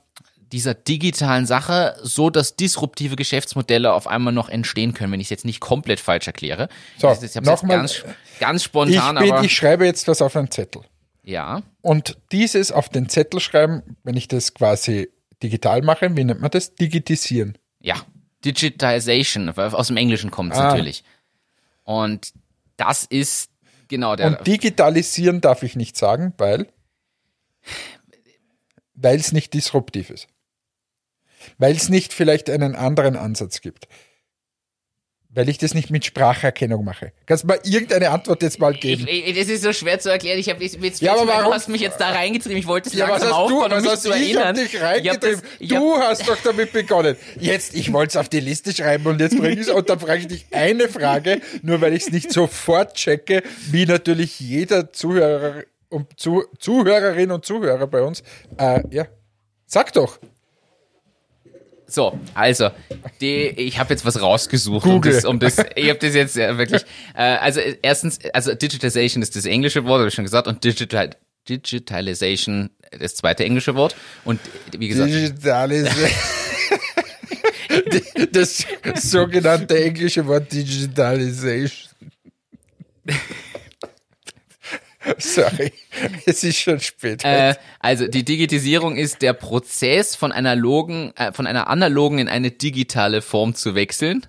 dieser 0.52 0.74
digitalen 0.74 1.46
Sache, 1.46 1.96
so 2.02 2.30
dass 2.30 2.56
disruptive 2.56 3.16
Geschäftsmodelle 3.16 3.94
auf 3.94 4.08
einmal 4.08 4.34
noch 4.34 4.50
entstehen 4.50 4.94
können, 4.94 5.12
wenn 5.12 5.20
ich 5.20 5.28
es 5.28 5.32
jetzt 5.32 5.46
nicht 5.46 5.60
komplett 5.60 6.00
falsch 6.00 6.28
erkläre. 6.28 6.70
So, 6.98 7.12
ich 7.12 7.22
ich 7.24 7.36
nochmal- 7.36 7.78
ganz, 7.78 8.04
ganz 8.40 8.62
Ich, 8.62 8.66
spontan, 8.66 9.18
bin, 9.18 9.32
aber 9.32 9.44
ich 9.44 9.54
schreibe 9.56 9.86
jetzt 9.86 10.08
was 10.08 10.22
auf 10.22 10.36
einen 10.36 10.50
Zettel. 10.52 10.82
ja. 11.24 11.62
Und 11.82 12.18
dieses 12.32 12.72
auf 12.72 12.90
den 12.90 13.08
Zettel 13.10 13.40
schreiben, 13.40 13.96
wenn 14.04 14.18
ich 14.18 14.28
das 14.28 14.54
quasi 14.54 15.10
digital 15.42 15.82
mache, 15.82 16.16
wie 16.18 16.24
nennt 16.24 16.42
man 16.42 16.52
das? 16.52 16.76
Digitisieren. 16.76 17.58
Ja, 17.80 17.96
Digitization, 18.44 19.50
aus 19.50 19.88
dem 19.88 19.98
Englischen 19.98 20.32
kommt 20.32 20.54
es 20.54 20.60
Ah. 20.60 20.64
natürlich. 20.70 21.04
Und 21.84 22.34
das 22.78 23.04
ist 23.06 23.50
genau 23.88 24.16
der. 24.16 24.28
Und 24.40 24.48
digitalisieren 24.48 25.42
darf 25.42 25.64
ich 25.64 25.76
nicht 25.76 25.96
sagen, 25.98 26.34
weil 26.38 26.68
weil 28.96 29.18
es 29.18 29.32
nicht 29.32 29.54
disruptiv 29.54 30.10
ist. 30.10 30.28
Weil 31.58 31.76
es 31.76 31.90
nicht 31.90 32.14
vielleicht 32.14 32.50
einen 32.50 32.76
anderen 32.76 33.16
Ansatz 33.16 33.62
gibt. 33.62 33.88
Weil 35.32 35.48
ich 35.48 35.60
das 35.60 35.76
nicht 35.76 35.92
mit 35.92 36.04
Spracherkennung 36.06 36.84
mache. 36.84 37.12
Kannst 37.28 37.44
du 37.44 37.48
mal 37.50 37.60
irgendeine 37.64 38.10
Antwort 38.10 38.42
jetzt 38.42 38.58
mal 38.58 38.74
ich, 38.74 38.82
geben? 38.82 39.06
ich, 39.08 39.38
das 39.38 39.48
ist 39.48 39.62
so 39.62 39.72
schwer 39.74 40.00
zu 40.00 40.10
erklären. 40.10 40.40
Ich 40.40 40.50
habe 40.50 40.64
jetzt, 40.64 41.02
Ja, 41.04 41.14
aber 41.14 41.22
du 41.22 41.28
warum- 41.28 41.54
hast 41.54 41.70
mich 41.70 41.82
jetzt 41.82 42.00
da 42.02 42.10
reingetrieben. 42.10 42.58
Ich 42.58 42.66
wollte 42.66 42.90
es 42.90 42.96
Ja, 42.96 43.08
langsam 43.10 43.30
du, 43.30 43.36
aufbauen, 43.36 43.72
um 43.72 43.80
mich 43.82 43.92
hast 43.92 44.02
zu 44.02 44.10
du, 44.10 44.16
ich 44.16 44.36
hab 44.36 44.46
erinnern. 44.46 44.56
dich 44.56 44.74
Ich 44.74 44.82
hab 44.82 44.88
reingetrieben. 44.90 45.42
das- 45.42 45.50
ich 45.60 45.70
du 45.70 45.98
hast 46.00 46.28
doch 46.28 46.38
damit 46.44 46.74
begonnen. 46.74 47.16
Jetzt, 47.40 47.76
ich 47.76 47.94
wollte 47.94 48.10
es 48.10 48.16
auf 48.18 48.28
die 48.28 48.40
Liste 48.40 48.74
schreiben 48.74 49.06
und 49.06 49.22
jetzt 49.22 49.38
bringe 49.38 49.54
ich 49.54 49.60
es 49.68 49.70
und 49.70 49.88
dann 49.88 50.00
frage 50.00 50.22
ich 50.22 50.28
dich 50.28 50.46
eine 50.52 50.90
Frage, 50.90 51.42
nur 51.62 51.80
weil 51.80 51.94
ich 51.94 52.08
es 52.08 52.12
nicht 52.12 52.34
sofort 52.34 52.96
checke, 52.96 53.44
wie 53.70 53.86
natürlich 53.86 54.40
jeder 54.40 54.92
Zuhörer 54.92 55.64
und 55.90 56.20
Zu 56.20 56.44
Zuhörerin 56.58 57.30
und 57.32 57.46
Zuhörer 57.46 57.86
bei 57.86 58.02
uns. 58.02 58.24
Äh, 58.58 58.82
ja, 58.90 59.06
sag 59.68 59.94
doch. 59.94 60.18
So, 61.90 62.20
also, 62.36 62.70
die, 63.20 63.48
ich 63.48 63.80
habe 63.80 63.92
jetzt 63.92 64.06
was 64.06 64.22
rausgesucht, 64.22 64.86
um 64.86 65.02
das, 65.02 65.26
um 65.26 65.40
das 65.40 65.58
ich 65.76 65.90
habe 65.90 66.00
das 66.00 66.14
jetzt 66.14 66.36
ja, 66.36 66.58
wirklich, 66.58 66.84
äh, 67.16 67.22
also 67.22 67.60
erstens, 67.82 68.20
also 68.34 68.54
Digitization 68.54 69.24
ist 69.24 69.36
das 69.36 69.46
englische 69.46 69.84
Wort, 69.86 70.00
habe 70.00 70.10
ich 70.10 70.14
schon 70.14 70.26
gesagt, 70.26 70.48
und 70.48 70.64
Digital, 70.64 71.12
Digitalization 71.48 72.70
das 72.98 73.16
zweite 73.16 73.44
englische 73.44 73.76
Wort 73.76 73.96
und 74.24 74.40
wie 74.78 74.88
gesagt, 74.88 75.10
Digitalis 75.10 75.90
das 78.32 78.66
sogenannte 78.96 79.84
englische 79.84 80.26
Wort 80.26 80.52
Digitalisation. 80.52 81.90
Sorry, 85.18 85.72
es 86.26 86.44
ist 86.44 86.58
schon 86.58 86.80
spät. 86.80 87.24
Äh, 87.24 87.56
also 87.80 88.08
die 88.08 88.26
Digitisierung 88.26 88.98
ist 88.98 89.22
der 89.22 89.34
Prozess 89.34 90.16
von 90.16 90.32
analogen, 90.32 91.14
äh, 91.16 91.32
von 91.32 91.48
einer 91.48 91.68
analogen 91.70 92.20
in 92.20 92.28
eine 92.28 92.52
digitale 92.52 93.22
Form 93.22 93.56
zu 93.56 93.76
wechseln. 93.76 94.26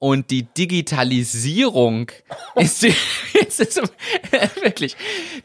Und 0.00 0.30
die 0.30 0.44
Digitalisierung 0.44 2.10
ist 2.54 2.82
die, 2.82 2.94
ist 3.34 3.60
es- 3.60 3.76
wirklich, 4.62 4.96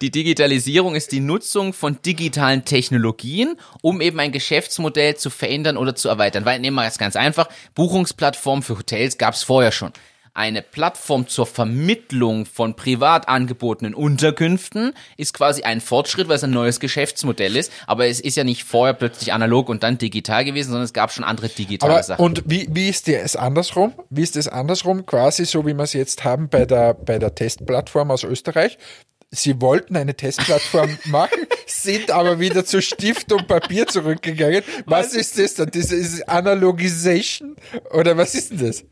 die 0.01 0.11
Digitalisierung 0.11 0.93
ist 0.95 1.11
die 1.11 1.19
Nutzung 1.21 1.73
von 1.73 1.99
digitalen 2.05 2.63
Technologien, 2.63 3.55
um 3.81 3.99
eben 3.99 4.19
ein 4.19 4.31
Geschäftsmodell 4.31 5.15
zu 5.17 5.29
verändern 5.31 5.75
oder 5.75 5.95
zu 5.95 6.07
erweitern. 6.07 6.45
Weil 6.45 6.59
nehmen 6.59 6.75
wir 6.75 6.83
das 6.83 6.99
ganz 6.99 7.15
einfach, 7.15 7.49
Buchungsplattformen 7.73 8.63
für 8.63 8.77
Hotels 8.77 9.17
gab 9.17 9.33
es 9.33 9.43
vorher 9.43 9.71
schon. 9.71 9.91
Eine 10.35 10.63
Plattform 10.63 11.27
zur 11.27 11.45
Vermittlung 11.45 12.47
von 12.47 12.75
privat 12.75 13.29
angebotenen 13.29 13.93
Unterkünften 13.93 14.93
ist 15.15 15.35
quasi 15.35 15.61
ein 15.61 15.79
Fortschritt, 15.79 16.27
weil 16.27 16.37
es 16.37 16.43
ein 16.43 16.49
neues 16.49 16.79
Geschäftsmodell 16.79 17.55
ist. 17.55 17.71
Aber 17.85 18.07
es 18.07 18.19
ist 18.19 18.35
ja 18.35 18.43
nicht 18.43 18.63
vorher 18.63 18.95
plötzlich 18.95 19.31
analog 19.31 19.69
und 19.69 19.83
dann 19.83 19.99
digital 19.99 20.43
gewesen, 20.43 20.69
sondern 20.69 20.85
es 20.85 20.93
gab 20.93 21.11
schon 21.11 21.23
andere 21.23 21.49
digitale 21.49 21.93
Aber, 21.93 22.01
Sachen. 22.01 22.25
und 22.25 22.43
wie, 22.47 22.67
wie 22.71 22.89
ist 22.89 23.07
es 23.07 23.35
andersrum? 23.35 23.93
Wie 24.09 24.23
ist 24.23 24.35
es 24.35 24.47
andersrum? 24.47 25.05
Quasi 25.05 25.45
so, 25.45 25.67
wie 25.67 25.75
wir 25.75 25.83
es 25.83 25.93
jetzt 25.93 26.23
haben 26.23 26.49
bei 26.49 26.65
der, 26.65 26.95
bei 26.95 27.19
der 27.19 27.35
Testplattform 27.35 28.09
aus 28.09 28.23
Österreich. 28.23 28.79
Sie 29.29 29.61
wollten 29.61 29.95
eine 29.95 30.15
Testplattform 30.15 30.97
machen, 31.05 31.45
sind 31.67 32.09
aber 32.09 32.39
wieder 32.39 32.65
zu 32.65 32.81
Stift 32.81 33.31
und 33.31 33.47
Papier 33.47 33.85
zurückgegangen. 33.85 34.63
Was 34.87 35.13
ist 35.13 35.37
das 35.37 35.55
dann? 35.55 35.69
Das 35.69 35.91
ist 35.91 36.27
Analogisation? 36.27 37.55
Oder 37.91 38.17
was 38.17 38.33
ist 38.33 38.51
denn 38.51 38.65
das? 38.65 38.83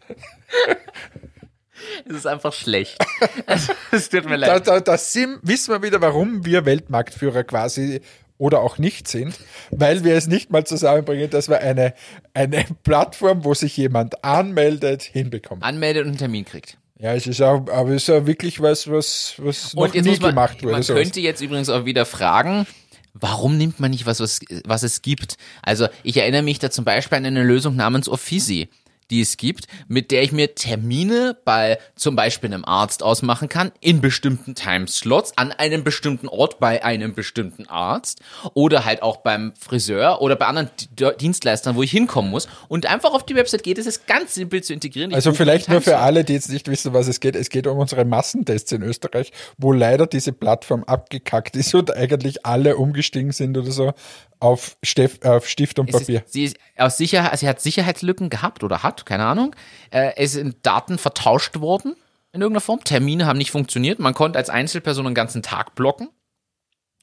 Es 2.09 2.15
ist 2.15 2.27
einfach 2.27 2.53
schlecht. 2.53 2.97
Also, 3.45 3.73
Es 3.91 4.09
tut 4.09 4.25
mir 4.25 4.37
Da, 4.39 4.53
leid. 4.55 4.67
da, 4.67 4.79
da 4.79 4.97
sind, 4.97 5.39
wissen 5.41 5.73
wir 5.73 5.81
wieder, 5.81 6.01
warum 6.01 6.45
wir 6.45 6.65
Weltmarktführer 6.65 7.43
quasi 7.43 8.01
oder 8.37 8.59
auch 8.61 8.77
nicht 8.79 9.07
sind, 9.07 9.35
weil 9.69 10.03
wir 10.03 10.15
es 10.15 10.27
nicht 10.27 10.49
mal 10.49 10.65
zusammenbringen, 10.65 11.29
dass 11.29 11.47
wir 11.49 11.59
eine, 11.61 11.93
eine 12.33 12.65
Plattform, 12.83 13.43
wo 13.45 13.53
sich 13.53 13.77
jemand 13.77 14.23
anmeldet, 14.23 15.03
hinbekommen. 15.03 15.61
Anmeldet 15.63 16.03
und 16.03 16.09
einen 16.09 16.17
Termin 16.17 16.45
kriegt. 16.45 16.77
Ja, 16.99 17.13
es 17.13 17.27
ist 17.27 17.41
auch, 17.41 17.67
aber 17.69 17.89
es 17.91 18.03
ist 18.03 18.07
ja 18.09 18.25
wirklich 18.27 18.59
was, 18.61 18.89
was, 18.89 19.35
was 19.37 19.73
noch 19.73 19.83
Und 19.83 19.95
jetzt 19.95 20.05
nie 20.05 20.17
man, 20.19 20.29
gemacht 20.31 20.61
wurde. 20.63 20.71
man 20.73 20.83
sowas. 20.83 21.01
könnte 21.03 21.19
jetzt 21.19 21.41
übrigens 21.41 21.69
auch 21.69 21.85
wieder 21.85 22.05
fragen, 22.05 22.65
warum 23.13 23.57
nimmt 23.57 23.79
man 23.79 23.91
nicht 23.91 24.05
was, 24.05 24.19
was, 24.19 24.39
was 24.65 24.83
es 24.83 25.01
gibt? 25.01 25.35
Also 25.61 25.87
ich 26.03 26.17
erinnere 26.17 26.41
mich 26.43 26.59
da 26.59 26.69
zum 26.71 26.85
Beispiel 26.85 27.17
an 27.19 27.25
eine 27.25 27.43
Lösung 27.43 27.75
namens 27.75 28.07
Offici, 28.09 28.69
die 29.11 29.21
es 29.21 29.37
gibt, 29.37 29.67
mit 29.87 30.09
der 30.09 30.23
ich 30.23 30.31
mir 30.31 30.55
Termine 30.55 31.37
bei 31.45 31.77
zum 31.95 32.15
Beispiel 32.15 32.51
einem 32.51 32.65
Arzt 32.65 33.03
ausmachen 33.03 33.49
kann, 33.49 33.71
in 33.81 34.01
bestimmten 34.01 34.55
Timeslots, 34.55 35.37
an 35.37 35.51
einem 35.51 35.83
bestimmten 35.83 36.27
Ort 36.27 36.59
bei 36.59 36.83
einem 36.83 37.13
bestimmten 37.13 37.67
Arzt 37.67 38.21
oder 38.53 38.85
halt 38.85 39.03
auch 39.03 39.17
beim 39.17 39.53
Friseur 39.59 40.21
oder 40.21 40.35
bei 40.35 40.47
anderen 40.47 40.69
Di- 40.91 41.11
Dienstleistern, 41.19 41.75
wo 41.75 41.83
ich 41.83 41.91
hinkommen 41.91 42.31
muss. 42.31 42.47
Und 42.67 42.85
einfach 42.85 43.13
auf 43.13 43.25
die 43.25 43.35
Website 43.35 43.63
geht, 43.63 43.77
es 43.77 43.85
ist 43.85 44.07
ganz 44.07 44.33
simpel 44.33 44.63
zu 44.63 44.73
integrieren. 44.73 45.11
Ich 45.11 45.15
Also 45.15 45.33
vielleicht 45.33 45.69
nur 45.69 45.81
für 45.81 45.97
alle, 45.97 46.23
die 46.23 46.33
jetzt 46.33 46.49
nicht 46.49 46.67
wissen, 46.67 46.93
was 46.93 47.07
es 47.07 47.19
geht. 47.19 47.35
Es 47.35 47.49
geht 47.49 47.67
um 47.67 47.77
unsere 47.77 48.05
Massentests 48.05 48.71
in 48.71 48.81
Österreich, 48.81 49.31
wo 49.57 49.73
leider 49.73 50.07
diese 50.07 50.31
Plattform 50.31 50.83
abgekackt 50.85 51.55
ist 51.55 51.75
und 51.75 51.93
eigentlich 51.93 52.45
alle 52.45 52.77
umgestiegen 52.77 53.31
sind 53.31 53.57
oder 53.57 53.71
so 53.71 53.93
auf, 54.39 54.77
Stift 54.81 55.23
und 55.23 55.89
Es 55.89 55.99
Papier. 55.99 56.23
Ist, 56.25 56.33
sie 56.33 56.43
ist 56.45 56.57
aus 56.75 56.97
Sicherheit, 56.97 57.37
sie 57.37 57.47
hat 57.47 57.61
Sicherheitslücken 57.61 58.29
gehabt 58.31 58.63
oder 58.63 58.81
hat, 58.81 59.00
keine 59.05 59.25
Ahnung. 59.25 59.55
Äh, 59.89 60.13
es 60.17 60.33
sind 60.33 60.57
Daten 60.63 60.97
vertauscht 60.97 61.59
worden 61.59 61.95
in 62.33 62.41
irgendeiner 62.41 62.61
Form. 62.61 62.83
Termine 62.83 63.25
haben 63.25 63.37
nicht 63.37 63.51
funktioniert. 63.51 63.99
Man 63.99 64.13
konnte 64.13 64.39
als 64.39 64.49
Einzelperson 64.49 65.05
einen 65.05 65.15
ganzen 65.15 65.43
Tag 65.43 65.75
blocken. 65.75 66.09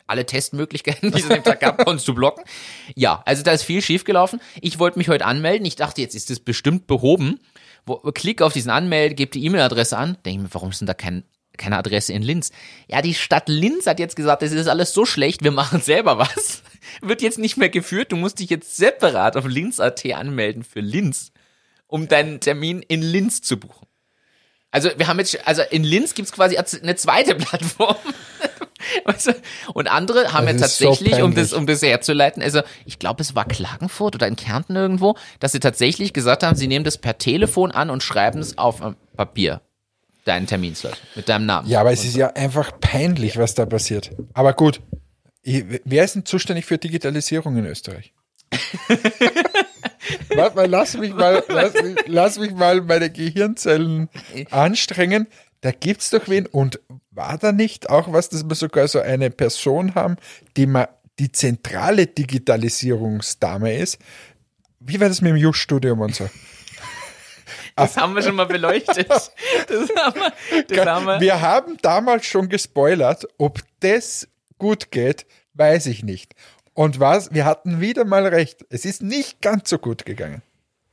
Alle 0.07 0.25
Testmöglichkeiten, 0.25 1.13
die 1.13 1.19
es 1.21 1.29
an 1.29 1.37
dem 1.37 1.45
Tag 1.45 1.61
gab, 1.61 1.79
konntest 1.85 2.09
du 2.09 2.15
blocken. 2.15 2.43
Ja, 2.95 3.23
also 3.27 3.43
da 3.43 3.53
ist 3.53 3.63
viel 3.63 3.83
schiefgelaufen. 3.83 4.41
Ich 4.63 4.79
wollte 4.79 4.99
mich 4.99 5.11
heute 5.11 5.27
anmelden. 5.27 5.67
Ich 5.67 5.77
dachte, 5.77 6.01
jetzt 6.01 6.15
ist 6.15 6.31
das 6.31 6.41
bestimmt 6.41 6.87
behoben. 6.87 7.41
Wo, 7.85 7.97
klick 8.13 8.41
auf 8.41 8.55
diesen 8.55 8.71
Anmelde, 8.71 9.15
gebe 9.15 9.31
die 9.31 9.45
E-Mail-Adresse 9.45 9.99
an. 9.99 10.17
Denke 10.25 10.45
mir, 10.45 10.49
warum 10.53 10.71
ist 10.71 10.81
denn 10.81 10.87
da 10.87 10.95
kein, 10.95 11.25
keine 11.59 11.77
Adresse 11.77 12.15
in 12.15 12.23
Linz? 12.23 12.53
Ja, 12.87 13.03
die 13.03 13.15
Stadt 13.15 13.51
Linz 13.51 13.87
hat 13.87 13.99
jetzt 13.99 14.17
gesagt, 14.17 14.41
das 14.41 14.53
ist 14.53 14.67
alles 14.67 14.95
so 14.95 15.05
schlecht, 15.05 15.45
wir 15.45 15.51
machen 15.53 15.83
selber 15.83 16.19
was. 16.19 16.63
Wird 17.03 17.21
jetzt 17.21 17.39
nicht 17.39 17.59
mehr 17.59 17.69
geführt. 17.69 18.11
Du 18.13 18.17
musst 18.17 18.39
dich 18.39 18.49
jetzt 18.49 18.77
separat 18.79 19.37
auf 19.37 19.47
Linz.at 19.47 20.07
anmelden 20.07 20.63
für 20.63 20.81
Linz, 20.81 21.33
um 21.88 22.07
deinen 22.07 22.38
Termin 22.38 22.83
in 22.83 23.03
Linz 23.03 23.42
zu 23.42 23.59
buchen. 23.59 23.88
Also 24.70 24.90
wir 24.96 25.09
haben 25.09 25.18
jetzt, 25.18 25.46
also 25.46 25.62
in 25.70 25.83
Linz 25.83 26.14
gibt's 26.14 26.31
quasi 26.31 26.57
eine 26.57 26.94
zweite 26.96 27.35
Plattform. 27.35 27.96
Du? 28.05 29.35
Und 29.74 29.88
andere 29.88 30.33
haben 30.33 30.46
Das 30.46 30.61
ja 30.61 30.66
ist 30.66 30.79
so 30.79 30.88
tatsächlich, 30.88 31.22
um 31.22 31.35
das, 31.35 31.53
um 31.53 31.66
das 31.66 31.83
herzuleiten, 31.83 32.42
also 32.42 32.62
ich 32.85 32.98
glaube, 32.98 33.22
es 33.22 33.35
war 33.35 33.44
Klagenfurt 33.44 34.14
oder 34.14 34.27
in 34.27 34.37
Kärnten 34.37 34.77
irgendwo, 34.77 35.16
dass 35.40 35.53
sie 35.53 35.61
tatsächlich 35.61 36.12
gesagt 36.12 36.42
haben, 36.42 36.57
sie 36.57 36.68
nehmen 36.68 36.85
das 36.85 36.98
per 36.98 37.18
Telefon 37.18 37.72
an 37.72 37.90
und 37.90 38.03
schreiben 38.03 38.40
es 38.40 38.57
auf 38.57 38.81
äh, 38.81 38.92
Papier. 39.16 39.62
Deinen 40.24 40.46
Terminslot 40.46 40.96
mit 41.16 41.29
deinem 41.29 41.46
Namen. 41.46 41.68
Ja, 41.68 41.81
aber 41.81 41.90
es 41.90 42.05
ist 42.05 42.14
ja 42.14 42.29
einfach 42.29 42.79
peinlich, 42.81 43.38
was 43.38 43.55
da 43.55 43.66
passiert. 43.66 44.11
Aber 44.35 44.53
gut, 44.53 44.81
wer 45.42 46.05
ist 46.05 46.14
denn 46.14 46.27
zuständig 46.27 46.66
für 46.66 46.77
Digitalisierung 46.77 47.57
in 47.57 47.66
Österreich? 47.66 48.12
Warte 50.38 50.57
mal, 50.57 50.66
lass 50.66 50.96
mich 50.96 51.14
mal, 51.14 51.44
lass 51.48 51.74
mich, 51.74 51.96
lass 52.07 52.38
mich 52.38 52.53
mal 52.53 52.81
meine 52.83 53.11
Gehirnzellen 53.11 54.09
anstrengen. 54.51 55.27
Da 55.61 55.72
gibt's 55.72 56.11
doch 56.11 56.29
wen. 56.29 56.46
Und 56.46 56.81
war 57.11 57.38
da 57.38 57.53
nicht 57.53 57.90
auch 57.90 58.12
was, 58.12 58.29
dass 58.29 58.48
wir 58.48 58.55
sogar 58.55 58.88
so 58.88 59.01
eine 59.01 59.31
Person 59.31 59.94
haben, 59.94 60.16
die 60.57 60.66
mal 60.66 60.88
die 61.18 61.33
zentrale 61.33 62.07
Digitalisierungsdame 62.07 63.77
ist? 63.77 63.98
Wie 64.81 65.01
war 65.01 65.09
das 65.09 65.20
mit 65.20 65.31
dem 65.31 65.37
Just-Studium 65.37 66.01
und 66.01 66.14
so? 66.14 66.29
Das 67.74 67.96
haben 67.96 68.14
wir 68.14 68.22
schon 68.22 68.37
mal 68.37 68.46
beleuchtet. 68.46 69.09
Das 69.68 69.90
haben 69.96 70.20
wir, 70.20 70.64
das 70.66 70.87
haben 70.87 71.07
wir. 71.07 71.20
Wir 71.20 71.40
haben 71.40 71.77
damals 71.83 72.27
schon 72.27 72.48
gespoilert, 72.48 73.27
ob 73.38 73.61
das 73.81 74.27
gut 74.59 74.90
geht, 74.90 75.27
weiß 75.55 75.87
ich 75.87 76.03
nicht. 76.03 76.35
Und 76.79 77.01
was, 77.01 77.35
wir 77.35 77.45
hatten 77.45 77.81
wieder 77.81 78.05
mal 78.05 78.25
recht. 78.25 78.64
Es 78.71 78.85
ist 78.85 79.03
nicht 79.03 79.43
ganz 79.43 79.69
so 79.69 79.79
gut 79.79 80.07
gegangen. 80.07 80.43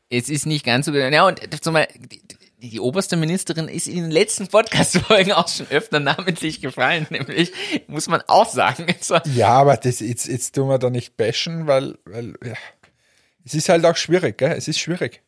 Es 0.09 0.29
ist 0.29 0.47
nicht 0.47 0.65
ganz 0.65 0.87
so. 0.87 0.95
Ja, 0.95 1.27
und 1.27 1.39
zumal, 1.63 1.87
die, 1.95 2.23
die, 2.27 2.69
die 2.69 2.79
oberste 2.79 3.15
Ministerin 3.17 3.67
ist 3.67 3.87
in 3.87 4.01
den 4.01 4.09
letzten 4.09 4.47
Podcast-Folgen 4.47 5.31
auch 5.33 5.47
schon 5.47 5.67
öfter 5.69 5.99
namentlich 5.99 6.59
gefallen, 6.59 7.05
nämlich, 7.11 7.53
muss 7.85 8.07
man 8.07 8.23
auch 8.25 8.49
sagen. 8.49 8.87
Also, 8.87 9.19
Ja, 9.35 9.49
aber 9.49 9.77
das, 9.77 9.99
jetzt, 9.99 10.25
jetzt 10.25 10.55
tun 10.55 10.69
wir 10.69 10.79
da 10.79 10.89
nicht 10.89 11.17
bashen, 11.17 11.67
weil, 11.67 11.99
weil 12.05 12.33
ja, 12.43 12.55
es 13.45 13.53
ist 13.53 13.69
halt 13.69 13.85
auch 13.85 13.95
schwierig, 13.95 14.39
gell? 14.39 14.53
Es 14.53 14.67
ist 14.67 14.79
schwierig. 14.79 15.21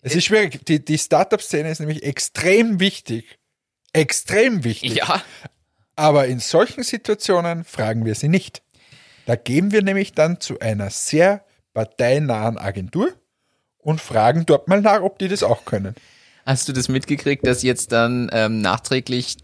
Es 0.00 0.14
ist 0.14 0.24
schwierig. 0.24 0.64
Die, 0.64 0.82
die 0.82 0.96
Startup-Szene 0.96 1.70
ist 1.70 1.80
nämlich 1.80 2.04
extrem 2.04 2.80
wichtig. 2.80 3.38
Extrem 3.92 4.64
wichtig. 4.64 4.94
ja, 4.94 5.22
Aber 5.94 6.26
in 6.26 6.40
solchen 6.40 6.84
Situationen 6.84 7.64
fragen 7.64 8.06
wir 8.06 8.14
sie 8.14 8.28
nicht. 8.28 8.63
Da 9.26 9.36
gehen 9.36 9.72
wir 9.72 9.82
nämlich 9.82 10.12
dann 10.12 10.40
zu 10.40 10.60
einer 10.60 10.90
sehr 10.90 11.44
parteinahen 11.72 12.58
Agentur 12.58 13.12
und 13.78 14.00
fragen 14.00 14.46
dort 14.46 14.68
mal 14.68 14.80
nach, 14.80 15.02
ob 15.02 15.18
die 15.18 15.28
das 15.28 15.42
auch 15.42 15.64
können. 15.64 15.94
Hast 16.46 16.68
du 16.68 16.74
das 16.74 16.88
mitgekriegt, 16.88 17.46
dass 17.46 17.62
jetzt 17.62 17.90
dann 17.92 18.28
ähm, 18.32 18.60
nachträglich 18.60 19.38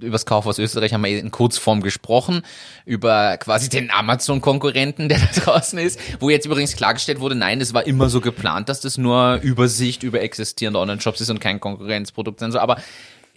übers 0.00 0.26
Kaufhaus 0.26 0.58
Österreich 0.58 0.92
haben 0.92 1.02
wir 1.02 1.18
in 1.18 1.30
Kurzform 1.30 1.80
gesprochen, 1.80 2.42
über 2.84 3.38
quasi 3.38 3.70
den 3.70 3.90
Amazon-Konkurrenten, 3.90 5.08
der 5.08 5.18
da 5.18 5.40
draußen 5.40 5.78
ist, 5.78 5.98
wo 6.20 6.28
jetzt 6.28 6.44
übrigens 6.44 6.76
klargestellt 6.76 7.20
wurde, 7.20 7.36
nein, 7.36 7.60
es 7.62 7.72
war 7.72 7.86
immer 7.86 8.10
so 8.10 8.20
geplant, 8.20 8.68
dass 8.68 8.80
das 8.80 8.98
nur 8.98 9.36
Übersicht 9.42 10.02
über 10.02 10.20
existierende 10.20 10.78
Online-Shops 10.78 11.22
ist 11.22 11.30
und 11.30 11.40
kein 11.40 11.58
Konkurrenzprodukt 11.58 12.40
sein 12.40 12.52
soll. 12.52 12.60
Aber 12.60 12.76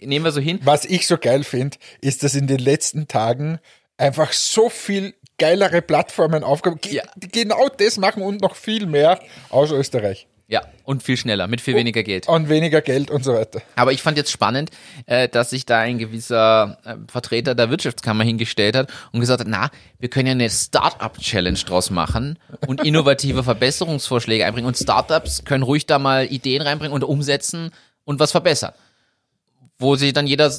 nehmen 0.00 0.24
wir 0.24 0.32
so 0.32 0.40
hin. 0.40 0.60
Was 0.64 0.84
ich 0.84 1.06
so 1.06 1.16
geil 1.16 1.44
finde, 1.44 1.78
ist, 2.02 2.22
dass 2.22 2.34
in 2.34 2.46
den 2.46 2.58
letzten 2.58 3.08
Tagen 3.08 3.60
einfach 3.96 4.32
so 4.32 4.68
viel 4.68 5.14
geilere 5.38 5.82
Plattformen 5.82 6.44
aufgekommen 6.44 6.80
Ja. 6.90 7.02
die 7.16 7.28
genau 7.28 7.68
das 7.68 7.96
machen 7.98 8.22
und 8.22 8.40
noch 8.40 8.56
viel 8.56 8.86
mehr 8.86 9.20
aus 9.50 9.70
Österreich. 9.70 10.26
Ja, 10.48 10.62
und 10.84 11.02
viel 11.02 11.16
schneller, 11.16 11.48
mit 11.48 11.60
viel 11.60 11.74
weniger 11.74 12.04
Geld. 12.04 12.28
Und 12.28 12.48
weniger 12.48 12.80
Geld 12.80 13.10
und 13.10 13.24
so 13.24 13.34
weiter. 13.34 13.60
Aber 13.74 13.90
ich 13.90 14.00
fand 14.00 14.16
jetzt 14.16 14.30
spannend, 14.30 14.70
äh, 15.06 15.28
dass 15.28 15.50
sich 15.50 15.66
da 15.66 15.80
ein 15.80 15.98
gewisser 15.98 16.78
äh, 16.84 16.94
Vertreter 17.10 17.56
der 17.56 17.68
Wirtschaftskammer 17.68 18.22
hingestellt 18.22 18.76
hat 18.76 18.92
und 19.10 19.18
gesagt 19.18 19.40
hat, 19.40 19.48
na, 19.50 19.70
wir 19.98 20.08
können 20.08 20.28
ja 20.28 20.32
eine 20.32 20.48
Startup-Challenge 20.48 21.58
draus 21.58 21.90
machen 21.90 22.38
und 22.68 22.84
innovative 22.84 23.42
Verbesserungsvorschläge 23.42 24.46
einbringen. 24.46 24.68
Und 24.68 24.76
Startups 24.76 25.44
können 25.44 25.64
ruhig 25.64 25.86
da 25.86 25.98
mal 25.98 26.26
Ideen 26.26 26.62
reinbringen 26.62 26.94
und 26.94 27.02
umsetzen 27.02 27.72
und 28.04 28.20
was 28.20 28.30
verbessern. 28.30 28.72
Wo 29.78 29.96
sich 29.96 30.12
dann 30.12 30.28
jeder 30.28 30.52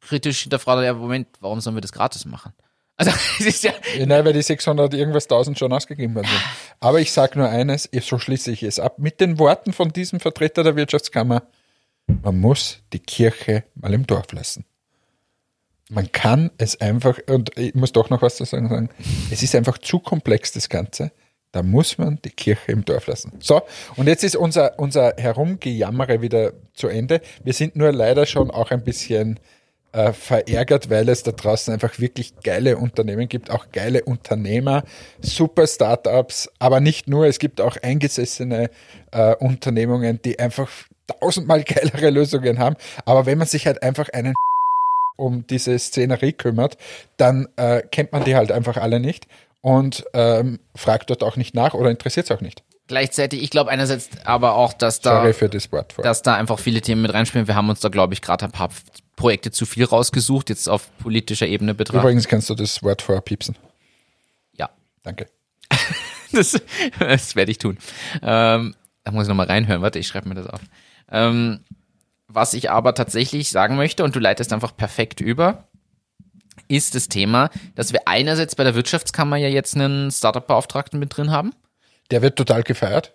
kritisch 0.00 0.40
hinterfragt, 0.40 0.82
ja, 0.84 0.94
Moment, 0.94 1.28
warum 1.40 1.60
sollen 1.60 1.76
wir 1.76 1.82
das 1.82 1.92
gratis 1.92 2.24
machen? 2.24 2.54
Also, 2.98 3.12
es 3.38 3.46
ist 3.46 3.64
ja, 3.64 3.72
Nein, 4.04 4.24
weil 4.24 4.34
die 4.34 4.42
600 4.42 4.92
irgendwas 4.92 5.24
1000 5.24 5.58
schon 5.58 5.72
ausgegeben 5.72 6.14
worden 6.14 6.26
sind. 6.26 6.42
Aber 6.80 7.00
ich 7.00 7.12
sage 7.12 7.38
nur 7.38 7.48
eines, 7.48 7.88
so 8.02 8.18
schließe 8.18 8.50
ich 8.50 8.62
es 8.62 8.78
ab, 8.78 8.98
mit 8.98 9.20
den 9.20 9.38
Worten 9.38 9.72
von 9.72 9.90
diesem 9.90 10.20
Vertreter 10.20 10.64
der 10.64 10.76
Wirtschaftskammer, 10.76 11.44
man 12.22 12.40
muss 12.40 12.80
die 12.92 12.98
Kirche 12.98 13.64
mal 13.74 13.94
im 13.94 14.06
Dorf 14.06 14.32
lassen. 14.32 14.64
man 15.90 16.10
kann 16.12 16.50
es 16.58 16.80
einfach, 16.80 17.18
und 17.28 17.56
ich 17.56 17.74
muss 17.74 17.92
doch 17.92 18.10
noch 18.10 18.20
was 18.20 18.36
dazu 18.36 18.56
sagen, 18.56 18.90
es 19.30 19.42
ist 19.42 19.54
einfach 19.54 19.78
zu 19.78 20.00
komplex, 20.00 20.52
das 20.52 20.68
Ganze. 20.68 21.12
Da 21.52 21.62
muss 21.62 21.96
man 21.96 22.18
die 22.22 22.30
Kirche 22.30 22.72
im 22.72 22.84
Dorf 22.84 23.06
lassen. 23.06 23.32
So, 23.40 23.62
und 23.96 24.06
jetzt 24.06 24.22
ist 24.22 24.36
unser, 24.36 24.78
unser 24.78 25.14
Herumgejammere 25.16 26.20
wieder 26.20 26.52
zu 26.74 26.88
Ende. 26.88 27.22
Wir 27.42 27.54
sind 27.54 27.74
nur 27.74 27.90
leider 27.90 28.26
schon 28.26 28.50
auch 28.50 28.70
ein 28.70 28.84
bisschen 28.84 29.40
äh, 29.92 30.12
verärgert, 30.12 30.90
weil 30.90 31.08
es 31.08 31.22
da 31.22 31.32
draußen 31.32 31.72
einfach 31.72 31.98
wirklich 31.98 32.32
geile 32.42 32.76
Unternehmen 32.76 33.28
gibt, 33.28 33.50
auch 33.50 33.66
geile 33.72 34.04
Unternehmer, 34.04 34.84
super 35.20 35.66
Startups, 35.66 36.50
aber 36.58 36.80
nicht 36.80 37.08
nur, 37.08 37.26
es 37.26 37.38
gibt 37.38 37.60
auch 37.60 37.76
eingesessene 37.82 38.70
äh, 39.12 39.34
Unternehmungen, 39.36 40.20
die 40.22 40.38
einfach 40.38 40.70
tausendmal 41.06 41.62
geilere 41.64 42.10
Lösungen 42.10 42.58
haben. 42.58 42.76
Aber 43.04 43.26
wenn 43.26 43.38
man 43.38 43.46
sich 43.46 43.66
halt 43.66 43.82
einfach 43.82 44.08
einen 44.10 44.34
um 45.16 45.46
diese 45.46 45.78
Szenerie 45.78 46.32
kümmert, 46.32 46.76
dann 47.16 47.48
äh, 47.56 47.82
kennt 47.82 48.12
man 48.12 48.24
die 48.24 48.36
halt 48.36 48.52
einfach 48.52 48.76
alle 48.76 49.00
nicht 49.00 49.26
und 49.62 50.04
ähm, 50.14 50.60
fragt 50.76 51.10
dort 51.10 51.24
auch 51.24 51.36
nicht 51.36 51.54
nach 51.54 51.74
oder 51.74 51.90
interessiert 51.90 52.26
es 52.26 52.36
auch 52.36 52.40
nicht. 52.40 52.62
Gleichzeitig, 52.88 53.42
ich 53.42 53.50
glaube 53.50 53.70
einerseits 53.70 54.08
aber 54.24 54.54
auch, 54.54 54.72
dass 54.72 55.00
da, 55.00 55.30
dass 56.02 56.22
da 56.22 56.34
einfach 56.34 56.58
viele 56.58 56.80
Themen 56.80 57.02
mit 57.02 57.14
reinspielen. 57.14 57.46
Wir 57.46 57.54
haben 57.54 57.68
uns 57.68 57.80
da, 57.80 57.90
glaube 57.90 58.14
ich, 58.14 58.22
gerade 58.22 58.46
ein 58.46 58.50
paar 58.50 58.70
Projekte 59.14 59.50
zu 59.50 59.66
viel 59.66 59.84
rausgesucht, 59.84 60.48
jetzt 60.48 60.68
auf 60.68 60.88
politischer 60.98 61.46
Ebene 61.46 61.74
betrachtet. 61.74 62.02
Übrigens 62.02 62.28
kannst 62.28 62.48
du 62.48 62.54
das 62.54 62.82
Wort 62.82 63.02
vorher 63.02 63.20
piepsen. 63.20 63.56
Ja, 64.52 64.70
Danke. 65.02 65.26
das, 66.32 66.60
das 66.98 67.36
werde 67.36 67.50
ich 67.50 67.58
tun. 67.58 67.78
Ähm, 68.22 68.74
da 69.04 69.12
muss 69.12 69.24
ich 69.24 69.28
nochmal 69.28 69.46
reinhören. 69.46 69.82
Warte, 69.82 69.98
ich 69.98 70.06
schreibe 70.06 70.28
mir 70.28 70.34
das 70.34 70.46
auf. 70.46 70.60
Ähm, 71.10 71.60
was 72.26 72.54
ich 72.54 72.70
aber 72.70 72.94
tatsächlich 72.94 73.50
sagen 73.50 73.76
möchte, 73.76 74.04
und 74.04 74.14
du 74.14 74.18
leitest 74.18 74.52
einfach 74.52 74.76
perfekt 74.76 75.20
über, 75.20 75.64
ist 76.68 76.94
das 76.94 77.08
Thema, 77.08 77.50
dass 77.74 77.92
wir 77.92 78.06
einerseits 78.06 78.54
bei 78.54 78.64
der 78.64 78.74
Wirtschaftskammer 78.74 79.36
ja 79.36 79.48
jetzt 79.48 79.74
einen 79.74 80.10
Startup-Beauftragten 80.10 80.98
mit 80.98 81.16
drin 81.16 81.30
haben. 81.30 81.52
Der 82.10 82.22
wird 82.22 82.36
total 82.36 82.62
gefeiert. 82.62 83.12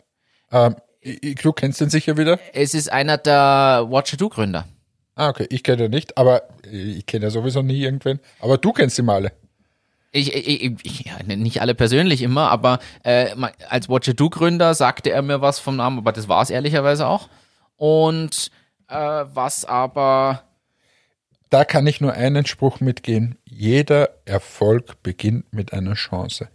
Ähm, 0.52 0.76
du 1.42 1.54
kennst 1.54 1.82
den 1.82 1.90
sicher 1.90 2.18
wieder? 2.18 2.40
Es 2.54 2.74
ist 2.74 2.92
einer 2.92 3.18
der 3.18 3.86
Watcher-Do-Gründer. 3.90 4.68
Ah, 5.16 5.30
okay. 5.30 5.48
Ich 5.50 5.64
kenne 5.64 5.86
ihn 5.86 5.92
nicht, 5.92 6.18
aber 6.18 6.44
ich 6.72 7.06
kenne 7.06 7.26
ja 7.26 7.30
sowieso 7.30 7.62
nie 7.62 7.82
irgendwen. 7.84 8.20
Aber 8.40 8.58
du 8.58 8.72
kennst 8.72 8.98
ihn 9.00 9.10
alle. 9.10 9.32
Ich, 10.12 10.34
ich, 10.36 10.64
ich, 10.84 11.06
ja, 11.06 11.18
nicht 11.24 11.62
alle 11.62 11.74
persönlich 11.74 12.22
immer, 12.22 12.52
aber 12.52 12.78
äh, 13.04 13.36
als 13.68 13.90
Watcher 13.90 14.14
Do 14.14 14.30
Gründer 14.30 14.76
sagte 14.76 15.10
er 15.10 15.24
mir 15.24 15.42
was 15.42 15.58
vom 15.58 15.76
Namen, 15.76 15.98
aber 15.98 16.12
das 16.12 16.28
war 16.28 16.42
es 16.44 16.52
ehrlicherweise 16.52 17.08
auch. 17.08 17.30
Und 17.78 18.52
äh, 18.90 18.96
was 18.96 19.66
aber 19.66 20.44
Da 21.50 21.66
kann 21.66 21.88
ich 21.88 22.00
nur 22.00 22.14
einen 22.14 22.46
Spruch 22.46 22.80
mitgehen. 22.80 23.38
Jeder 23.46 24.10
Erfolg 24.26 25.02
beginnt 25.02 25.52
mit 25.52 25.74
einer 25.74 25.96
Chance. 25.96 26.48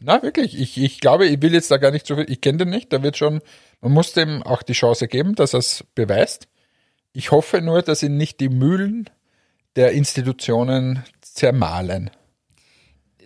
Na, 0.00 0.22
wirklich. 0.22 0.58
Ich, 0.58 0.78
ich 0.78 1.00
glaube, 1.00 1.26
ich 1.26 1.42
will 1.42 1.52
jetzt 1.52 1.70
da 1.70 1.76
gar 1.76 1.90
nicht 1.90 2.06
so 2.06 2.16
viel. 2.16 2.30
Ich 2.30 2.40
kenne 2.40 2.58
den 2.58 2.70
nicht. 2.70 2.92
Da 2.92 3.02
wird 3.02 3.16
schon, 3.16 3.40
man 3.80 3.92
muss 3.92 4.12
dem 4.12 4.42
auch 4.42 4.62
die 4.62 4.72
Chance 4.72 5.08
geben, 5.08 5.34
dass 5.34 5.54
er 5.54 5.58
es 5.60 5.84
beweist. 5.94 6.48
Ich 7.12 7.30
hoffe 7.32 7.60
nur, 7.60 7.82
dass 7.82 8.02
ihn 8.02 8.16
nicht 8.16 8.38
die 8.40 8.48
Mühlen 8.48 9.10
der 9.76 9.92
Institutionen 9.92 11.04
zermahlen. 11.20 12.10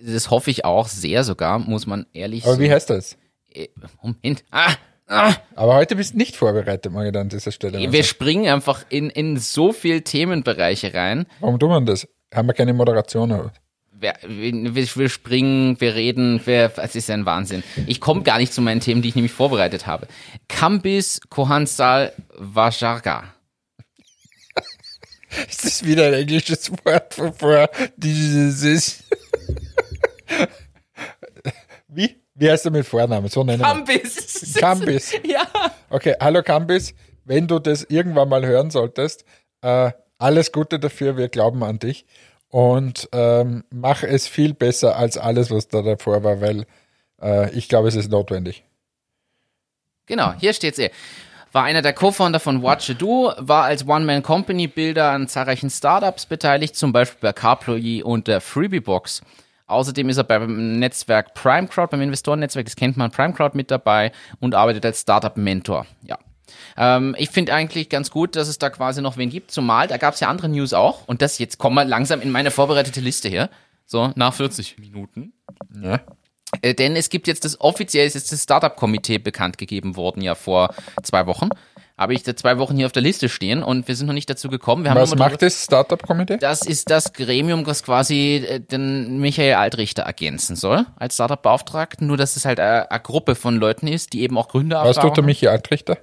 das 0.02 0.30
hoffe 0.30 0.50
ich 0.50 0.64
auch 0.64 0.88
sehr 0.88 1.24
sogar, 1.24 1.58
muss 1.58 1.86
man 1.86 2.06
ehrlich 2.12 2.44
Aber 2.44 2.54
so, 2.54 2.60
wie 2.60 2.70
heißt 2.70 2.90
das? 2.90 3.16
äh, 3.54 3.68
Moment. 4.02 4.44
Ah, 4.50 4.74
ah, 5.06 5.34
Aber 5.54 5.74
heute 5.74 5.96
bist 5.96 6.14
du 6.14 6.18
nicht 6.18 6.36
vorbereitet, 6.36 6.92
da 6.94 7.20
an 7.20 7.28
dieser 7.28 7.52
Stelle. 7.52 7.78
wir 7.78 7.90
sagen. 7.90 8.04
springen 8.04 8.48
einfach 8.52 8.84
in, 8.88 9.10
in 9.10 9.36
so 9.36 9.72
viel 9.72 10.02
Themenbereiche 10.02 10.94
rein. 10.94 11.26
Warum 11.40 11.58
tun 11.58 11.70
wir 11.70 11.80
das? 11.82 12.08
Haben 12.32 12.48
wir 12.48 12.54
keine 12.54 12.72
Moderation? 12.72 13.30
Oder? 13.32 13.52
Wir, 14.02 14.16
wir, 14.24 15.08
springen, 15.08 15.80
wir 15.80 15.94
reden, 15.94 16.44
wir, 16.44 16.72
es 16.76 16.96
ist 16.96 17.08
ein 17.08 17.24
Wahnsinn. 17.24 17.62
Ich 17.86 18.00
komme 18.00 18.24
gar 18.24 18.38
nicht 18.38 18.52
zu 18.52 18.60
meinen 18.60 18.80
Themen, 18.80 19.00
die 19.00 19.10
ich 19.10 19.14
nämlich 19.14 19.30
vorbereitet 19.30 19.86
habe. 19.86 20.08
Kambis 20.48 21.20
Kohansal 21.28 22.12
Vajarga. 22.36 23.32
Ist 25.48 25.64
das 25.64 25.84
wieder 25.86 26.08
ein 26.08 26.14
englisches 26.14 26.72
Wort 26.84 27.14
vorher? 27.14 27.70
Dieses 27.96 28.64
ist. 28.64 29.04
Wie? 31.88 32.16
Wie 32.34 32.50
heißt 32.50 32.64
er 32.64 32.72
mit 32.72 32.84
Vornamen? 32.84 33.28
So 33.28 33.44
nennen. 33.44 33.62
Kambis! 33.62 34.54
Kambis. 34.60 35.12
Ja. 35.24 35.46
Okay, 35.90 36.16
hallo 36.20 36.42
Kambis. 36.42 36.92
Wenn 37.24 37.46
du 37.46 37.60
das 37.60 37.84
irgendwann 37.84 38.28
mal 38.28 38.44
hören 38.44 38.70
solltest, 38.70 39.24
äh, 39.60 39.92
alles 40.18 40.50
Gute 40.50 40.80
dafür, 40.80 41.16
wir 41.16 41.28
glauben 41.28 41.62
an 41.62 41.78
dich. 41.78 42.04
Und 42.52 43.08
ähm, 43.12 43.64
mach 43.70 44.02
es 44.02 44.28
viel 44.28 44.52
besser 44.52 44.96
als 44.96 45.16
alles, 45.16 45.50
was 45.50 45.68
da 45.68 45.80
davor 45.80 46.22
war, 46.22 46.42
weil 46.42 46.66
äh, 47.22 47.50
ich 47.52 47.66
glaube, 47.66 47.88
es 47.88 47.94
ist 47.94 48.10
notwendig. 48.10 48.62
Genau, 50.04 50.34
hier 50.38 50.52
steht's 50.52 50.78
eh. 50.78 50.90
War 51.52 51.64
einer 51.64 51.80
der 51.80 51.94
Co-Founder 51.94 52.40
von 52.40 52.62
Watch 52.62 52.94
Do, 52.98 53.32
war 53.38 53.64
als 53.64 53.88
One-Man-Company-Builder 53.88 55.12
an 55.12 55.28
zahlreichen 55.28 55.70
Startups 55.70 56.26
beteiligt, 56.26 56.76
zum 56.76 56.92
Beispiel 56.92 57.20
bei 57.22 57.32
Carploy 57.32 58.02
und 58.02 58.28
der 58.28 58.42
Freebiebox. 58.42 59.22
Außerdem 59.66 60.10
ist 60.10 60.18
er 60.18 60.24
beim 60.24 60.78
Netzwerk 60.78 61.32
PrimeCrowd, 61.32 61.88
beim 61.88 62.02
Investorennetzwerk, 62.02 62.66
das 62.66 62.76
kennt 62.76 62.98
man, 62.98 63.10
PrimeCrowd 63.10 63.54
mit 63.54 63.70
dabei 63.70 64.12
und 64.40 64.54
arbeitet 64.54 64.84
als 64.84 65.00
Startup-Mentor. 65.00 65.86
Ja. 66.02 66.18
Ähm, 66.76 67.14
ich 67.18 67.30
finde 67.30 67.54
eigentlich 67.54 67.88
ganz 67.88 68.10
gut, 68.10 68.36
dass 68.36 68.48
es 68.48 68.58
da 68.58 68.70
quasi 68.70 69.02
noch 69.02 69.16
wen 69.16 69.30
gibt, 69.30 69.50
zumal 69.50 69.88
da 69.88 69.96
gab 69.96 70.14
es 70.14 70.20
ja 70.20 70.28
andere 70.28 70.48
News 70.48 70.72
auch. 70.72 71.06
Und 71.06 71.22
das 71.22 71.38
jetzt 71.38 71.58
kommen 71.58 71.76
wir 71.76 71.84
langsam 71.84 72.20
in 72.20 72.30
meine 72.30 72.50
vorbereitete 72.50 73.00
Liste 73.00 73.28
hier. 73.28 73.50
So, 73.86 74.12
nach 74.14 74.32
40 74.32 74.78
Minuten. 74.78 75.32
Ja. 75.82 76.00
Äh, 76.60 76.74
denn 76.74 76.96
es 76.96 77.08
gibt 77.08 77.26
jetzt 77.26 77.44
das 77.44 77.60
offiziell, 77.60 78.06
ist 78.06 78.32
das 78.32 78.42
Startup-Komitee 78.42 79.18
bekannt 79.18 79.58
gegeben 79.58 79.96
worden, 79.96 80.22
ja 80.22 80.34
vor 80.34 80.74
zwei 81.02 81.26
Wochen. 81.26 81.48
Habe 81.96 82.14
ich 82.14 82.22
da 82.22 82.34
zwei 82.34 82.58
Wochen 82.58 82.76
hier 82.76 82.86
auf 82.86 82.92
der 82.92 83.02
Liste 83.02 83.28
stehen 83.28 83.62
und 83.62 83.86
wir 83.86 83.94
sind 83.94 84.06
noch 84.06 84.14
nicht 84.14 84.28
dazu 84.28 84.48
gekommen. 84.48 84.82
Wir 84.82 84.90
haben 84.90 85.00
Was 85.00 85.14
macht 85.14 85.40
das 85.42 85.64
Startup-Komitee? 85.64 86.38
das 86.38 86.66
ist 86.66 86.90
das 86.90 87.12
Gremium, 87.12 87.64
das 87.64 87.82
quasi 87.82 88.44
äh, 88.46 88.60
den 88.60 89.18
Michael 89.18 89.54
Altrichter 89.54 90.02
ergänzen 90.02 90.56
soll 90.56 90.86
als 90.96 91.14
Startup-Beauftragten. 91.14 92.06
Nur, 92.06 92.16
dass 92.16 92.36
es 92.36 92.44
halt 92.44 92.60
eine, 92.60 92.90
eine 92.90 93.00
Gruppe 93.00 93.34
von 93.34 93.56
Leuten 93.56 93.86
ist, 93.86 94.14
die 94.14 94.22
eben 94.22 94.36
auch 94.36 94.48
Gründer 94.48 94.84
Was 94.84 94.98
tut 94.98 95.16
der 95.16 95.24
Michi 95.24 95.48
Altrichter? 95.48 95.98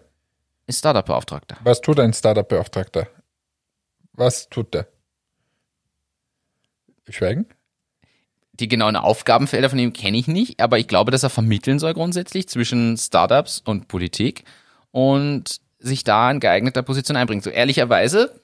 Ist 0.70 0.80
Startup-Beauftragter. 0.80 1.58
Was 1.64 1.82
tut 1.82 2.00
ein 2.00 2.14
Startup-Beauftragter? 2.14 3.08
Was 4.14 4.50
tut 4.50 4.76
der? 4.76 4.88
Schweigen? 7.10 7.48
Die 8.54 8.68
genauen 8.68 8.96
Aufgabenfelder 8.96 9.72
von 9.72 9.80
ihm 9.80 9.94
kenne 9.94 10.18
ich 10.18 10.28
nicht, 10.28 10.62
aber 10.62 10.78
ich 10.78 10.88
glaube, 10.88 11.10
dass 11.10 11.24
er 11.24 11.32
vermitteln 11.32 11.80
soll 11.80 11.96
grundsätzlich 11.96 12.48
zwischen 12.50 12.98
Startups 12.98 13.64
und 13.66 13.88
Politik 13.88 14.44
und 14.92 15.60
sich 15.80 16.04
da 16.04 16.30
in 16.30 16.40
geeigneter 16.40 16.84
Position 16.84 17.18
einbringt. 17.18 17.44
So 17.44 17.50
ehrlicherweise, 17.50 18.40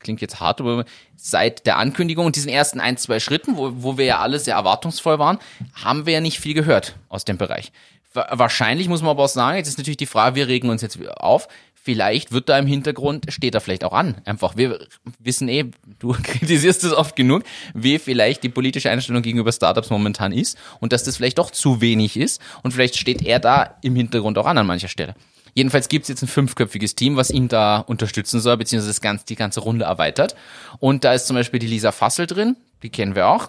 klingt 0.00 0.20
jetzt 0.20 0.38
hart, 0.38 0.60
aber 0.60 0.84
seit 1.16 1.64
der 1.64 1.78
Ankündigung 1.78 2.26
und 2.26 2.36
diesen 2.36 2.50
ersten 2.50 2.78
ein, 2.78 2.98
zwei 2.98 3.20
Schritten, 3.20 3.56
wo, 3.56 3.70
wo 3.76 3.96
wir 3.96 4.04
ja 4.04 4.18
alle 4.18 4.38
sehr 4.38 4.56
erwartungsvoll 4.56 5.18
waren, 5.18 5.38
haben 5.72 6.04
wir 6.04 6.12
ja 6.12 6.20
nicht 6.20 6.40
viel 6.40 6.52
gehört 6.52 6.96
aus 7.08 7.24
dem 7.24 7.38
Bereich. 7.38 7.72
Wa- 8.12 8.28
Wahrscheinlich 8.32 8.88
muss 8.88 9.02
man 9.02 9.12
aber 9.12 9.22
auch 9.22 9.28
sagen, 9.28 9.56
jetzt 9.56 9.68
ist 9.68 9.78
natürlich 9.78 9.96
die 9.96 10.06
Frage, 10.06 10.34
wir 10.34 10.48
regen 10.48 10.68
uns 10.68 10.82
jetzt 10.82 10.98
auf. 11.18 11.46
Vielleicht 11.90 12.30
wird 12.30 12.48
da 12.48 12.56
im 12.56 12.68
Hintergrund, 12.68 13.26
steht 13.30 13.52
er 13.52 13.60
vielleicht 13.60 13.82
auch 13.82 13.92
an. 13.92 14.18
Einfach, 14.24 14.56
wir 14.56 14.86
wissen 15.18 15.48
eh, 15.48 15.64
du 15.98 16.12
kritisierst 16.22 16.84
es 16.84 16.92
oft 16.92 17.16
genug, 17.16 17.42
wie 17.74 17.98
vielleicht 17.98 18.44
die 18.44 18.48
politische 18.48 18.90
Einstellung 18.90 19.22
gegenüber 19.22 19.50
Startups 19.50 19.90
momentan 19.90 20.30
ist 20.30 20.56
und 20.78 20.92
dass 20.92 21.02
das 21.02 21.16
vielleicht 21.16 21.38
doch 21.38 21.50
zu 21.50 21.80
wenig 21.80 22.16
ist 22.16 22.40
und 22.62 22.70
vielleicht 22.70 22.96
steht 22.96 23.26
er 23.26 23.40
da 23.40 23.78
im 23.82 23.96
Hintergrund 23.96 24.38
auch 24.38 24.46
an 24.46 24.56
an 24.56 24.68
mancher 24.68 24.86
Stelle. 24.86 25.16
Jedenfalls 25.54 25.88
gibt 25.88 26.04
es 26.04 26.10
jetzt 26.10 26.22
ein 26.22 26.28
fünfköpfiges 26.28 26.94
Team, 26.94 27.16
was 27.16 27.32
ihn 27.32 27.48
da 27.48 27.78
unterstützen 27.78 28.38
soll, 28.38 28.56
beziehungsweise 28.56 28.90
das 28.90 29.00
ganz, 29.00 29.24
die 29.24 29.34
ganze 29.34 29.58
Runde 29.58 29.86
erweitert. 29.86 30.36
Und 30.78 31.02
da 31.02 31.12
ist 31.12 31.26
zum 31.26 31.34
Beispiel 31.34 31.58
die 31.58 31.66
Lisa 31.66 31.90
Fassel 31.90 32.28
drin, 32.28 32.56
die 32.84 32.90
kennen 32.90 33.16
wir 33.16 33.26
auch. 33.26 33.48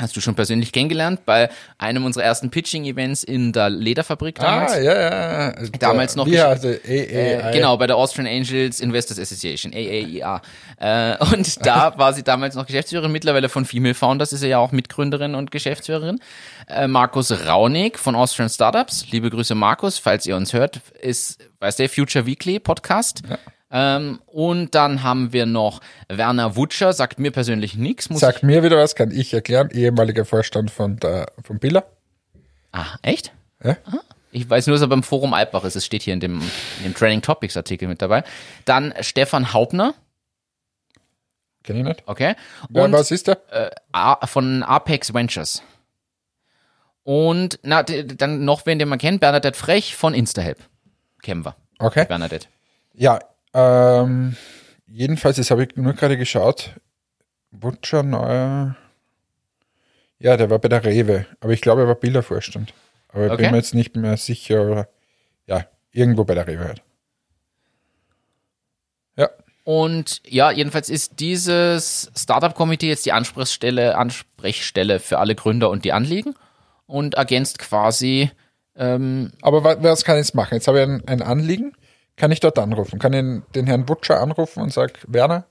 Hast 0.00 0.16
du 0.16 0.20
schon 0.20 0.34
persönlich 0.34 0.72
kennengelernt 0.72 1.24
bei 1.26 1.50
einem 1.78 2.04
unserer 2.04 2.24
ersten 2.24 2.50
Pitching-Events 2.50 3.22
in 3.22 3.52
der 3.52 3.68
Lederfabrik 3.70 4.36
damals? 4.36 4.72
Ah, 4.72 4.78
ja, 4.80 5.00
ja. 5.00 5.52
Damals 5.78 6.16
noch 6.16 6.26
Wie 6.26 6.38
gesch- 6.38 6.46
heißt 6.46 6.64
der? 6.64 6.88
Äh, 6.88 7.52
genau, 7.52 7.76
bei 7.76 7.86
der 7.86 7.96
Austrian 7.96 8.26
Angels 8.26 8.80
Investors 8.80 9.18
Association, 9.18 9.72
AAEA. 9.74 10.40
Äh, 10.78 11.16
und 11.32 11.66
da 11.66 11.96
war 11.98 12.12
sie 12.14 12.22
damals 12.22 12.54
noch 12.54 12.66
Geschäftsführerin, 12.66 13.12
mittlerweile 13.12 13.48
von 13.48 13.64
Female 13.64 13.94
Founders 13.94 14.32
ist 14.32 14.40
sie 14.40 14.48
ja 14.48 14.58
auch 14.58 14.72
Mitgründerin 14.72 15.34
und 15.34 15.50
Geschäftsführerin. 15.50 16.18
Äh, 16.68 16.88
Markus 16.88 17.30
Raunig 17.46 17.98
von 17.98 18.14
Austrian 18.14 18.48
Startups, 18.48 19.06
liebe 19.10 19.28
Grüße 19.30 19.54
Markus, 19.54 19.98
falls 19.98 20.26
ihr 20.26 20.36
uns 20.36 20.52
hört, 20.52 20.80
ist, 21.00 21.38
weißt 21.60 21.78
du, 21.78 21.88
Future 21.88 22.26
Weekly 22.26 22.58
Podcast. 22.58 23.22
Ähm, 23.70 24.20
und 24.26 24.74
dann 24.74 25.02
haben 25.02 25.32
wir 25.32 25.46
noch 25.46 25.80
Werner 26.08 26.56
Wutscher, 26.56 26.92
sagt 26.92 27.18
mir 27.18 27.30
persönlich 27.30 27.76
nichts. 27.76 28.10
Muss 28.10 28.20
Sag 28.20 28.42
mir 28.42 28.62
wieder 28.62 28.76
was, 28.78 28.94
kann 28.94 29.10
ich 29.12 29.32
erklären. 29.32 29.70
Ehemaliger 29.70 30.24
Vorstand 30.24 30.70
von 30.70 30.96
der, 30.96 31.30
von 31.44 31.58
Billa. 31.58 31.84
Ah, 32.72 32.96
echt? 33.02 33.32
Ja? 33.62 33.76
Ah, 33.84 33.98
Ich 34.32 34.48
weiß 34.48 34.66
nur, 34.66 34.74
dass 34.74 34.82
er 34.82 34.88
beim 34.88 35.02
Forum 35.04 35.34
Alpbach 35.34 35.64
ist. 35.64 35.76
Es 35.76 35.86
steht 35.86 36.02
hier 36.02 36.14
in 36.14 36.20
dem, 36.20 36.40
in 36.78 36.84
dem 36.84 36.94
Training 36.94 37.22
Topics 37.22 37.56
Artikel 37.56 37.86
mit 37.88 38.02
dabei. 38.02 38.24
Dann 38.64 38.92
Stefan 39.00 39.52
Hauptner. 39.52 39.94
Kenn 41.62 41.76
ich 41.76 41.84
nicht. 41.84 42.02
Okay. 42.06 42.34
Und 42.72 42.92
was 42.92 43.10
ist 43.10 43.28
der? 43.28 43.38
A 43.92 44.26
von 44.26 44.62
Apex 44.62 45.12
Ventures. 45.14 45.62
Und 47.02 47.58
na, 47.62 47.82
dann 47.82 48.44
noch 48.44 48.66
wen, 48.66 48.78
den 48.78 48.88
man 48.88 48.98
kennt, 48.98 49.20
Bernadette 49.20 49.58
Frech 49.58 49.94
von 49.96 50.14
InstaHelp. 50.14 50.58
Kennen 51.22 51.44
wir. 51.44 51.54
Okay. 51.78 52.04
Bernadette. 52.06 52.46
Ja, 52.94 53.18
ähm, 53.54 54.36
jedenfalls, 54.86 55.36
das 55.36 55.50
habe 55.50 55.64
ich 55.64 55.76
nur 55.76 55.92
gerade 55.94 56.16
geschaut. 56.16 56.74
Butcher 57.50 58.02
neuer. 58.02 58.76
Ja, 60.18 60.36
der 60.36 60.50
war 60.50 60.58
bei 60.58 60.68
der 60.68 60.84
Rewe, 60.84 61.26
aber 61.40 61.52
ich 61.52 61.60
glaube, 61.60 61.82
er 61.82 61.88
war 61.88 61.94
Bildervorstand. 61.94 62.74
Aber 63.08 63.26
ich 63.26 63.32
Okay. 63.32 63.42
bin 63.42 63.50
mir 63.52 63.56
jetzt 63.56 63.74
nicht 63.74 63.96
mehr 63.96 64.16
sicher. 64.16 64.60
aber 64.60 64.88
Ja, 65.46 65.66
irgendwo 65.92 66.24
bei 66.24 66.34
der 66.34 66.46
Rewe 66.46 66.64
halt. 66.64 66.82
Ja, 69.16 69.28
Und 69.64 70.20
ja, 70.26 70.50
jedenfalls 70.50 70.88
ist 70.88 71.18
dieses 71.20 72.10
Startup-Komitee 72.16 72.88
jetzt 72.88 73.06
die 73.06 73.12
Ansprechstelle, 73.12 73.96
Ansprechstelle 73.96 75.00
für 75.00 75.18
alle 75.18 75.34
Gründer 75.34 75.70
und 75.70 75.84
die 75.84 75.92
Anliegen 75.92 76.34
und 76.86 77.14
ergänzt 77.14 77.58
quasi, 77.58 78.30
ähm, 78.76 79.32
aber 79.42 79.64
wa- 79.64 79.76
was 79.80 80.04
kann 80.04 80.16
ich 80.16 80.26
jetzt 80.26 80.34
machen? 80.34 80.54
Jetzt 80.54 80.68
habe 80.68 80.78
ich 80.80 80.84
ein, 80.86 81.02
ein 81.08 81.22
Anliegen. 81.22 81.72
Kann 82.20 82.32
ich 82.32 82.40
dort 82.40 82.58
anrufen? 82.58 82.98
Kann 82.98 83.14
ich 83.14 83.42
den 83.54 83.66
Herrn 83.66 83.86
Butcher 83.86 84.20
anrufen 84.20 84.62
und 84.62 84.74
sage, 84.74 84.92
Werner, 85.06 85.46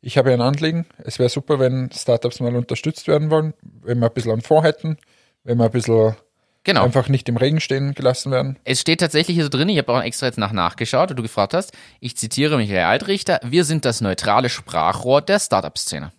ich 0.00 0.18
habe 0.18 0.32
ein 0.32 0.40
Anliegen. 0.40 0.84
Es 0.98 1.20
wäre 1.20 1.28
super, 1.28 1.60
wenn 1.60 1.92
Startups 1.92 2.40
mal 2.40 2.56
unterstützt 2.56 3.06
werden 3.06 3.30
wollen, 3.30 3.54
wenn 3.82 4.00
wir 4.00 4.08
ein 4.08 4.12
bisschen 4.12 4.40
Fonds 4.40 4.66
hätten, 4.66 4.98
wenn 5.44 5.58
wir 5.58 5.66
ein 5.66 5.70
bisschen 5.70 6.16
genau. 6.64 6.82
einfach 6.82 7.08
nicht 7.08 7.28
im 7.28 7.36
Regen 7.36 7.60
stehen 7.60 7.94
gelassen 7.94 8.32
werden. 8.32 8.58
Es 8.64 8.80
steht 8.80 8.98
tatsächlich 8.98 9.36
hier 9.36 9.44
so 9.44 9.48
drin, 9.48 9.68
ich 9.68 9.78
habe 9.78 9.92
auch 9.92 10.02
extra 10.02 10.26
jetzt 10.26 10.38
nach 10.38 10.50
nachgeschaut, 10.50 11.10
wo 11.10 11.14
du 11.14 11.22
gefragt 11.22 11.54
hast. 11.54 11.70
Ich 12.00 12.16
zitiere 12.16 12.56
Michael 12.56 12.82
Altrichter, 12.82 13.38
wir 13.44 13.62
sind 13.62 13.84
das 13.84 14.00
neutrale 14.00 14.48
Sprachrohr 14.48 15.22
der 15.22 15.38
Startup-Szene. 15.38 16.10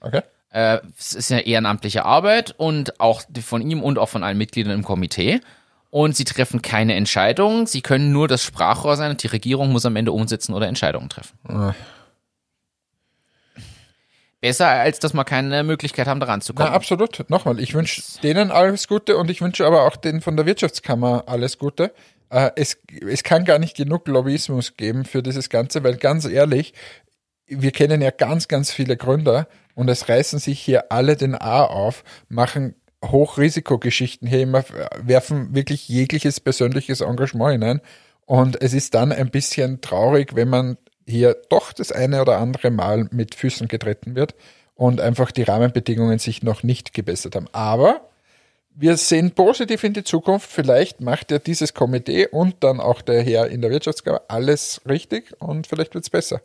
Okay. 0.00 0.22
Äh, 0.50 0.80
es 0.98 1.14
ist 1.14 1.30
eine 1.30 1.42
ehrenamtliche 1.42 2.04
Arbeit 2.04 2.52
und 2.56 2.98
auch 2.98 3.22
von 3.44 3.62
ihm 3.62 3.80
und 3.80 3.96
auch 3.96 4.08
von 4.08 4.24
allen 4.24 4.38
Mitgliedern 4.38 4.72
im 4.72 4.82
Komitee. 4.82 5.40
Und 5.94 6.16
sie 6.16 6.24
treffen 6.24 6.60
keine 6.60 6.96
Entscheidungen, 6.96 7.66
sie 7.66 7.80
können 7.80 8.10
nur 8.10 8.26
das 8.26 8.42
Sprachrohr 8.42 8.96
sein 8.96 9.12
und 9.12 9.22
die 9.22 9.28
Regierung 9.28 9.70
muss 9.70 9.86
am 9.86 9.94
Ende 9.94 10.10
umsetzen 10.10 10.52
oder 10.52 10.66
Entscheidungen 10.66 11.08
treffen. 11.08 11.38
Besser, 14.40 14.66
als 14.66 14.98
dass 14.98 15.14
wir 15.14 15.22
keine 15.24 15.62
Möglichkeit 15.62 16.08
haben, 16.08 16.18
da 16.18 16.26
Na, 16.26 16.32
ranzukommen. 16.32 16.72
absolut. 16.72 17.30
Nochmal, 17.30 17.60
ich 17.60 17.74
wünsche 17.74 18.02
denen 18.24 18.50
alles 18.50 18.88
Gute 18.88 19.16
und 19.16 19.30
ich 19.30 19.40
wünsche 19.40 19.64
aber 19.64 19.86
auch 19.86 19.94
denen 19.94 20.20
von 20.20 20.36
der 20.36 20.46
Wirtschaftskammer 20.46 21.22
alles 21.28 21.58
Gute. 21.60 21.94
Äh, 22.28 22.50
es, 22.56 22.76
es 23.08 23.22
kann 23.22 23.44
gar 23.44 23.60
nicht 23.60 23.76
genug 23.76 24.08
Lobbyismus 24.08 24.76
geben 24.76 25.04
für 25.04 25.22
dieses 25.22 25.48
Ganze, 25.48 25.84
weil 25.84 25.94
ganz 25.96 26.24
ehrlich, 26.24 26.74
wir 27.46 27.70
kennen 27.70 28.02
ja 28.02 28.10
ganz, 28.10 28.48
ganz 28.48 28.72
viele 28.72 28.96
Gründer 28.96 29.46
und 29.76 29.88
es 29.88 30.08
reißen 30.08 30.40
sich 30.40 30.58
hier 30.58 30.90
alle 30.90 31.14
den 31.16 31.36
A 31.36 31.62
auf, 31.62 32.02
machen 32.28 32.74
Hochrisikogeschichten 33.10 34.28
hier 34.28 34.42
immer, 34.42 34.64
werfen 35.02 35.54
wirklich 35.54 35.88
jegliches 35.88 36.40
persönliches 36.40 37.00
Engagement 37.00 37.52
hinein. 37.52 37.80
Und 38.26 38.60
es 38.62 38.72
ist 38.72 38.94
dann 38.94 39.12
ein 39.12 39.30
bisschen 39.30 39.80
traurig, 39.80 40.34
wenn 40.34 40.48
man 40.48 40.78
hier 41.06 41.36
doch 41.50 41.72
das 41.72 41.92
eine 41.92 42.22
oder 42.22 42.38
andere 42.38 42.70
Mal 42.70 43.08
mit 43.10 43.34
Füßen 43.34 43.68
getreten 43.68 44.14
wird 44.14 44.34
und 44.74 45.00
einfach 45.00 45.30
die 45.30 45.42
Rahmenbedingungen 45.42 46.18
sich 46.18 46.42
noch 46.42 46.62
nicht 46.62 46.94
gebessert 46.94 47.36
haben. 47.36 47.48
Aber 47.52 48.08
wir 48.74 48.96
sehen 48.96 49.32
positiv 49.32 49.84
in 49.84 49.92
die 49.92 50.04
Zukunft. 50.04 50.50
Vielleicht 50.50 51.00
macht 51.00 51.30
ja 51.30 51.38
dieses 51.38 51.74
Komitee 51.74 52.26
und 52.26 52.56
dann 52.60 52.80
auch 52.80 53.02
der 53.02 53.22
Herr 53.22 53.48
in 53.48 53.60
der 53.60 53.70
Wirtschaftskammer 53.70 54.22
alles 54.28 54.80
richtig 54.88 55.32
und 55.40 55.66
vielleicht 55.66 55.94
wird 55.94 56.04
es 56.04 56.10
besser. 56.10 56.40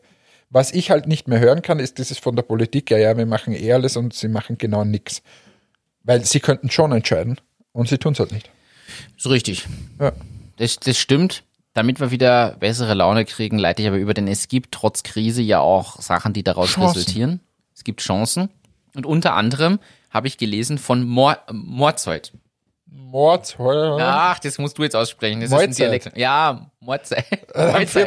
Was 0.51 0.71
ich 0.71 0.91
halt 0.91 1.07
nicht 1.07 1.27
mehr 1.27 1.39
hören 1.39 1.61
kann, 1.61 1.79
ist 1.79 1.97
dieses 1.97 2.17
von 2.17 2.35
der 2.35 2.43
Politik, 2.43 2.89
ja, 2.91 2.97
ja, 2.97 3.17
wir 3.17 3.25
machen 3.25 3.53
eh 3.53 3.71
alles 3.71 3.97
und 3.97 4.13
sie 4.13 4.27
machen 4.27 4.57
genau 4.57 4.83
nichts. 4.83 5.21
Weil 6.09 6.25
sie 6.25 6.39
könnten 6.39 6.71
schon 6.71 6.91
entscheiden 6.91 7.39
und 7.71 7.87
sie 7.87 7.99
tun 7.99 8.13
es 8.13 8.19
halt 8.19 8.31
nicht. 8.31 8.49
So 9.15 9.29
richtig. 9.29 9.67
Ja. 9.99 10.11
Das, 10.57 10.79
das 10.79 10.97
stimmt. 10.97 11.43
Damit 11.75 11.99
wir 11.99 12.09
wieder 12.09 12.55
bessere 12.59 12.95
Laune 12.95 13.25
kriegen, 13.25 13.59
leite 13.59 13.83
ich 13.83 13.87
aber 13.87 13.97
über, 13.97 14.15
denn 14.15 14.27
es 14.27 14.47
gibt 14.47 14.71
trotz 14.71 15.03
Krise 15.03 15.43
ja 15.43 15.59
auch 15.59 16.01
Sachen, 16.01 16.33
die 16.33 16.41
daraus 16.41 16.71
Chancen. 16.71 16.97
resultieren. 16.97 17.39
Es 17.75 17.83
gibt 17.83 18.01
Chancen. 18.01 18.49
Und 18.95 19.05
unter 19.05 19.35
anderem 19.35 19.77
habe 20.09 20.25
ich 20.25 20.39
gelesen 20.39 20.79
von 20.79 21.03
Mor 21.03 21.37
Mordzeit. 21.51 22.33
Mord, 22.87 23.59
Heuer. 23.59 23.99
Ach, 24.01 24.39
das 24.39 24.57
musst 24.57 24.79
du 24.79 24.83
jetzt 24.83 24.95
aussprechen. 24.95 25.41
Das 25.41 25.51
Mahlzeit. 25.51 25.69
ist 25.69 25.75
ein 25.79 25.83
Dialekt. 25.83 26.17
Ja, 26.17 26.71
Mordzeit. 26.79 27.53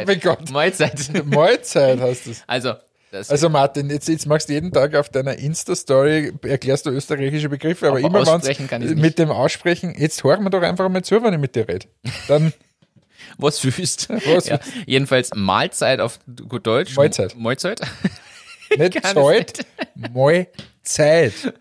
Mein 0.05 0.19
Gott. 0.19 0.51
Mahlzeit. 0.51 1.25
Mahlzeit 1.25 2.01
heißt 2.01 2.27
es. 2.27 2.43
Also, 2.47 2.73
das 3.13 3.29
Also 3.29 3.49
Martin, 3.49 3.89
jetzt, 3.89 4.07
jetzt 4.09 4.25
machst 4.25 4.49
du 4.49 4.53
jeden 4.53 4.71
Tag 4.71 4.95
auf 4.95 5.09
deiner 5.09 5.37
Insta-Story, 5.37 6.33
erklärst 6.41 6.85
du 6.85 6.89
österreichische 6.89 7.47
Begriffe, 7.47 7.87
aber 7.87 7.99
Aber 7.99 8.07
immer 8.07 8.37
nicht. 8.39 8.95
mit 8.97 9.19
dem 9.19 9.29
Aussprechen, 9.29 9.93
jetzt 9.97 10.23
hören 10.23 10.43
wir 10.43 10.49
doch 10.49 10.61
einfach 10.61 10.89
mal 10.89 11.03
zu, 11.03 11.21
wenn 11.23 11.33
ich 11.33 11.39
mit 11.39 11.55
dir 11.55 11.67
rede. 11.67 11.87
Dann 12.27 12.53
was 13.37 13.63
wüst. 13.63 14.09
Was 14.25 14.47
ja, 14.47 14.59
jedenfalls 14.85 15.31
Mahlzeit 15.35 15.99
auf 15.99 16.19
gut 16.49 16.65
Deutsch. 16.67 16.95
Mahlzeit. 16.95 17.35
Mahlzeit. 17.37 17.81
nicht 18.77 19.01
Zeit, 19.03 19.65
Mahlzeit. 20.13 21.53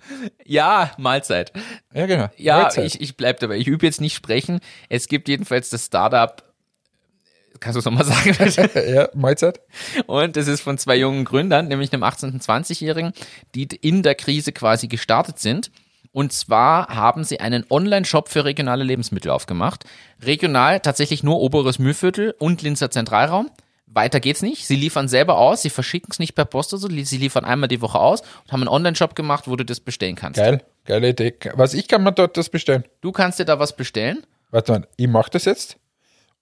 Ja, 0.44 0.92
Mahlzeit. 0.98 1.52
Ja, 1.94 2.06
genau. 2.06 2.28
Ja, 2.36 2.62
Mahlzeit. 2.62 2.86
ich, 2.86 3.00
ich 3.00 3.16
bleib 3.16 3.40
dabei. 3.40 3.56
Ich 3.58 3.66
übe 3.66 3.86
jetzt 3.86 4.00
nicht 4.00 4.14
sprechen. 4.14 4.60
Es 4.88 5.06
gibt 5.06 5.28
jedenfalls 5.28 5.70
das 5.70 5.86
Startup. 5.86 6.42
Kannst 7.62 7.76
du 7.76 7.78
es 7.78 7.84
nochmal 7.84 8.04
sagen? 8.04 8.34
ja, 8.92 9.08
Mahlzeit. 9.14 9.60
Und 10.06 10.36
es 10.36 10.48
ist 10.48 10.62
von 10.62 10.78
zwei 10.78 10.96
jungen 10.96 11.24
Gründern, 11.24 11.68
nämlich 11.68 11.92
einem 11.92 12.02
18- 12.02 12.32
und 12.32 12.42
20-Jährigen, 12.42 13.12
die 13.54 13.68
in 13.80 14.02
der 14.02 14.16
Krise 14.16 14.50
quasi 14.50 14.88
gestartet 14.88 15.38
sind. 15.38 15.70
Und 16.10 16.32
zwar 16.32 16.88
haben 16.88 17.22
sie 17.22 17.38
einen 17.40 17.64
Online-Shop 17.70 18.28
für 18.28 18.44
regionale 18.44 18.82
Lebensmittel 18.82 19.30
aufgemacht. 19.30 19.84
Regional 20.20 20.80
tatsächlich 20.80 21.22
nur 21.22 21.40
oberes 21.40 21.78
Mühlviertel 21.78 22.34
und 22.38 22.62
Linzer 22.62 22.90
Zentralraum. 22.90 23.48
Weiter 23.86 24.18
geht's 24.18 24.42
nicht. 24.42 24.66
Sie 24.66 24.76
liefern 24.76 25.06
selber 25.06 25.38
aus, 25.38 25.62
sie 25.62 25.70
verschicken 25.70 26.08
es 26.10 26.18
nicht 26.18 26.34
per 26.34 26.44
Post 26.44 26.74
oder 26.74 26.80
so, 26.80 26.88
sie 26.88 27.16
liefern 27.16 27.44
einmal 27.44 27.68
die 27.68 27.80
Woche 27.80 28.00
aus 28.00 28.22
und 28.44 28.52
haben 28.52 28.62
einen 28.62 28.68
Online-Shop 28.68 29.14
gemacht, 29.14 29.46
wo 29.46 29.54
du 29.54 29.64
das 29.64 29.78
bestellen 29.78 30.16
kannst. 30.16 30.38
Geil, 30.38 30.62
geile 30.84 31.10
Idee. 31.10 31.34
Was, 31.54 31.74
ich 31.74 31.86
kann 31.86 32.02
mir 32.02 32.12
dort 32.12 32.36
das 32.36 32.48
bestellen? 32.48 32.84
Du 33.02 33.12
kannst 33.12 33.38
dir 33.38 33.44
da 33.44 33.58
was 33.58 33.76
bestellen. 33.76 34.26
Warte 34.50 34.72
mal, 34.72 34.88
ich 34.96 35.08
mache 35.08 35.30
das 35.30 35.44
jetzt 35.44 35.78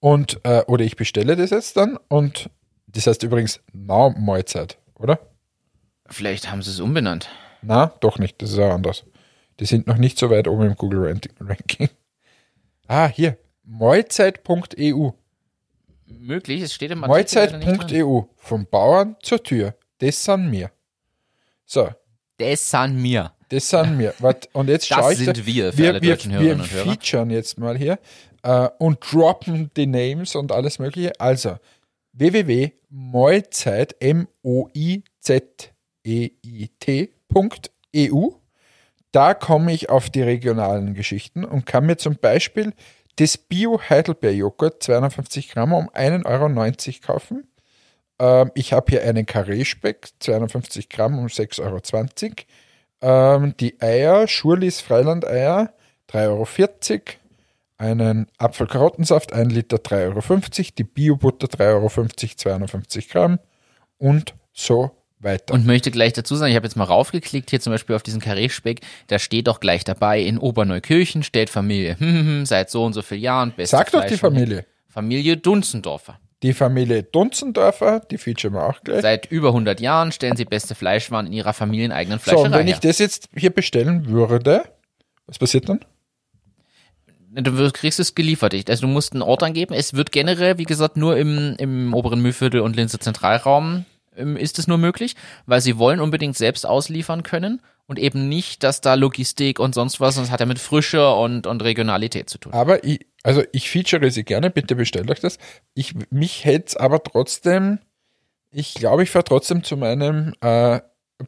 und, 0.01 0.41
äh, 0.45 0.63
oder 0.67 0.85
ich 0.85 0.97
bestelle 0.97 1.37
das 1.37 1.51
jetzt 1.51 1.77
dann 1.77 1.99
und 2.09 2.51
das 2.87 3.07
heißt 3.07 3.23
übrigens 3.23 3.61
Now 3.73 4.11
Mahlzeit, 4.19 4.79
oder? 4.95 5.19
Vielleicht 6.07 6.51
haben 6.51 6.63
sie 6.63 6.71
es 6.71 6.81
umbenannt. 6.81 7.29
Na, 7.63 7.93
doch 8.01 8.19
nicht, 8.19 8.41
das 8.43 8.51
ist 8.53 8.59
auch 8.59 8.73
anders. 8.73 9.05
Die 9.61 9.67
sind 9.67 9.87
noch 9.87 9.97
nicht 9.99 10.19
so 10.19 10.31
weit 10.31 10.49
oben 10.49 10.63
im 10.67 10.75
Google 10.77 11.05
Ranking-. 11.41 11.89
Ah, 12.89 13.07
hier. 13.07 13.37
Mahlzeit.eu. 13.63 15.11
Möglich, 16.09 16.63
es 16.63 16.75
steht 16.75 16.91
im. 16.91 17.01
Mahlzeit.eu. 17.01 18.23
Vom 18.37 18.67
Bauern 18.67 19.15
zur 19.23 19.41
Tür. 19.43 19.75
Das 19.99 20.25
sind 20.25 20.51
wir. 20.51 20.73
So, 21.67 21.89
Das 22.39 22.69
sind 22.69 22.97
mir. 23.01 23.33
das 23.49 23.69
sind 23.71 23.99
wir. 24.01 24.13
Und 24.55 24.69
jetzt 24.69 24.91
Das 24.91 24.99
schaue 24.99 25.13
ich 25.13 25.19
sind 25.21 25.37
da- 25.39 25.47
wir 25.47 25.73
für 25.73 25.79
wir, 25.79 25.89
alle 25.91 26.03
wir, 26.03 26.11
deutschen 26.17 26.33
wir 26.33 26.39
Hörerinnen 26.41 26.61
und 26.63 26.73
Hörer. 26.73 26.85
featuren 26.85 27.31
jetzt 27.31 27.59
mal 27.59 27.79
hier 27.79 27.99
äh, 28.43 28.69
und 28.79 28.99
droppen 29.01 29.71
die 29.77 29.87
Names 29.87 30.35
und 30.35 30.53
alles 30.53 30.79
mögliche. 30.79 31.13
Also 31.21 31.57
www.moizeit, 32.13 33.97
M-O-I-Z-E-I-T.eu. 34.01 34.71
Da 39.13 39.35
komme 39.35 39.73
ich 39.73 39.91
auf 39.91 40.09
die 40.09 40.23
regionalen 40.23 40.95
Geschichten 40.95 41.45
und 41.45 41.67
kann 41.67 41.87
mir 41.87 41.97
zum 41.97 42.17
Beispiel 42.17 42.73
das 43.17 43.37
Bio-Heidelbeer-Joghurt 43.37 44.83
250 44.83 45.51
Gramm 45.51 45.73
um 45.73 45.91
1,90 45.91 46.27
Euro 46.27 46.49
kaufen. 47.05 47.49
Ähm, 48.21 48.53
ich 48.55 48.73
habe 48.73 48.91
hier 48.91 49.03
einen 49.03 49.27
Karree-Speck, 49.27 50.09
250 50.21 50.89
Gramm 50.89 51.19
um 51.19 51.27
6,20 51.27 51.63
Euro. 51.63 51.81
Ähm, 53.03 53.55
die 53.59 53.81
Eier, 53.81 54.29
Schurlis 54.29 54.81
Freiland-Eier, 54.81 55.73
3,40 56.11 56.29
Euro. 56.29 56.47
Einen 57.81 58.27
Apfelkarottensaft, 58.37 59.33
1 59.33 59.55
Liter, 59.55 59.79
3,50 59.79 60.05
Euro. 60.05 60.71
Die 60.77 60.85
Bio-Butter, 60.85 61.47
3,50 61.47 61.73
Euro, 61.73 61.89
250 61.89 63.09
Gramm. 63.09 63.39
Und 63.97 64.35
so 64.53 64.91
weiter. 65.19 65.55
Und 65.55 65.65
möchte 65.65 65.91
gleich 65.91 66.13
dazu 66.13 66.37
sagen, 66.37 66.51
ich 66.51 66.57
habe 66.57 66.67
jetzt 66.67 66.77
mal 66.77 66.85
raufgeklickt, 66.85 67.49
hier 67.49 67.59
zum 67.59 67.73
Beispiel 67.73 67.97
auf 67.97 68.03
diesen 68.03 68.21
Karree-Speck, 68.21 68.81
da 69.07 69.19
steht 69.19 69.47
doch 69.47 69.61
gleich 69.61 69.83
dabei, 69.85 70.21
in 70.21 70.37
Oberneukirchen 70.37 71.23
steht 71.23 71.49
Familie, 71.49 71.99
hm, 71.99 72.07
hm, 72.07 72.27
hm, 72.27 72.47
seit 72.47 72.69
so 72.69 72.85
und 72.85 72.93
so 72.93 73.01
vielen 73.01 73.23
Jahren. 73.23 73.55
beste 73.57 73.79
Sag 73.79 73.91
doch 73.93 74.05
die 74.05 74.19
Familie. 74.19 74.67
Familie 74.87 75.39
Dunzendorfer. 75.39 76.21
Die 76.43 76.53
Familie 76.53 77.03
Dunzendorfer, 77.03 78.01
die 78.01 78.19
featuren 78.19 78.55
wir 78.55 78.69
auch 78.69 78.83
gleich. 78.83 79.01
Seit 79.01 79.31
über 79.31 79.49
100 79.49 79.81
Jahren 79.81 80.13
stellen 80.13 80.37
sie 80.37 80.45
beste 80.45 80.75
Fleischwaren 80.75 81.27
in 81.27 81.33
ihrer 81.33 81.55
familieneigenen 81.55 82.19
So, 82.19 82.33
und 82.33 82.37
Fleischerei 82.37 82.59
wenn 82.59 82.69
ich 82.69 82.79
das 82.79 82.99
jetzt 82.99 83.31
hier 83.35 83.51
bestellen 83.51 84.07
würde, 84.09 84.65
was 85.27 85.39
passiert 85.39 85.71
dann? 85.71 85.81
Du 87.33 87.71
kriegst 87.71 88.01
es 88.01 88.15
geliefert. 88.15 88.55
Also 88.69 88.87
du 88.87 88.93
musst 88.93 89.13
einen 89.13 89.23
Ort 89.23 89.43
angeben. 89.43 89.73
Es 89.73 89.95
wird 89.95 90.11
generell, 90.11 90.59
wie 90.59 90.65
gesagt, 90.65 90.97
nur 90.97 91.17
im, 91.17 91.55
im 91.59 91.95
oberen 91.95 92.21
Mühlviertel 92.21 92.61
und 92.61 92.75
Linzer 92.75 92.99
Zentralraum 92.99 93.85
ähm, 94.17 94.37
ist 94.37 94.59
es 94.59 94.67
nur 94.67 94.79
möglich, 94.79 95.15
weil 95.47 95.61
sie 95.61 95.79
wollen 95.79 96.01
unbedingt 96.01 96.37
selbst 96.37 96.67
ausliefern 96.67 97.23
können 97.23 97.61
und 97.87 97.99
eben 97.99 98.29
nicht, 98.29 98.63
dass 98.63 98.81
da 98.81 98.95
Logistik 98.95 99.59
und 99.59 99.75
sonst 99.75 100.01
was, 100.01 100.17
sonst 100.17 100.31
hat 100.31 100.41
er 100.41 100.47
mit 100.47 100.59
Frische 100.59 101.13
und, 101.13 101.47
und 101.47 101.63
Regionalität 101.63 102.29
zu 102.29 102.39
tun. 102.39 102.53
Aber 102.53 102.85
ich, 102.85 103.07
also 103.23 103.43
ich 103.53 103.71
feature 103.71 104.11
sie 104.11 104.25
gerne, 104.25 104.51
bitte 104.51 104.75
bestellt 104.75 105.11
euch 105.11 105.21
das. 105.21 105.39
Ich, 105.75 105.95
mich 106.11 106.45
hätte 106.45 106.81
aber 106.81 107.03
trotzdem, 107.03 107.79
ich 108.51 108.75
glaube, 108.75 109.03
ich 109.05 109.11
fahre 109.11 109.25
trotzdem 109.25 109.63
zu 109.63 109.77
meinem 109.77 110.35
äh, 110.41 110.81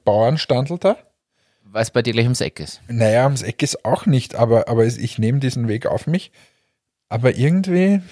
Bauernstandel 0.05 0.79
da. 0.79 0.97
Weil 1.73 1.83
es 1.83 1.91
bei 1.91 2.03
dir 2.03 2.13
gleich 2.13 2.27
ums 2.27 2.43
Eck 2.43 2.61
ist. 2.61 2.83
Naja, 2.89 3.25
ums 3.25 3.41
Eck 3.41 3.63
ist 3.63 3.87
auch 3.87 4.05
nicht, 4.05 4.35
aber, 4.35 4.69
aber 4.69 4.85
ich 4.85 5.19
nehme 5.19 5.39
diesen 5.39 5.69
Weg 5.69 5.87
auf 5.87 6.07
mich. 6.07 6.31
Aber 7.09 7.35
irgendwie 7.35 8.03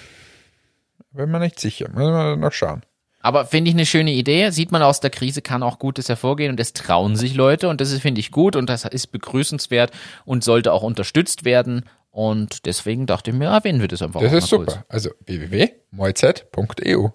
bin 1.11 1.29
mir 1.29 1.39
nicht 1.39 1.59
sicher. 1.59 1.87
Müssen 1.89 2.11
wir 2.11 2.35
noch 2.37 2.51
schauen. 2.53 2.81
Aber 3.19 3.45
finde 3.45 3.69
ich 3.69 3.75
eine 3.75 3.85
schöne 3.85 4.13
Idee. 4.13 4.49
Sieht 4.49 4.71
man 4.71 4.81
aus 4.81 4.99
der 4.99 5.11
Krise 5.11 5.43
kann 5.43 5.61
auch 5.61 5.77
Gutes 5.77 6.09
hervorgehen 6.09 6.49
und 6.49 6.59
es 6.59 6.73
trauen 6.73 7.15
sich 7.15 7.35
Leute 7.35 7.69
und 7.69 7.79
das 7.79 7.93
finde 7.99 8.19
ich, 8.19 8.31
gut 8.31 8.55
und 8.55 8.67
das 8.67 8.83
ist 8.85 9.07
begrüßenswert 9.07 9.91
und 10.25 10.43
sollte 10.43 10.73
auch 10.73 10.81
unterstützt 10.81 11.45
werden. 11.45 11.85
Und 12.09 12.65
deswegen 12.65 13.05
dachte 13.05 13.29
ich 13.29 13.37
mir, 13.37 13.45
erwähnen 13.49 13.79
wir 13.79 13.87
das 13.87 14.01
einfach 14.01 14.21
Das 14.21 14.33
ist 14.33 14.51
mal 14.51 14.57
kurz. 14.57 14.71
super. 14.73 14.85
Also 14.89 15.11
www.moizeit.eu. 15.27 17.09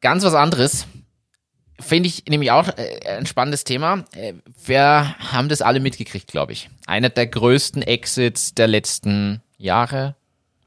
Ganz 0.00 0.24
was 0.24 0.34
anderes. 0.34 0.88
Finde 1.82 2.08
ich 2.08 2.24
nämlich 2.28 2.50
auch 2.50 2.68
äh, 2.68 3.16
ein 3.18 3.26
spannendes 3.26 3.64
Thema. 3.64 4.04
Äh, 4.14 4.34
wir 4.64 5.16
haben 5.18 5.48
das 5.48 5.62
alle 5.62 5.80
mitgekriegt, 5.80 6.28
glaube 6.28 6.52
ich. 6.52 6.70
Einer 6.86 7.08
der 7.08 7.26
größten 7.26 7.82
Exits 7.82 8.54
der 8.54 8.68
letzten 8.68 9.42
Jahre. 9.58 10.16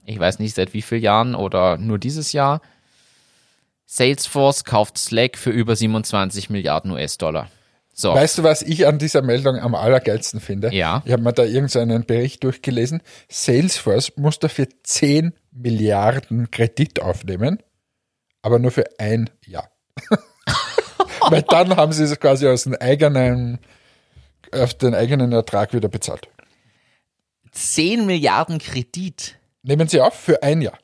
Ich 0.05 0.19
weiß 0.19 0.39
nicht 0.39 0.55
seit 0.55 0.73
wie 0.73 0.81
vielen 0.81 1.01
Jahren 1.01 1.35
oder 1.35 1.77
nur 1.77 1.97
dieses 1.97 2.31
Jahr. 2.33 2.61
Salesforce 3.85 4.63
kauft 4.63 4.97
Slack 4.97 5.37
für 5.37 5.51
über 5.51 5.75
27 5.75 6.49
Milliarden 6.49 6.91
US-Dollar. 6.91 7.49
So. 7.93 8.13
Weißt 8.13 8.37
du, 8.37 8.43
was 8.43 8.61
ich 8.61 8.87
an 8.87 8.99
dieser 8.99 9.21
Meldung 9.21 9.57
am 9.57 9.73
allergeilsten 9.73 10.41
finde? 10.41 10.73
Ja. 10.73 11.01
Ich 11.05 11.13
habe 11.13 11.23
mir 11.23 11.31
da 11.31 11.43
irgendeinen 11.43 12.05
Bericht 12.05 12.43
durchgelesen. 12.43 13.01
Salesforce 13.29 14.17
muss 14.17 14.37
dafür 14.37 14.67
10 14.83 15.33
Milliarden 15.51 16.51
Kredit 16.51 17.01
aufnehmen, 17.01 17.63
aber 18.41 18.59
nur 18.59 18.71
für 18.71 18.83
ein 18.99 19.29
Jahr. 19.45 19.71
Weil 21.29 21.41
dann 21.43 21.75
haben 21.75 21.91
sie 21.91 22.03
es 22.03 22.19
quasi 22.19 22.47
aus 22.47 22.63
dem 22.63 22.75
eigenen, 22.75 23.59
auf 24.51 24.73
den 24.73 24.93
eigenen 24.93 25.31
Ertrag 25.31 25.73
wieder 25.73 25.89
bezahlt. 25.89 26.27
10 27.51 28.05
Milliarden 28.05 28.59
Kredit. 28.59 29.39
Nehmen 29.63 29.87
sie 29.87 30.01
auf 30.01 30.13
für 30.13 30.43
ein 30.43 30.61
Jahr. 30.61 30.77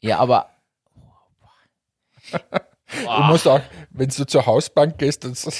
Ja, 0.00 0.18
aber 0.18 0.50
Du 2.88 3.22
musst 3.24 3.48
auch, 3.48 3.60
wenn 3.90 4.08
du 4.08 4.26
zur 4.26 4.46
Hausbank 4.46 4.98
gehst 4.98 5.24
und 5.24 5.36
so 5.36 5.50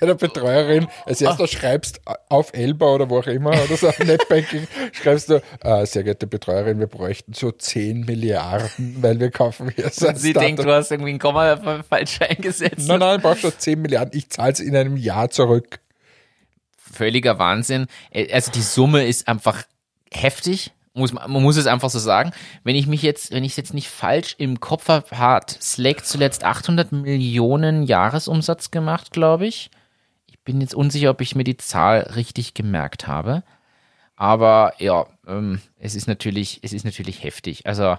bei 0.00 0.06
der 0.06 0.14
Betreuerin 0.14 0.86
als 1.04 1.20
erstes 1.20 1.50
schreibst 1.50 2.00
auf 2.28 2.52
Elba 2.54 2.86
oder 2.94 3.10
wo 3.10 3.18
auch 3.18 3.26
immer 3.26 3.50
oder 3.50 3.76
so 3.76 3.88
auf 3.88 3.98
Netbanking, 3.98 4.68
schreibst 4.92 5.28
du, 5.30 5.42
äh, 5.62 5.84
sehr 5.84 6.04
geehrte 6.04 6.28
Betreuerin, 6.28 6.78
wir 6.78 6.86
bräuchten 6.86 7.32
so 7.32 7.50
10 7.50 8.02
Milliarden, 8.02 9.02
weil 9.02 9.18
wir 9.18 9.30
kaufen 9.32 9.70
hier 9.74 9.90
so 9.90 10.06
sie 10.14 10.30
Startup. 10.30 10.42
denkt, 10.42 10.62
du 10.64 10.72
hast 10.72 10.92
irgendwie 10.92 11.14
ein 11.14 11.18
Komma 11.18 11.82
falsch 11.88 12.20
eingesetzt. 12.20 12.86
Nein, 12.86 13.00
nein, 13.00 13.16
ich 13.16 13.22
brauche 13.22 13.36
schon 13.38 13.52
10 13.58 13.82
Milliarden, 13.82 14.16
ich 14.16 14.30
zahle 14.30 14.52
es 14.52 14.60
in 14.60 14.76
einem 14.76 14.96
Jahr 14.96 15.28
zurück. 15.30 15.80
völliger 16.76 17.38
Wahnsinn. 17.38 17.86
Äh, 18.10 18.32
Also 18.32 18.52
die 18.52 18.62
Summe 18.62 19.06
ist 19.06 19.26
einfach 19.26 19.64
heftig. 20.12 20.72
Muss, 20.96 21.12
man 21.12 21.30
muss 21.30 21.56
es 21.56 21.66
einfach 21.66 21.90
so 21.90 21.98
sagen. 21.98 22.32
Wenn 22.64 22.74
ich 22.74 22.86
mich 22.86 23.02
jetzt, 23.02 23.30
wenn 23.30 23.44
ich 23.44 23.52
es 23.52 23.56
jetzt 23.56 23.74
nicht 23.74 23.88
falsch 23.88 24.34
im 24.38 24.58
Kopf 24.60 24.88
habe, 24.88 25.16
hat 25.16 25.50
Slack 25.50 26.04
zuletzt 26.04 26.42
800 26.42 26.90
Millionen 26.90 27.84
Jahresumsatz 27.84 28.70
gemacht, 28.70 29.12
glaube 29.12 29.46
ich. 29.46 29.70
Ich 30.26 30.40
bin 30.40 30.60
jetzt 30.60 30.74
unsicher, 30.74 31.10
ob 31.10 31.20
ich 31.20 31.34
mir 31.34 31.44
die 31.44 31.56
Zahl 31.58 32.00
richtig 32.16 32.54
gemerkt 32.54 33.06
habe. 33.06 33.42
Aber 34.16 34.72
ja, 34.78 35.06
ähm, 35.28 35.60
es 35.78 35.94
ist 35.94 36.08
natürlich, 36.08 36.60
es 36.62 36.72
ist 36.72 36.84
natürlich 36.84 37.22
heftig. 37.22 37.66
Also 37.66 37.98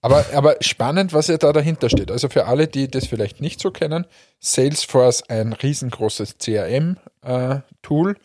Aber, 0.00 0.24
aber 0.34 0.56
spannend, 0.60 1.12
was 1.14 1.28
ja 1.28 1.38
da 1.38 1.52
dahinter 1.52 1.88
steht. 1.88 2.10
Also 2.10 2.28
für 2.28 2.46
alle, 2.46 2.68
die 2.68 2.88
das 2.90 3.06
vielleicht 3.06 3.40
nicht 3.40 3.58
so 3.60 3.70
kennen, 3.70 4.06
Salesforce 4.38 5.22
ein 5.30 5.54
riesengroßes 5.54 6.36
CRM-Tool, 6.38 8.16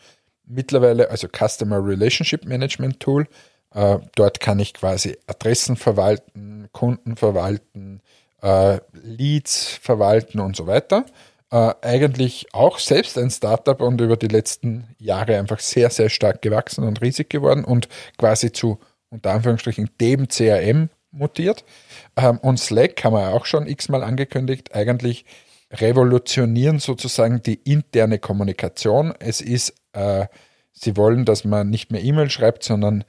mittlerweile 0.46 1.10
also 1.10 1.26
Customer 1.28 1.82
Relationship 1.82 2.44
Management 2.44 3.00
Tool. 3.00 3.26
Äh, 3.74 3.98
dort 4.14 4.40
kann 4.40 4.58
ich 4.58 4.74
quasi 4.74 5.16
Adressen 5.26 5.76
verwalten, 5.76 6.68
Kunden 6.72 7.16
verwalten, 7.16 8.00
äh, 8.42 8.80
Leads 8.92 9.78
verwalten 9.80 10.40
und 10.40 10.56
so 10.56 10.66
weiter. 10.66 11.04
Äh, 11.50 11.74
eigentlich 11.82 12.46
auch 12.52 12.78
selbst 12.78 13.16
ein 13.18 13.30
Startup 13.30 13.80
und 13.80 14.00
über 14.00 14.16
die 14.16 14.28
letzten 14.28 14.88
Jahre 14.98 15.38
einfach 15.38 15.60
sehr, 15.60 15.90
sehr 15.90 16.08
stark 16.08 16.42
gewachsen 16.42 16.84
und 16.84 17.00
riesig 17.00 17.30
geworden 17.30 17.64
und 17.64 17.88
quasi 18.18 18.52
zu, 18.52 18.78
unter 19.10 19.32
Anführungsstrichen, 19.32 19.90
dem 20.00 20.28
CRM 20.28 20.90
mutiert. 21.12 21.64
Ähm, 22.16 22.38
und 22.38 22.58
Slack 22.58 23.02
haben 23.04 23.14
wir 23.14 23.34
auch 23.34 23.46
schon 23.46 23.66
x-mal 23.66 24.02
angekündigt, 24.02 24.74
eigentlich 24.74 25.24
revolutionieren 25.72 26.80
sozusagen 26.80 27.42
die 27.42 27.54
interne 27.54 28.18
Kommunikation. 28.18 29.14
Es 29.20 29.40
ist, 29.40 29.72
sie 30.72 30.96
wollen, 30.96 31.24
dass 31.24 31.44
man 31.44 31.70
nicht 31.70 31.92
mehr 31.92 32.02
E-Mail 32.02 32.28
schreibt, 32.28 32.64
sondern 32.64 33.04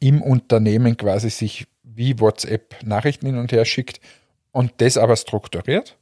im 0.00 0.22
Unternehmen 0.22 0.96
quasi 0.96 1.30
sich 1.30 1.66
wie 1.82 2.18
WhatsApp 2.18 2.76
Nachrichten 2.82 3.26
hin 3.26 3.38
und 3.38 3.52
her 3.52 3.64
schickt 3.64 4.00
und 4.52 4.72
das 4.78 4.96
aber 4.96 5.16
strukturiert. 5.16 5.96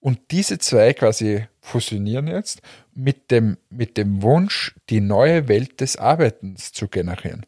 Und 0.00 0.18
diese 0.32 0.58
zwei 0.58 0.94
quasi 0.94 1.46
fusionieren 1.60 2.26
jetzt 2.26 2.60
mit 2.92 3.30
dem, 3.30 3.56
mit 3.70 3.96
dem 3.96 4.22
Wunsch, 4.22 4.74
die 4.90 5.00
neue 5.00 5.46
Welt 5.46 5.80
des 5.80 5.96
Arbeitens 5.96 6.72
zu 6.72 6.88
generieren. 6.88 7.46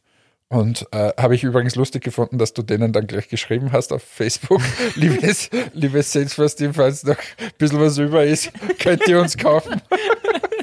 Und 0.49 0.87
äh, 0.93 1.13
habe 1.19 1.35
ich 1.35 1.43
übrigens 1.43 1.75
lustig 1.75 2.05
gefunden, 2.05 2.39
dass 2.39 2.53
du 2.53 2.63
denen 2.63 2.93
dann 2.93 3.09
gleich 3.09 3.29
geschrieben 3.29 3.73
hast 3.73 3.93
auf 3.93 4.05
Facebook, 4.05 4.63
liebes, 4.95 5.51
liebes 5.73 6.13
Salesforce-Team, 6.13 6.75
falls 6.75 7.03
noch 7.03 7.19
ein 7.19 7.51
bisschen 7.59 7.81
was 7.81 7.99
über 7.99 8.25
ist, 8.25 8.53
könnt 8.79 9.07
ihr 9.09 9.21
uns 9.21 9.37
kaufen. 9.37 9.81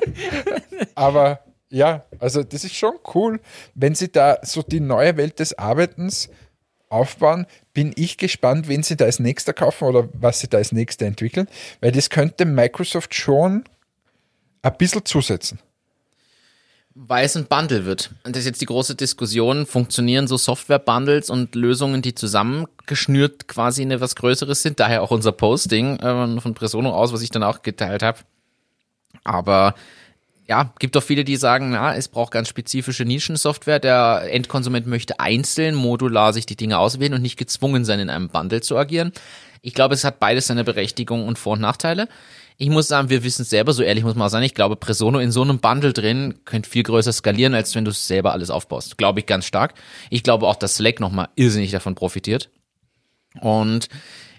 Aber 0.95 1.43
ja, 1.71 2.03
also 2.19 2.43
das 2.43 2.63
ist 2.63 2.75
schon 2.75 2.93
cool, 3.15 3.39
wenn 3.73 3.95
sie 3.95 4.11
da 4.11 4.37
so 4.43 4.61
die 4.61 4.79
neue 4.81 5.17
Welt 5.17 5.39
des 5.39 5.57
Arbeitens 5.57 6.29
aufbauen, 6.89 7.47
bin 7.73 7.93
ich 7.95 8.17
gespannt, 8.17 8.67
wen 8.67 8.83
sie 8.83 8.97
da 8.97 9.05
als 9.05 9.19
nächster 9.19 9.53
kaufen 9.53 9.85
oder 9.85 10.09
was 10.13 10.41
sie 10.41 10.49
da 10.49 10.57
als 10.57 10.73
nächster 10.73 11.05
entwickeln, 11.05 11.47
weil 11.79 11.93
das 11.93 12.09
könnte 12.09 12.45
Microsoft 12.45 13.15
schon 13.15 13.63
ein 14.61 14.77
bisschen 14.77 15.05
zusetzen. 15.05 15.59
weil 16.93 17.25
es 17.25 17.37
ein 17.37 17.45
Bundle 17.45 17.85
wird. 17.85 18.11
Und 18.25 18.35
das 18.35 18.41
ist 18.41 18.47
jetzt 18.47 18.61
die 18.61 18.65
große 18.65 18.95
Diskussion. 18.95 19.65
Funktionieren 19.65 20.27
so 20.27 20.35
Software-Bundles 20.35 21.29
und 21.29 21.55
Lösungen, 21.55 22.01
die 22.01 22.13
zusammengeschnürt 22.15 23.47
quasi 23.47 23.81
eine 23.81 24.01
was 24.01 24.15
Größeres 24.15 24.61
sind? 24.61 24.81
Daher 24.81 25.01
auch 25.01 25.11
unser 25.11 25.31
Posting 25.31 25.97
äh, 25.99 26.41
von 26.41 26.53
Presono 26.53 26.91
aus, 26.91 27.13
was 27.13 27.21
ich 27.21 27.29
dann 27.29 27.43
auch 27.43 27.61
geteilt 27.61 28.03
habe. 28.03 28.19
Aber 29.23 29.73
ja, 30.51 30.73
gibt 30.79 30.97
doch 30.97 31.03
viele, 31.03 31.23
die 31.23 31.37
sagen, 31.37 31.71
ja, 31.71 31.95
es 31.95 32.09
braucht 32.09 32.33
ganz 32.33 32.49
spezifische 32.49 33.05
Nischensoftware. 33.05 33.79
Der 33.79 34.27
Endkonsument 34.31 34.85
möchte 34.85 35.17
einzeln 35.17 35.75
modular 35.75 36.33
sich 36.33 36.45
die 36.45 36.57
Dinge 36.57 36.77
auswählen 36.77 37.13
und 37.13 37.21
nicht 37.21 37.37
gezwungen 37.37 37.85
sein, 37.85 38.01
in 38.01 38.09
einem 38.09 38.27
Bundle 38.27 38.59
zu 38.59 38.77
agieren. 38.77 39.13
Ich 39.61 39.73
glaube, 39.73 39.93
es 39.93 40.03
hat 40.03 40.19
beides 40.19 40.47
seine 40.47 40.65
Berechtigung 40.65 41.25
und 41.25 41.39
Vor- 41.39 41.53
und 41.53 41.61
Nachteile. 41.61 42.09
Ich 42.57 42.67
muss 42.67 42.89
sagen, 42.89 43.09
wir 43.09 43.23
wissen 43.23 43.43
es 43.43 43.49
selber, 43.49 43.71
so 43.71 43.81
ehrlich 43.81 44.03
muss 44.03 44.15
man 44.15 44.27
auch 44.27 44.29
sein. 44.29 44.43
Ich 44.43 44.53
glaube, 44.53 44.75
Presono 44.75 45.19
in 45.19 45.31
so 45.31 45.41
einem 45.41 45.59
Bundle 45.59 45.93
drin 45.93 46.39
könnte 46.43 46.69
viel 46.69 46.83
größer 46.83 47.13
skalieren, 47.13 47.53
als 47.53 47.73
wenn 47.73 47.85
du 47.85 47.91
es 47.91 48.05
selber 48.05 48.33
alles 48.33 48.49
aufbaust. 48.49 48.97
Glaube 48.97 49.21
ich 49.21 49.27
ganz 49.27 49.45
stark. 49.45 49.75
Ich 50.09 50.21
glaube 50.21 50.47
auch, 50.47 50.57
dass 50.57 50.75
Slack 50.75 50.99
nochmal 50.99 51.29
irrsinnig 51.35 51.71
davon 51.71 51.95
profitiert. 51.95 52.49
Und 53.39 53.87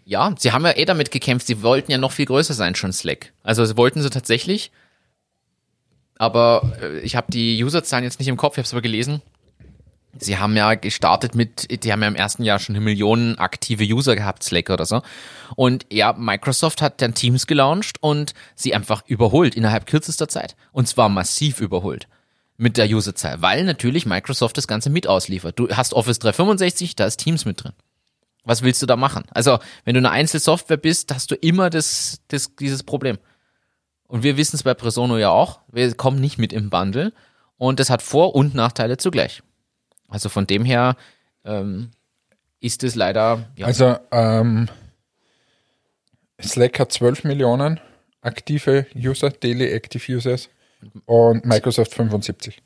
ja, 0.05 0.35
sie 0.37 0.53
haben 0.53 0.67
ja 0.67 0.77
eh 0.77 0.85
damit 0.85 1.11
gekämpft, 1.11 1.47
sie 1.47 1.63
wollten 1.63 1.91
ja 1.91 1.97
noch 1.97 2.13
viel 2.13 2.27
größer 2.27 2.53
sein, 2.53 2.75
schon 2.75 2.93
Slack. 2.93 3.33
Also 3.43 3.65
sie 3.65 3.79
wollten 3.79 4.03
sie 4.03 4.11
tatsächlich. 4.11 4.73
Aber 6.23 6.73
äh, 6.81 7.01
ich 7.01 7.17
habe 7.17 7.33
die 7.33 7.65
Userzahlen 7.65 8.05
jetzt 8.05 8.21
nicht 8.21 8.29
im 8.29 8.37
Kopf, 8.37 8.55
ich 8.55 8.59
habe 8.59 8.67
es 8.67 8.73
aber 8.73 8.81
gelesen. 8.81 9.23
Sie 10.17 10.39
haben 10.39 10.57
ja 10.57 10.75
gestartet 10.77 11.35
mit, 11.35 11.83
die 11.83 11.91
haben 11.91 12.01
ja 12.01 12.07
im 12.07 12.15
ersten 12.15 12.45
Jahr 12.45 12.61
schon 12.61 12.77
eine 12.77 12.85
Million 12.85 13.39
aktive 13.39 13.83
User 13.83 14.15
gehabt, 14.15 14.45
Slack 14.45 14.71
oder 14.71 14.87
so. 14.87 15.03
Und 15.57 15.85
ja, 15.91 16.13
Microsoft 16.13 16.81
hat 16.81 17.03
dann 17.03 17.15
Teams 17.15 17.49
gelauncht 17.49 17.97
und 18.01 18.35
sie 18.55 18.73
einfach 18.73 19.03
überholt 19.09 19.57
innerhalb 19.57 19.87
kürzester 19.87 20.29
Zeit. 20.29 20.55
Und 20.71 20.87
zwar 20.87 21.09
massiv 21.09 21.61
überholt 21.61 22.07
mit 22.57 22.77
der 22.77 22.89
Userzahl, 22.89 23.43
weil 23.43 23.65
natürlich 23.65 24.07
Microsoft 24.07 24.57
das 24.57 24.69
Ganze 24.69 24.91
mit 24.91 25.09
ausliefert. 25.09 25.59
Du 25.59 25.71
hast 25.71 25.93
Office 25.93 26.21
365, 26.21 26.95
da 26.95 27.07
ist 27.07 27.17
Teams 27.17 27.47
mit 27.47 27.65
drin. 27.65 27.73
Was 28.45 28.63
willst 28.63 28.81
du 28.81 28.87
da 28.87 28.95
machen? 28.95 29.25
Also, 29.31 29.59
wenn 29.85 29.95
du 29.95 29.99
eine 29.99 30.13
Einzelsoftware 30.13 30.77
bist, 30.77 31.13
hast 31.13 31.33
du 31.33 31.35
immer 31.35 31.69
das, 31.69 32.21
das, 32.29 32.55
dieses 32.55 32.85
Problem. 32.85 33.19
Und 34.13 34.23
wir 34.25 34.37
wissen 34.37 34.57
es 34.57 34.63
bei 34.63 34.75
Presono 34.75 35.17
ja 35.17 35.31
auch. 35.31 35.61
Wir 35.73 35.91
kommen 35.95 36.21
nicht 36.21 36.37
mit 36.37 36.53
im 36.53 36.69
Bundle. 36.69 37.15
Und 37.57 37.81
das 37.81 37.89
hat 37.89 38.03
Vor- 38.03 38.35
und 38.35 38.55
Nachteile 38.55 38.99
zugleich. 38.99 39.43
Also 40.07 40.29
von 40.29 40.47
dem 40.47 40.67
her 40.67 40.97
ähm, 41.47 41.93
ist 42.61 42.85
es 42.85 42.95
leider, 42.95 43.49
ja, 43.57 43.69
Also, 43.69 43.97
ähm, 44.11 44.69
Slack 46.43 46.79
hat 46.79 46.93
12 46.93 47.25
Millionen 47.25 47.81
aktive 48.21 48.85
User, 48.95 49.31
Daily 49.31 49.73
Active 49.73 50.13
Users 50.13 50.51
und 51.07 51.47
Microsoft 51.47 51.95
75. 51.95 52.61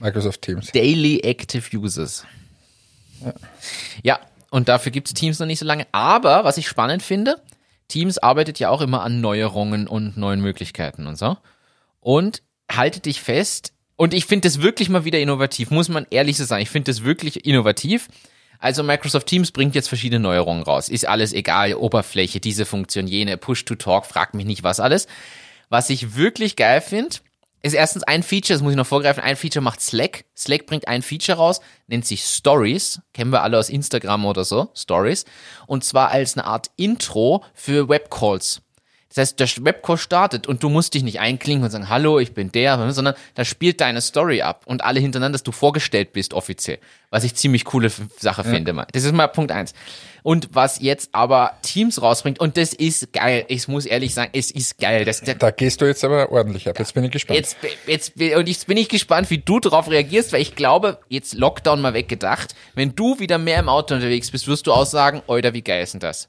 Microsoft 0.00 0.42
Teams. 0.42 0.72
Daily 0.72 1.20
Active 1.20 1.78
Users. 1.78 2.26
Ja, 4.02 4.18
und 4.50 4.68
dafür 4.68 4.90
gibt 4.90 5.06
es 5.06 5.14
Teams 5.14 5.38
noch 5.38 5.46
nicht 5.46 5.60
so 5.60 5.66
lange. 5.66 5.86
Aber 5.92 6.42
was 6.42 6.58
ich 6.58 6.66
spannend 6.66 7.04
finde, 7.04 7.40
Teams 7.92 8.18
arbeitet 8.18 8.58
ja 8.58 8.70
auch 8.70 8.80
immer 8.80 9.02
an 9.02 9.20
Neuerungen 9.20 9.86
und 9.86 10.16
neuen 10.16 10.40
Möglichkeiten 10.40 11.06
und 11.06 11.16
so. 11.16 11.36
Und 12.00 12.42
haltet 12.70 13.06
dich 13.06 13.20
fest, 13.20 13.72
und 13.96 14.14
ich 14.14 14.26
finde 14.26 14.48
das 14.48 14.60
wirklich 14.62 14.88
mal 14.88 15.04
wieder 15.04 15.20
innovativ, 15.20 15.70
muss 15.70 15.88
man 15.88 16.06
ehrlich 16.10 16.36
so 16.36 16.44
sagen. 16.44 16.62
Ich 16.62 16.70
finde 16.70 16.90
das 16.90 17.04
wirklich 17.04 17.46
innovativ. 17.46 18.08
Also 18.58 18.82
Microsoft 18.82 19.26
Teams 19.28 19.52
bringt 19.52 19.74
jetzt 19.76 19.88
verschiedene 19.88 20.20
Neuerungen 20.20 20.64
raus. 20.64 20.88
Ist 20.88 21.06
alles 21.06 21.32
egal, 21.32 21.74
Oberfläche, 21.74 22.40
diese 22.40 22.64
Funktion, 22.64 23.06
jene, 23.06 23.36
Push-to-Talk, 23.36 24.06
frag 24.06 24.34
mich 24.34 24.46
nicht 24.46 24.62
was 24.62 24.80
alles. 24.80 25.06
Was 25.68 25.88
ich 25.88 26.16
wirklich 26.16 26.56
geil 26.56 26.80
finde, 26.80 27.16
ist 27.62 27.74
erstens 27.74 28.02
ein 28.02 28.22
Feature, 28.22 28.54
das 28.54 28.62
muss 28.62 28.72
ich 28.72 28.76
noch 28.76 28.86
vorgreifen, 28.86 29.22
ein 29.22 29.36
Feature 29.36 29.62
macht 29.62 29.80
Slack. 29.80 30.24
Slack 30.36 30.66
bringt 30.66 30.88
ein 30.88 31.02
Feature 31.02 31.38
raus, 31.38 31.60
nennt 31.86 32.04
sich 32.04 32.24
Stories. 32.24 33.00
Kennen 33.12 33.30
wir 33.30 33.42
alle 33.42 33.58
aus 33.58 33.70
Instagram 33.70 34.24
oder 34.24 34.44
so, 34.44 34.70
Stories. 34.74 35.24
Und 35.66 35.84
zwar 35.84 36.10
als 36.10 36.36
eine 36.36 36.44
Art 36.44 36.70
Intro 36.76 37.44
für 37.54 37.88
Webcalls. 37.88 38.62
Das 39.14 39.18
heißt, 39.18 39.40
der 39.40 39.64
Webcall 39.66 39.98
startet 39.98 40.46
und 40.46 40.62
du 40.62 40.70
musst 40.70 40.94
dich 40.94 41.02
nicht 41.02 41.20
einklinken 41.20 41.64
und 41.64 41.70
sagen, 41.70 41.90
hallo, 41.90 42.18
ich 42.18 42.32
bin 42.32 42.50
der, 42.50 42.92
sondern 42.92 43.14
da 43.34 43.44
spielt 43.44 43.82
deine 43.82 44.00
Story 44.00 44.40
ab 44.40 44.62
und 44.64 44.82
alle 44.84 45.00
hintereinander, 45.00 45.34
dass 45.34 45.42
du 45.42 45.52
vorgestellt 45.52 46.14
bist 46.14 46.32
offiziell. 46.32 46.78
Was 47.10 47.22
ich 47.22 47.34
ziemlich 47.34 47.66
coole 47.66 47.92
Sache 48.18 48.42
finde. 48.42 48.72
mal. 48.72 48.86
Das 48.92 49.04
ist 49.04 49.12
mal 49.12 49.26
Punkt 49.26 49.52
eins. 49.52 49.74
Und 50.22 50.50
was 50.52 50.80
jetzt 50.80 51.10
aber 51.12 51.58
Teams 51.62 52.00
rausbringt, 52.00 52.38
und 52.38 52.56
das 52.56 52.72
ist 52.72 53.12
geil, 53.12 53.44
ich 53.48 53.66
muss 53.66 53.86
ehrlich 53.86 54.14
sagen, 54.14 54.30
es 54.34 54.52
ist 54.52 54.78
geil. 54.78 55.04
Das, 55.04 55.20
das, 55.20 55.36
Da 55.38 55.50
gehst 55.50 55.80
du 55.80 55.84
jetzt 55.86 56.04
aber 56.04 56.30
ordentlich 56.30 56.68
ab. 56.68 56.78
Jetzt 56.78 56.94
bin 56.94 57.02
ich 57.02 57.10
gespannt. 57.10 57.38
Jetzt, 57.38 57.56
jetzt, 57.86 58.12
und 58.16 58.48
jetzt 58.48 58.66
bin 58.68 58.76
ich 58.76 58.88
gespannt, 58.88 59.30
wie 59.30 59.38
du 59.38 59.58
darauf 59.58 59.90
reagierst, 59.90 60.32
weil 60.32 60.40
ich 60.40 60.54
glaube, 60.54 60.98
jetzt 61.08 61.34
Lockdown 61.34 61.80
mal 61.80 61.94
weggedacht, 61.94 62.54
wenn 62.74 62.94
du 62.94 63.18
wieder 63.18 63.38
mehr 63.38 63.58
im 63.58 63.68
Auto 63.68 63.94
unterwegs 63.94 64.30
bist, 64.30 64.46
wirst 64.46 64.68
du 64.68 64.72
auch 64.72 64.86
sagen, 64.86 65.22
Alter, 65.26 65.54
wie 65.54 65.62
geil 65.62 65.82
ist 65.82 65.94
denn 65.94 66.00
das? 66.00 66.28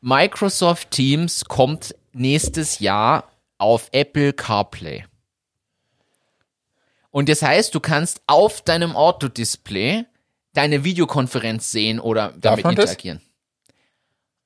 Microsoft 0.00 0.92
Teams 0.92 1.44
kommt 1.44 1.96
nächstes 2.12 2.78
Jahr 2.78 3.32
auf 3.58 3.88
Apple 3.92 4.32
CarPlay. 4.32 5.04
Und 7.10 7.28
das 7.28 7.42
heißt, 7.42 7.74
du 7.74 7.80
kannst 7.80 8.22
auf 8.26 8.62
deinem 8.62 8.96
Autodisplay 8.96 10.04
deine 10.54 10.84
Videokonferenz 10.84 11.70
sehen 11.70 12.00
oder 12.00 12.34
damit 12.38 12.64
man 12.64 12.74
das? 12.74 12.90
interagieren. 12.90 13.20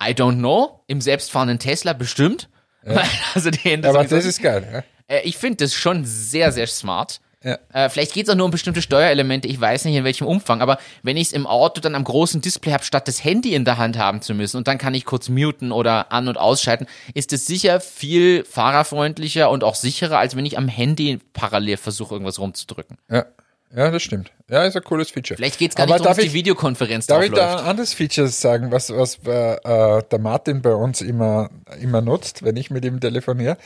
I 0.03 0.11
don't 0.11 0.37
know. 0.37 0.83
Im 0.87 1.01
selbstfahrenden 1.01 1.59
Tesla 1.59 1.93
bestimmt. 1.93 2.49
Also 3.35 3.51
die 3.51 3.59
Hände 3.59 3.89
aber 3.89 4.05
das 4.05 4.25
ist 4.25 4.41
geil. 4.41 4.85
Ja? 5.09 5.17
äh, 5.17 5.23
ich 5.23 5.37
finde 5.37 5.65
das 5.65 5.75
schon 5.75 6.05
sehr, 6.05 6.53
sehr 6.53 6.69
smart. 6.69 7.21
Ja. 7.43 7.59
Äh, 7.73 7.91
vielleicht 7.91 8.13
geht 8.13 8.27
es 8.27 8.31
auch 8.31 8.37
nur 8.37 8.47
um 8.47 8.51
bestimmte 8.51 8.83
Steuerelemente, 8.83 9.47
ich 9.47 9.61
weiß 9.61 9.85
nicht 9.85 9.95
in 9.95 10.05
welchem 10.05 10.27
Umfang, 10.27 10.61
aber 10.63 10.79
wenn 11.03 11.17
ich 11.17 11.29
es 11.29 11.33
im 11.33 11.47
Auto 11.47 11.81
dann 11.81 11.95
am 11.95 12.03
großen 12.03 12.41
Display 12.41 12.73
habe, 12.73 12.83
statt 12.83 13.07
das 13.07 13.23
Handy 13.23 13.55
in 13.55 13.65
der 13.65 13.79
Hand 13.79 13.99
haben 13.99 14.21
zu 14.23 14.35
müssen 14.35 14.57
und 14.57 14.67
dann 14.67 14.79
kann 14.79 14.95
ich 14.95 15.05
kurz 15.05 15.29
muten 15.29 15.71
oder 15.71 16.11
an- 16.13 16.29
und 16.29 16.39
ausschalten, 16.39 16.87
ist 17.15 17.33
es 17.33 17.47
sicher 17.47 17.81
viel 17.81 18.43
fahrerfreundlicher 18.45 19.51
und 19.51 19.63
auch 19.63 19.75
sicherer, 19.75 20.19
als 20.19 20.35
wenn 20.35 20.47
ich 20.47 20.59
am 20.59 20.67
Handy 20.67 21.21
parallel 21.35 21.77
versuche, 21.77 22.15
irgendwas 22.15 22.39
rumzudrücken. 22.39 22.99
Ja. 23.11 23.27
Ja, 23.75 23.91
das 23.91 24.03
stimmt. 24.03 24.33
Ja, 24.49 24.65
ist 24.65 24.77
ein 24.77 24.85
cooles 24.85 25.11
Feature. 25.11 25.37
Vielleicht 25.37 25.59
geht 25.59 25.73
es 25.73 25.77
gar 25.77 25.85
aber 25.85 25.95
nicht 25.95 26.05
darum, 26.05 26.09
darf 26.11 26.17
dass 26.17 26.23
die 26.25 26.29
ich, 26.29 26.35
Videokonferenz 26.35 27.07
Darf 27.07 27.25
ich 27.25 27.33
da 27.33 27.59
ein 27.59 27.65
anderes 27.65 27.95
Feature 27.95 28.29
sagen, 28.29 28.71
was, 28.71 28.91
was 28.91 29.19
äh, 29.25 30.03
der 30.03 30.19
Martin 30.19 30.63
bei 30.63 30.75
uns 30.75 31.01
immer, 31.01 31.51
immer 31.81 32.01
nutzt, 32.01 32.45
wenn 32.45 32.57
ich 32.57 32.71
mit 32.71 32.85
ihm 32.85 33.01
telefoniere? 33.01 33.57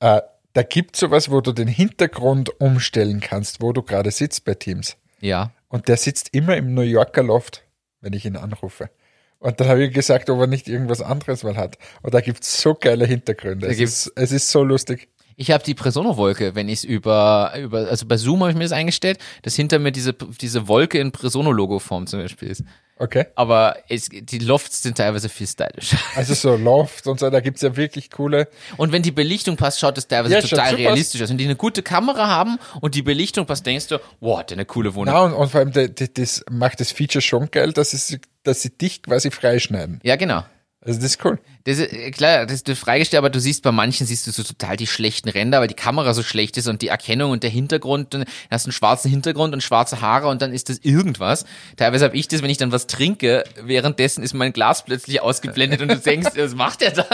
Äh, 0.00 0.20
da 0.52 0.62
gibt 0.62 0.96
sowas, 0.96 1.30
wo 1.30 1.40
du 1.40 1.52
den 1.52 1.68
Hintergrund 1.68 2.60
umstellen 2.60 3.20
kannst, 3.20 3.62
wo 3.62 3.72
du 3.72 3.82
gerade 3.82 4.10
sitzt 4.10 4.44
bei 4.44 4.54
Teams. 4.54 4.96
Ja. 5.20 5.52
Und 5.68 5.88
der 5.88 5.96
sitzt 5.96 6.34
immer 6.34 6.56
im 6.56 6.74
New 6.74 6.82
Yorker 6.82 7.22
Loft, 7.22 7.62
wenn 8.00 8.12
ich 8.12 8.24
ihn 8.24 8.36
anrufe. 8.36 8.90
Und 9.38 9.60
dann 9.60 9.68
habe 9.68 9.84
ich 9.84 9.94
gesagt, 9.94 10.30
ob 10.30 10.40
er 10.40 10.46
nicht 10.46 10.68
irgendwas 10.68 11.00
anderes 11.00 11.44
mal 11.44 11.56
hat. 11.56 11.78
Und 12.02 12.12
da 12.12 12.20
gibt 12.20 12.42
es 12.42 12.60
so 12.60 12.74
geile 12.74 13.06
Hintergründe. 13.06 13.68
Es 13.68 13.78
ist, 13.78 14.12
es 14.16 14.32
ist 14.32 14.50
so 14.50 14.64
lustig. 14.64 15.08
Ich 15.40 15.52
habe 15.52 15.62
die 15.62 15.74
Presono-Wolke, 15.74 16.56
wenn 16.56 16.68
ich 16.68 16.80
es 16.80 16.84
über, 16.84 17.52
über, 17.56 17.86
also 17.88 18.06
bei 18.06 18.16
Zoom 18.16 18.40
habe 18.40 18.50
ich 18.50 18.56
mir 18.56 18.64
das 18.64 18.72
eingestellt, 18.72 19.18
dass 19.42 19.54
hinter 19.54 19.78
mir 19.78 19.92
diese, 19.92 20.12
diese 20.12 20.66
Wolke 20.66 20.98
in 20.98 21.12
Presono-Logo-Form 21.12 22.08
zum 22.08 22.20
Beispiel 22.20 22.48
ist. 22.48 22.64
Okay? 22.96 23.26
Aber 23.36 23.76
es, 23.88 24.08
die 24.10 24.38
Lofts 24.40 24.82
sind 24.82 24.98
teilweise 24.98 25.28
viel 25.28 25.46
stylisch. 25.46 25.94
Also 26.16 26.34
so 26.34 26.56
Loft 26.56 27.06
und 27.06 27.20
so, 27.20 27.30
da 27.30 27.38
gibt 27.38 27.58
es 27.58 27.62
ja 27.62 27.76
wirklich 27.76 28.10
coole. 28.10 28.48
Und 28.76 28.90
wenn 28.90 29.02
die 29.02 29.12
Belichtung 29.12 29.56
passt, 29.56 29.78
schaut 29.78 29.96
es 29.96 30.08
teilweise 30.08 30.34
Ja, 30.34 30.40
total 30.42 30.74
realistisch 30.74 31.22
aus. 31.22 31.28
Wenn 31.30 31.38
die 31.38 31.44
eine 31.44 31.54
gute 31.54 31.84
Kamera 31.84 32.26
haben 32.26 32.58
und 32.80 32.96
die 32.96 33.02
Belichtung 33.02 33.46
passt, 33.46 33.64
denkst 33.64 33.86
du, 33.86 33.98
wow, 34.18 34.40
hat 34.40 34.50
der 34.50 34.56
eine 34.56 34.64
coole 34.66 34.92
Wohnung. 34.96 35.14
Na, 35.14 35.20
und, 35.22 35.34
und 35.34 35.48
vor 35.52 35.60
allem, 35.60 35.70
de- 35.72 35.88
das 36.12 36.44
macht 36.50 36.80
das 36.80 36.90
Feature 36.90 37.22
schon 37.22 37.48
geil, 37.52 37.72
dass, 37.72 37.92
es, 37.92 38.18
dass 38.42 38.62
sie 38.62 38.70
dich 38.76 39.02
quasi 39.02 39.30
freischneiden. 39.30 40.00
Ja, 40.02 40.16
genau. 40.16 40.42
Also 40.88 41.00
das 41.00 41.10
ist 41.10 41.24
cool. 41.26 41.38
Das 41.64 41.78
ist, 41.78 41.92
äh, 41.92 42.10
klar, 42.12 42.46
das 42.46 42.62
ist 42.62 42.78
freigestellt, 42.78 43.18
aber 43.18 43.28
du 43.28 43.40
siehst 43.40 43.62
bei 43.62 43.72
manchen 43.72 44.06
siehst 44.06 44.26
du 44.26 44.30
so 44.30 44.42
total 44.42 44.78
die 44.78 44.86
schlechten 44.86 45.28
Ränder, 45.28 45.60
weil 45.60 45.68
die 45.68 45.74
Kamera 45.74 46.14
so 46.14 46.22
schlecht 46.22 46.56
ist 46.56 46.66
und 46.66 46.80
die 46.80 46.88
Erkennung 46.88 47.30
und 47.30 47.42
der 47.42 47.50
Hintergrund, 47.50 48.14
dann 48.14 48.24
hast 48.50 48.64
du 48.64 48.68
einen 48.68 48.72
schwarzen 48.72 49.10
Hintergrund 49.10 49.52
und 49.52 49.62
schwarze 49.62 50.00
Haare 50.00 50.28
und 50.28 50.40
dann 50.40 50.50
ist 50.50 50.70
das 50.70 50.78
irgendwas. 50.78 51.44
Teilweise 51.76 52.06
habe 52.06 52.16
ich 52.16 52.26
das, 52.26 52.40
wenn 52.40 52.48
ich 52.48 52.56
dann 52.56 52.72
was 52.72 52.86
trinke, 52.86 53.44
währenddessen 53.62 54.24
ist 54.24 54.32
mein 54.32 54.54
Glas 54.54 54.86
plötzlich 54.86 55.20
ausgeblendet 55.20 55.82
und 55.82 55.88
du 55.88 55.98
denkst, 55.98 56.30
was 56.36 56.54
macht 56.54 56.80
der 56.80 56.92
da? 56.92 57.04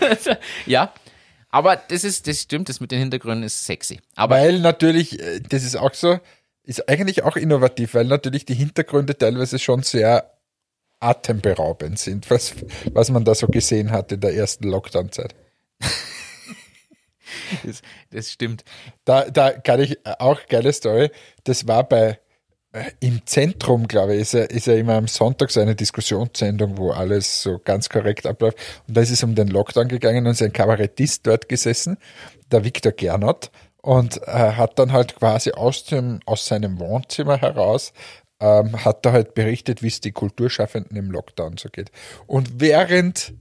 Also, 0.00 0.32
ja. 0.66 0.92
Aber 1.48 1.76
das 1.76 2.04
ist, 2.04 2.26
das 2.26 2.42
stimmt, 2.42 2.68
das 2.68 2.80
mit 2.80 2.90
den 2.90 2.98
Hintergründen 2.98 3.44
ist 3.44 3.64
sexy. 3.64 4.00
Aber 4.14 4.36
Weil 4.36 4.60
natürlich, 4.60 5.18
äh, 5.18 5.40
das 5.40 5.64
ist 5.64 5.76
auch 5.76 5.94
so, 5.94 6.20
ist 6.64 6.86
eigentlich 6.86 7.22
auch 7.22 7.36
innovativ, 7.36 7.94
weil 7.94 8.04
natürlich 8.04 8.44
die 8.44 8.54
Hintergründe 8.54 9.16
teilweise 9.16 9.58
schon 9.58 9.82
sehr 9.82 10.30
atemberaubend 11.00 11.98
sind, 11.98 12.30
was, 12.30 12.54
was 12.92 13.10
man 13.10 13.24
da 13.24 13.34
so 13.34 13.46
gesehen 13.48 13.90
hat 13.90 14.12
in 14.12 14.20
der 14.20 14.34
ersten 14.34 14.68
Lockdown-Zeit. 14.68 15.34
das, 17.64 17.82
das 18.10 18.30
stimmt. 18.30 18.64
Da, 19.04 19.30
da 19.30 19.50
kann 19.52 19.80
ich 19.80 19.98
auch 20.04 20.46
geile 20.46 20.72
Story. 20.72 21.10
Das 21.44 21.66
war 21.66 21.88
bei 21.88 22.18
äh, 22.72 22.90
im 23.00 23.26
Zentrum, 23.26 23.88
glaube 23.88 24.14
ich, 24.14 24.20
ist 24.20 24.34
ja, 24.34 24.42
ist 24.44 24.66
ja 24.66 24.74
immer 24.74 24.94
am 24.94 25.08
Sonntag 25.08 25.50
so 25.50 25.60
eine 25.60 25.74
Diskussionssendung, 25.74 26.76
wo 26.76 26.92
alles 26.92 27.42
so 27.42 27.58
ganz 27.58 27.88
korrekt 27.88 28.26
abläuft. 28.26 28.58
Und 28.86 28.96
da 28.96 29.00
ist 29.00 29.10
es 29.10 29.24
um 29.24 29.34
den 29.34 29.48
Lockdown 29.48 29.88
gegangen 29.88 30.26
und 30.26 30.32
ist 30.32 30.42
ein 30.42 30.52
Kabarettist 30.52 31.26
dort 31.26 31.48
gesessen, 31.48 31.96
der 32.52 32.62
Viktor 32.64 32.92
Gernot, 32.92 33.50
und 33.82 34.20
äh, 34.26 34.52
hat 34.52 34.78
dann 34.78 34.92
halt 34.92 35.16
quasi 35.16 35.52
aus, 35.52 35.84
dem, 35.84 36.20
aus 36.26 36.46
seinem 36.46 36.78
Wohnzimmer 36.78 37.38
heraus 37.38 37.92
ähm, 38.40 38.84
hat 38.84 39.06
er 39.06 39.12
halt 39.12 39.34
berichtet, 39.34 39.82
wie 39.82 39.88
es 39.88 40.00
die 40.00 40.12
Kulturschaffenden 40.12 40.96
im 40.96 41.10
Lockdown 41.10 41.56
so 41.56 41.68
geht. 41.68 41.90
Und 42.26 42.60
während 42.60 43.34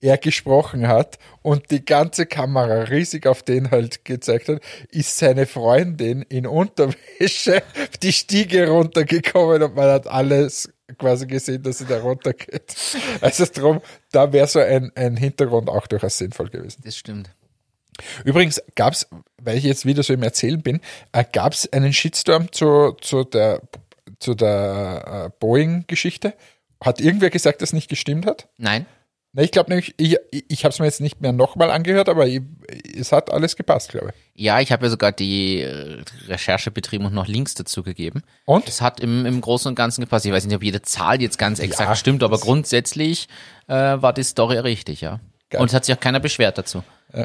er 0.00 0.18
gesprochen 0.18 0.88
hat 0.88 1.18
und 1.42 1.70
die 1.70 1.84
ganze 1.84 2.26
Kamera 2.26 2.82
riesig 2.82 3.26
auf 3.26 3.42
den 3.42 3.70
halt 3.70 4.04
gezeigt 4.04 4.48
hat, 4.48 4.60
ist 4.90 5.16
seine 5.16 5.46
Freundin 5.46 6.22
in 6.22 6.46
Unterwäsche 6.46 7.62
die 8.02 8.12
Stiege 8.12 8.68
runtergekommen 8.68 9.62
und 9.62 9.74
man 9.74 9.90
hat 9.90 10.06
alles 10.06 10.72
quasi 10.98 11.26
gesehen, 11.26 11.62
dass 11.62 11.78
sie 11.78 11.86
da 11.86 12.00
runtergeht. 12.00 12.74
Also 13.20 13.46
drum, 13.52 13.80
da 14.12 14.32
wäre 14.32 14.46
so 14.46 14.60
ein, 14.60 14.92
ein 14.94 15.16
Hintergrund 15.16 15.68
auch 15.68 15.86
durchaus 15.86 16.18
sinnvoll 16.18 16.48
gewesen. 16.48 16.82
Das 16.84 16.96
stimmt. 16.96 17.30
Übrigens 18.24 18.62
gab 18.74 18.92
es, 18.92 19.08
weil 19.42 19.56
ich 19.56 19.64
jetzt 19.64 19.86
wieder 19.86 20.02
so 20.02 20.12
im 20.12 20.22
Erzählen 20.22 20.62
bin, 20.62 20.80
äh, 21.12 21.24
gab 21.32 21.54
es 21.54 21.72
einen 21.72 21.92
Shitstorm 21.92 22.52
zu, 22.52 22.92
zu 23.00 23.24
der, 23.24 23.62
zu 24.18 24.34
der 24.34 25.26
äh, 25.26 25.30
Boeing-Geschichte. 25.40 26.34
Hat 26.82 27.00
irgendwer 27.00 27.30
gesagt, 27.30 27.62
dass 27.62 27.72
nicht 27.72 27.88
gestimmt 27.88 28.26
hat? 28.26 28.48
Nein? 28.58 28.86
Na, 29.32 29.42
ich 29.42 29.50
glaube 29.50 29.68
nämlich, 29.68 29.94
ich, 29.98 30.16
ich, 30.30 30.64
habe 30.64 30.72
es 30.72 30.78
mir 30.78 30.86
jetzt 30.86 31.02
nicht 31.02 31.20
mehr 31.20 31.32
nochmal 31.32 31.70
angehört, 31.70 32.08
aber 32.08 32.26
ich, 32.26 32.40
es 32.98 33.12
hat 33.12 33.30
alles 33.30 33.54
gepasst, 33.56 33.90
glaube 33.90 34.08
ich. 34.08 34.42
Ja, 34.42 34.60
ich 34.60 34.72
habe 34.72 34.86
ja 34.86 34.90
sogar 34.90 35.12
die 35.12 35.60
äh, 35.60 36.02
Recherche 36.26 36.70
betrieben 36.70 37.04
und 37.04 37.12
noch 37.12 37.26
Links 37.26 37.54
dazu 37.54 37.82
gegeben. 37.82 38.22
Und? 38.46 38.66
Das 38.66 38.80
hat 38.80 39.00
im, 39.00 39.26
im 39.26 39.42
Großen 39.42 39.68
und 39.68 39.74
Ganzen 39.74 40.00
gepasst. 40.00 40.24
Ich 40.24 40.32
weiß 40.32 40.46
nicht, 40.46 40.56
ob 40.56 40.62
jede 40.62 40.80
Zahl 40.80 41.20
jetzt 41.20 41.38
ganz 41.38 41.58
exakt 41.58 41.90
Ja, 41.90 41.96
stimmt, 41.96 42.22
aber 42.22 42.38
grundsätzlich 42.38 43.28
äh, 43.68 43.74
war 43.74 44.14
die 44.14 44.22
Story 44.22 44.56
richtig, 44.56 45.02
ja. 45.02 45.20
Geil. 45.50 45.60
Und 45.60 45.68
es 45.68 45.74
hat 45.74 45.84
sich 45.84 45.94
auch 45.94 46.00
keiner 46.00 46.18
beschwert 46.20 46.56
dazu. 46.56 46.82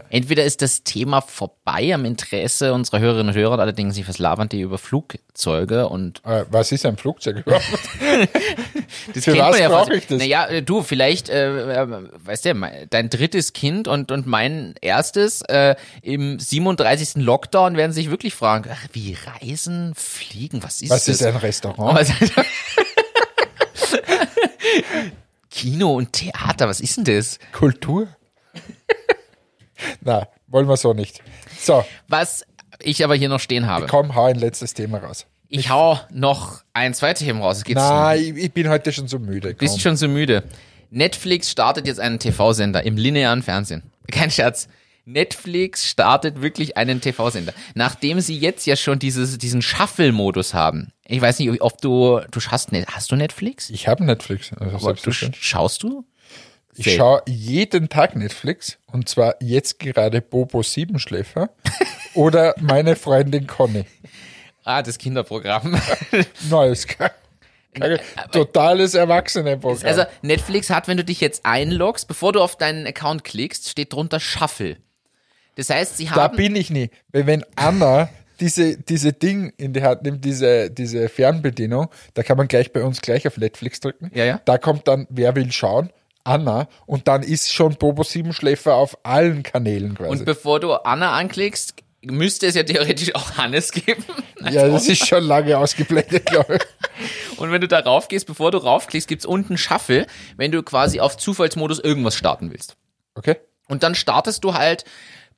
Entweder 0.10 0.46
ist 0.46 0.62
das 0.62 0.84
Thema 0.84 1.20
vorbei 1.22 1.94
am 1.94 2.06
Interesse 2.06 2.74
unserer 2.74 3.00
Hörerinnen 3.00 3.30
und 3.30 3.36
Hörer, 3.36 3.60
allerdings 3.60 3.96
sich 3.96 4.08
was 4.08 4.20
labern 4.20 4.48
die 4.48 4.62
über 4.62 4.78
Flugzeuge 4.78 5.90
und 5.90 6.22
Äh, 6.24 6.46
was 6.50 6.72
ist 6.72 6.86
ein 6.86 6.96
Flugzeug 6.98 7.38
überhaupt? 7.46 7.66
das 9.14 9.24
Für 9.26 9.38
was 9.38 9.60
ja 9.60 9.68
brauch 9.68 9.88
fast- 9.88 9.92
ich 9.92 10.08
das? 10.08 10.20
Naja, 10.20 10.46
äh, 10.48 10.62
du, 10.62 10.82
vielleicht, 10.84 11.30
äh, 11.30 11.82
äh, 11.84 11.88
weißt 12.24 12.46
du, 12.46 12.54
mein- 12.54 12.88
dein 12.90 13.10
drittes 13.10 13.52
Kind 13.54 13.88
und, 13.90 14.12
und 14.12 14.28
mein 14.28 14.76
erstes 14.82 15.42
äh, 15.50 15.76
im 16.04 16.40
37. 16.40 17.16
Lockdown 17.24 17.76
werden 17.76 17.92
sich 17.92 18.10
wirklich 18.10 18.34
fragen, 18.34 18.70
ach, 18.72 18.88
wie 18.94 19.18
reisen, 19.42 19.94
fliegen, 19.96 20.64
was 20.64 20.82
ist 20.82 20.90
Was 20.92 21.06
das? 21.06 21.16
ist 21.22 21.24
ein 21.28 21.36
Restaurant? 21.36 21.98
Was- 22.00 22.12
Kino 25.50 25.96
und 25.96 26.14
Theater, 26.14 26.68
was 26.70 26.80
ist 26.80 26.98
denn 26.98 27.04
das? 27.04 27.40
Kultur? 27.52 28.08
Na, 30.02 30.28
wollen 30.48 30.68
wir 30.68 30.78
so 30.78 30.94
nicht. 30.94 31.22
So, 31.60 31.84
Was 32.08 32.46
ich 32.80 33.04
aber 33.04 33.16
hier 33.16 33.30
noch 33.30 33.40
stehen 33.40 33.68
habe. 33.68 33.88
komm, 33.88 34.16
hau 34.16 34.26
ein 34.26 34.36
letztes 34.40 34.74
Thema 34.74 34.98
raus. 35.00 35.26
Ich 35.50 35.70
hau 35.70 36.00
noch 36.12 36.62
ein 36.74 36.94
zweites 36.94 37.24
Thema 37.26 37.42
raus. 37.42 37.64
Na, 37.68 38.16
ich, 38.16 38.54
bin 38.54 38.70
heute 38.70 38.92
schon 38.94 39.08
so 39.08 39.20
müde. 39.20 39.54
Bist 39.54 39.74
Komm. 39.74 39.80
schon 39.82 39.98
so 39.98 40.08
müde. 40.08 40.44
Netflix 40.90 41.52
startet 41.52 41.88
jetzt 41.88 42.00
einen 42.00 42.20
TV-Sender 42.20 42.84
im 42.84 42.96
linearen 42.98 43.44
Fernsehen. 43.44 43.84
Kein 44.12 44.32
Scherz. 44.32 44.68
Netflix 45.06 45.88
startet 45.88 46.42
wirklich 46.42 46.78
einen 46.78 47.02
TV-Sender. 47.02 47.54
Nachdem 47.76 48.20
sie 48.22 48.38
jetzt 48.38 48.66
ja 48.66 48.76
schon 48.76 49.00
dieses, 49.00 49.38
diesen 49.38 49.62
Shuffle-Modus 49.62 50.54
haben. 50.54 50.94
Ich 51.06 51.20
weiß 51.22 51.40
nicht, 51.40 51.62
ob 51.62 51.82
du, 51.82 52.22
du 52.32 52.40
hast, 52.48 52.72
Net- 52.72 52.88
hast 52.88 53.12
du 53.12 53.16
Netflix? 53.16 53.70
Ich 53.72 53.88
habe 53.88 54.06
Netflix. 54.06 54.52
Also 54.54 54.94
du, 54.94 55.12
schaust 55.12 55.84
du? 55.84 56.06
Ich 56.76 56.96
schaue 56.96 57.22
jeden 57.28 57.90
Tag 57.90 58.16
Netflix 58.16 58.78
und 58.92 59.10
zwar 59.10 59.36
jetzt 59.42 59.80
gerade 59.80 60.22
Bobo 60.22 60.64
Siebenschläfer 60.64 61.50
oder 62.14 62.56
meine 62.60 62.96
Freundin 62.96 63.48
Conny. 63.48 63.86
Ah, 64.64 64.82
das 64.82 64.98
Kinderprogramm. 64.98 65.80
Neues. 66.50 66.88
Keine- 66.88 68.00
Totales 68.32 68.96
Erwachsenenprogramm. 68.96 69.88
Also 69.88 70.04
Netflix 70.22 70.70
hat, 70.70 70.88
wenn 70.88 70.98
du 70.98 71.06
dich 71.06 71.22
jetzt 71.22 71.46
einloggst, 71.46 72.08
bevor 72.08 72.34
du 72.34 72.42
auf 72.42 72.58
deinen 72.58 72.86
Account 72.86 73.24
klickst, 73.24 73.70
steht 73.70 73.94
drunter 73.94 74.20
Shuffle. 74.20 74.78
Das 75.56 75.70
heißt, 75.70 75.98
sie 75.98 76.06
da 76.06 76.12
haben 76.16 76.38
bin 76.38 76.56
ich 76.56 76.70
nie. 76.70 76.90
Weil 77.12 77.28
wenn 77.28 77.46
Anna 77.56 78.10
diese, 78.40 78.78
diese 78.78 79.14
Ding 79.14 79.54
in 79.58 79.74
die 79.74 79.84
Hand 79.84 80.04
nimmt, 80.04 80.26
diese, 80.26 80.70
diese 80.70 81.08
Fernbedienung, 81.08 81.88
da 82.14 82.24
kann 82.24 82.38
man 82.38 82.48
gleich 82.48 82.74
bei 82.74 82.84
uns 82.84 83.02
gleich 83.02 83.28
auf 83.28 83.38
Netflix 83.38 83.80
drücken. 83.80 84.12
Ja, 84.14 84.26
ja. 84.26 84.42
Da 84.46 84.58
kommt 84.58 84.88
dann, 84.88 85.08
wer 85.10 85.36
will 85.36 85.52
schauen? 85.52 85.92
Anna. 86.24 86.68
Und 86.86 87.08
dann 87.08 87.24
ist 87.24 87.54
schon 87.54 87.76
Bobo 87.76 88.04
Siebenschläfer 88.04 88.76
auf 88.76 88.98
allen 89.04 89.44
Kanälen 89.44 89.96
quasi. 89.96 90.10
und 90.10 90.26
bevor 90.26 90.60
du 90.60 90.74
Anna 90.74 91.12
anklickst, 91.14 91.76
müsste 92.04 92.48
es 92.48 92.56
ja 92.56 92.64
theoretisch 92.64 93.14
auch 93.16 93.38
Hannes 93.38 93.72
geben. 93.72 94.04
ja, 94.52 94.68
das 94.68 94.88
ist 94.88 95.08
schon 95.08 95.24
lange 95.24 95.58
ausgeblendet, 95.58 96.26
glaube 96.26 96.58
ich. 96.58 97.38
Und 97.38 97.52
wenn 97.52 97.62
du 97.62 97.68
da 97.68 97.80
raufgehst, 97.80 98.26
bevor 98.26 98.52
du 98.52 98.58
raufklickst, 98.58 99.08
gibt's 99.08 99.26
unten 99.26 99.58
Shuffle, 99.58 100.08
wenn 100.38 100.52
du 100.52 100.64
quasi 100.64 101.00
auf 101.00 101.18
Zufallsmodus 101.18 101.80
irgendwas 101.80 102.16
starten 102.16 102.52
willst. 102.52 102.76
Okay? 103.16 103.38
Und 103.68 103.84
dann 103.84 103.96
startest 103.96 104.44
du 104.44 104.54
halt 104.54 104.84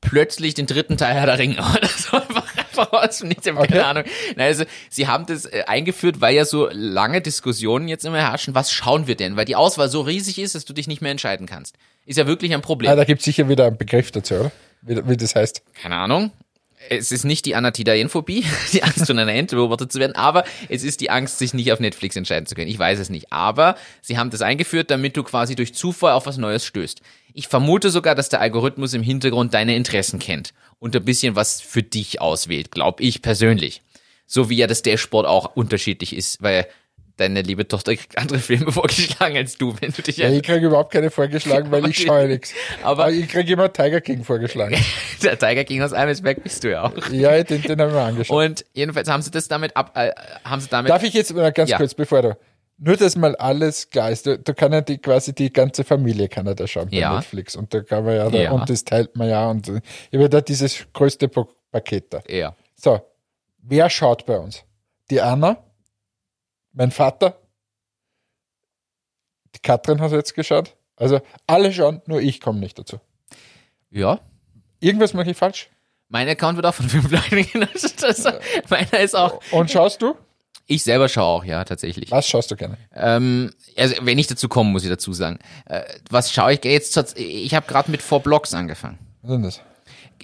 plötzlich 0.01 0.53
den 0.53 0.67
dritten 0.67 0.97
Teil 0.97 1.13
Herr 1.13 1.25
der 1.25 1.37
Ringe 1.39 1.57
oder 1.77 1.87
so. 1.87 2.17
Einfach, 2.17 2.45
einfach 2.77 2.91
aus 3.09 3.19
dem 3.19 3.29
Nichts, 3.29 3.45
ich 3.45 3.53
Okay. 3.53 3.67
keine 3.67 3.85
Ahnung. 3.85 4.03
Na, 4.35 4.45
also, 4.45 4.63
sie 4.89 5.07
haben 5.07 5.25
das 5.25 5.45
äh, 5.45 5.63
eingeführt, 5.67 6.21
weil 6.21 6.35
ja 6.35 6.45
so 6.45 6.69
lange 6.71 7.21
Diskussionen 7.21 7.87
jetzt 7.87 8.05
immer 8.05 8.19
herrschen, 8.19 8.55
was 8.55 8.71
schauen 8.71 9.07
wir 9.07 9.15
denn? 9.15 9.35
Weil 9.35 9.45
die 9.45 9.55
Auswahl 9.55 9.89
so 9.89 10.01
riesig 10.01 10.39
ist, 10.39 10.55
dass 10.55 10.65
du 10.65 10.73
dich 10.73 10.87
nicht 10.87 11.01
mehr 11.01 11.11
entscheiden 11.11 11.47
kannst. 11.47 11.75
Ist 12.05 12.17
ja 12.17 12.27
wirklich 12.27 12.53
ein 12.53 12.61
Problem. 12.61 12.91
Ah, 12.91 12.95
da 12.95 13.03
gibt 13.05 13.19
es 13.19 13.25
sicher 13.25 13.47
wieder 13.49 13.65
einen 13.65 13.77
Begriff 13.77 14.11
dazu, 14.11 14.35
oder? 14.35 14.51
Wie, 14.81 15.07
wie 15.07 15.17
das 15.17 15.35
heißt. 15.35 15.61
keine 15.81 15.95
Ahnung. 15.95 16.31
Es 16.89 17.13
ist 17.13 17.23
nicht 17.23 17.45
die 17.45 17.55
Anatidaenphobie, 17.55 18.43
die 18.73 18.83
Angst, 18.83 19.07
von 19.07 19.17
einer 19.17 19.31
Ente 19.33 19.55
beobachtet 19.55 19.93
zu 19.93 19.99
werden, 19.99 20.15
aber 20.17 20.43
es 20.67 20.83
ist 20.83 20.99
die 20.99 21.09
Angst, 21.09 21.37
sich 21.37 21.53
nicht 21.53 21.71
auf 21.71 21.79
Netflix 21.79 22.17
entscheiden 22.17 22.45
zu 22.45 22.55
können. 22.55 22.67
Ich 22.67 22.77
weiß 22.77 22.99
es 22.99 23.09
nicht. 23.09 23.31
Aber 23.31 23.77
sie 24.01 24.17
haben 24.17 24.31
das 24.31 24.41
eingeführt, 24.41 24.91
damit 24.91 25.15
du 25.15 25.23
quasi 25.23 25.55
durch 25.55 25.73
Zufall 25.73 26.11
auf 26.11 26.25
was 26.25 26.37
Neues 26.37 26.65
stößt. 26.65 27.01
Ich 27.33 27.47
vermute 27.47 27.89
sogar, 27.89 28.15
dass 28.15 28.29
der 28.29 28.41
Algorithmus 28.41 28.93
im 28.93 29.03
Hintergrund 29.03 29.53
deine 29.53 29.75
Interessen 29.75 30.19
kennt 30.19 30.53
und 30.79 30.95
ein 30.95 31.03
bisschen 31.05 31.35
was 31.35 31.61
für 31.61 31.81
dich 31.83 32.21
auswählt, 32.21 32.71
glaube 32.71 33.03
ich 33.03 33.21
persönlich. 33.21 33.81
So 34.27 34.49
wie 34.49 34.55
ja 34.57 34.67
das 34.67 34.81
Dashboard 34.83 35.25
auch 35.27 35.55
unterschiedlich 35.55 36.15
ist, 36.15 36.41
weil 36.43 36.67
deine 37.17 37.41
liebe 37.43 37.67
Tochter 37.67 37.95
kriegt 37.95 38.17
andere 38.17 38.39
Filme 38.39 38.71
vorgeschlagen 38.71 39.37
als 39.37 39.57
du, 39.57 39.75
wenn 39.79 39.91
du 39.91 40.01
dich 40.01 40.17
Ja, 40.17 40.29
ich 40.29 40.41
kriege 40.41 40.65
überhaupt 40.67 40.91
keine 40.93 41.11
vorgeschlagen, 41.11 41.69
weil 41.71 41.87
ich 41.87 42.01
schaue 42.03 42.27
nichts. 42.27 42.53
Aber- 42.81 43.03
Aber 43.05 43.11
ich 43.13 43.27
kriege 43.27 43.53
immer 43.53 43.71
Tiger 43.71 44.01
King 44.01 44.23
vorgeschlagen. 44.23 44.77
der 45.23 45.37
Tiger 45.37 45.63
King 45.63 45.81
aus 45.83 45.93
Eimelsberg 45.93 46.41
bist 46.43 46.63
du 46.63 46.71
ja 46.71 46.83
auch. 46.85 46.93
Ja, 47.11 47.43
den, 47.43 47.61
den 47.61 47.79
haben 47.81 47.93
wir 47.93 48.01
angeschaut. 48.01 48.35
Und 48.45 48.65
jedenfalls 48.73 49.07
haben 49.09 49.21
sie 49.21 49.29
das 49.31 49.47
damit 49.47 49.75
ab, 49.77 49.91
äh, 49.95 50.11
haben 50.43 50.59
sie 50.61 50.69
damit 50.69 50.89
Darf 50.89 51.03
ich 51.03 51.13
jetzt 51.13 51.33
mal 51.35 51.51
ganz 51.51 51.69
Ja. 51.69 51.77
kurz, 51.77 51.93
bevor 51.93 52.21
du, 52.23 52.37
nur 52.77 52.97
dass 52.97 53.15
mal 53.15 53.35
alles 53.35 53.89
klar 53.89 54.11
ist, 54.11 54.25
da, 54.27 54.35
da 54.37 54.53
kann 54.53 54.73
ja 54.73 54.81
die, 54.81 54.97
quasi 54.97 55.33
die 55.33 55.51
ganze 55.53 55.83
Familie 55.83 56.27
kann 56.27 56.45
ja 56.47 56.53
da 56.53 56.67
schauen 56.67 56.89
bei 56.89 56.97
Ja. 56.97 57.15
Netflix 57.15 57.55
und 57.55 57.73
da 57.73 57.81
kann 57.81 58.03
man 58.05 58.15
ja, 58.15 58.29
da, 58.29 58.37
Ja. 58.37 58.51
und 58.51 58.69
das 58.69 58.83
teilt 58.83 59.15
man 59.15 59.29
ja 59.29 59.49
und 59.49 59.67
ich 59.67 60.17
habe 60.17 60.29
da 60.29 60.41
dieses 60.41 60.85
größte 60.93 61.27
Pa- 61.29 61.47
Paket 61.71 62.13
da. 62.13 62.19
eher. 62.27 62.55
So, 62.75 62.99
wer 63.59 63.89
schaut 63.89 64.25
bei 64.25 64.37
uns? 64.37 64.63
Die 65.09 65.21
Anna, 65.21 65.63
mein 66.71 66.91
Vater, 66.91 67.39
die 69.55 69.59
Katrin 69.59 70.01
hat 70.01 70.11
jetzt 70.11 70.33
geschaut. 70.33 70.75
Also 70.95 71.21
alle 71.47 71.71
schauen, 71.73 72.01
nur 72.05 72.19
ich 72.21 72.41
komme 72.41 72.59
nicht 72.59 72.77
dazu. 72.77 72.99
Ja. 73.89 74.19
Irgendwas 74.79 75.13
mache 75.13 75.31
ich 75.31 75.37
falsch. 75.37 75.69
Mein 76.09 76.27
Account 76.27 76.55
wird 76.57 76.65
auch 76.65 76.73
von 76.73 76.89
fünf 76.89 77.09
Leuten 77.11 77.49
genutzt. 77.51 78.01
Das, 78.03 78.23
meiner 78.69 78.99
ist 78.99 79.15
auch. 79.15 79.41
Und 79.51 79.71
schaust 79.71 80.01
du? 80.01 80.15
Ich 80.65 80.83
selber 80.83 81.09
schaue 81.09 81.25
auch, 81.25 81.43
ja, 81.43 81.63
tatsächlich. 81.65 82.09
Was 82.11 82.27
schaust 82.27 82.49
du 82.51 82.55
gerne? 82.55 82.77
Ähm, 82.95 83.51
also, 83.75 83.95
wenn 84.01 84.17
ich 84.17 84.27
dazu 84.27 84.47
komme, 84.47 84.69
muss 84.71 84.83
ich 84.83 84.89
dazu 84.89 85.11
sagen. 85.13 85.39
Äh, 85.65 85.81
was 86.09 86.31
schaue 86.31 86.53
ich 86.53 86.63
jetzt? 86.63 86.97
Ich 87.19 87.53
habe 87.53 87.67
gerade 87.67 87.91
mit 87.91 88.01
Four 88.01 88.21
Blocks 88.21 88.53
angefangen. 88.53 88.97
Was 89.21 89.31
ist 89.31 89.35
denn 89.35 89.43
das? 89.43 89.61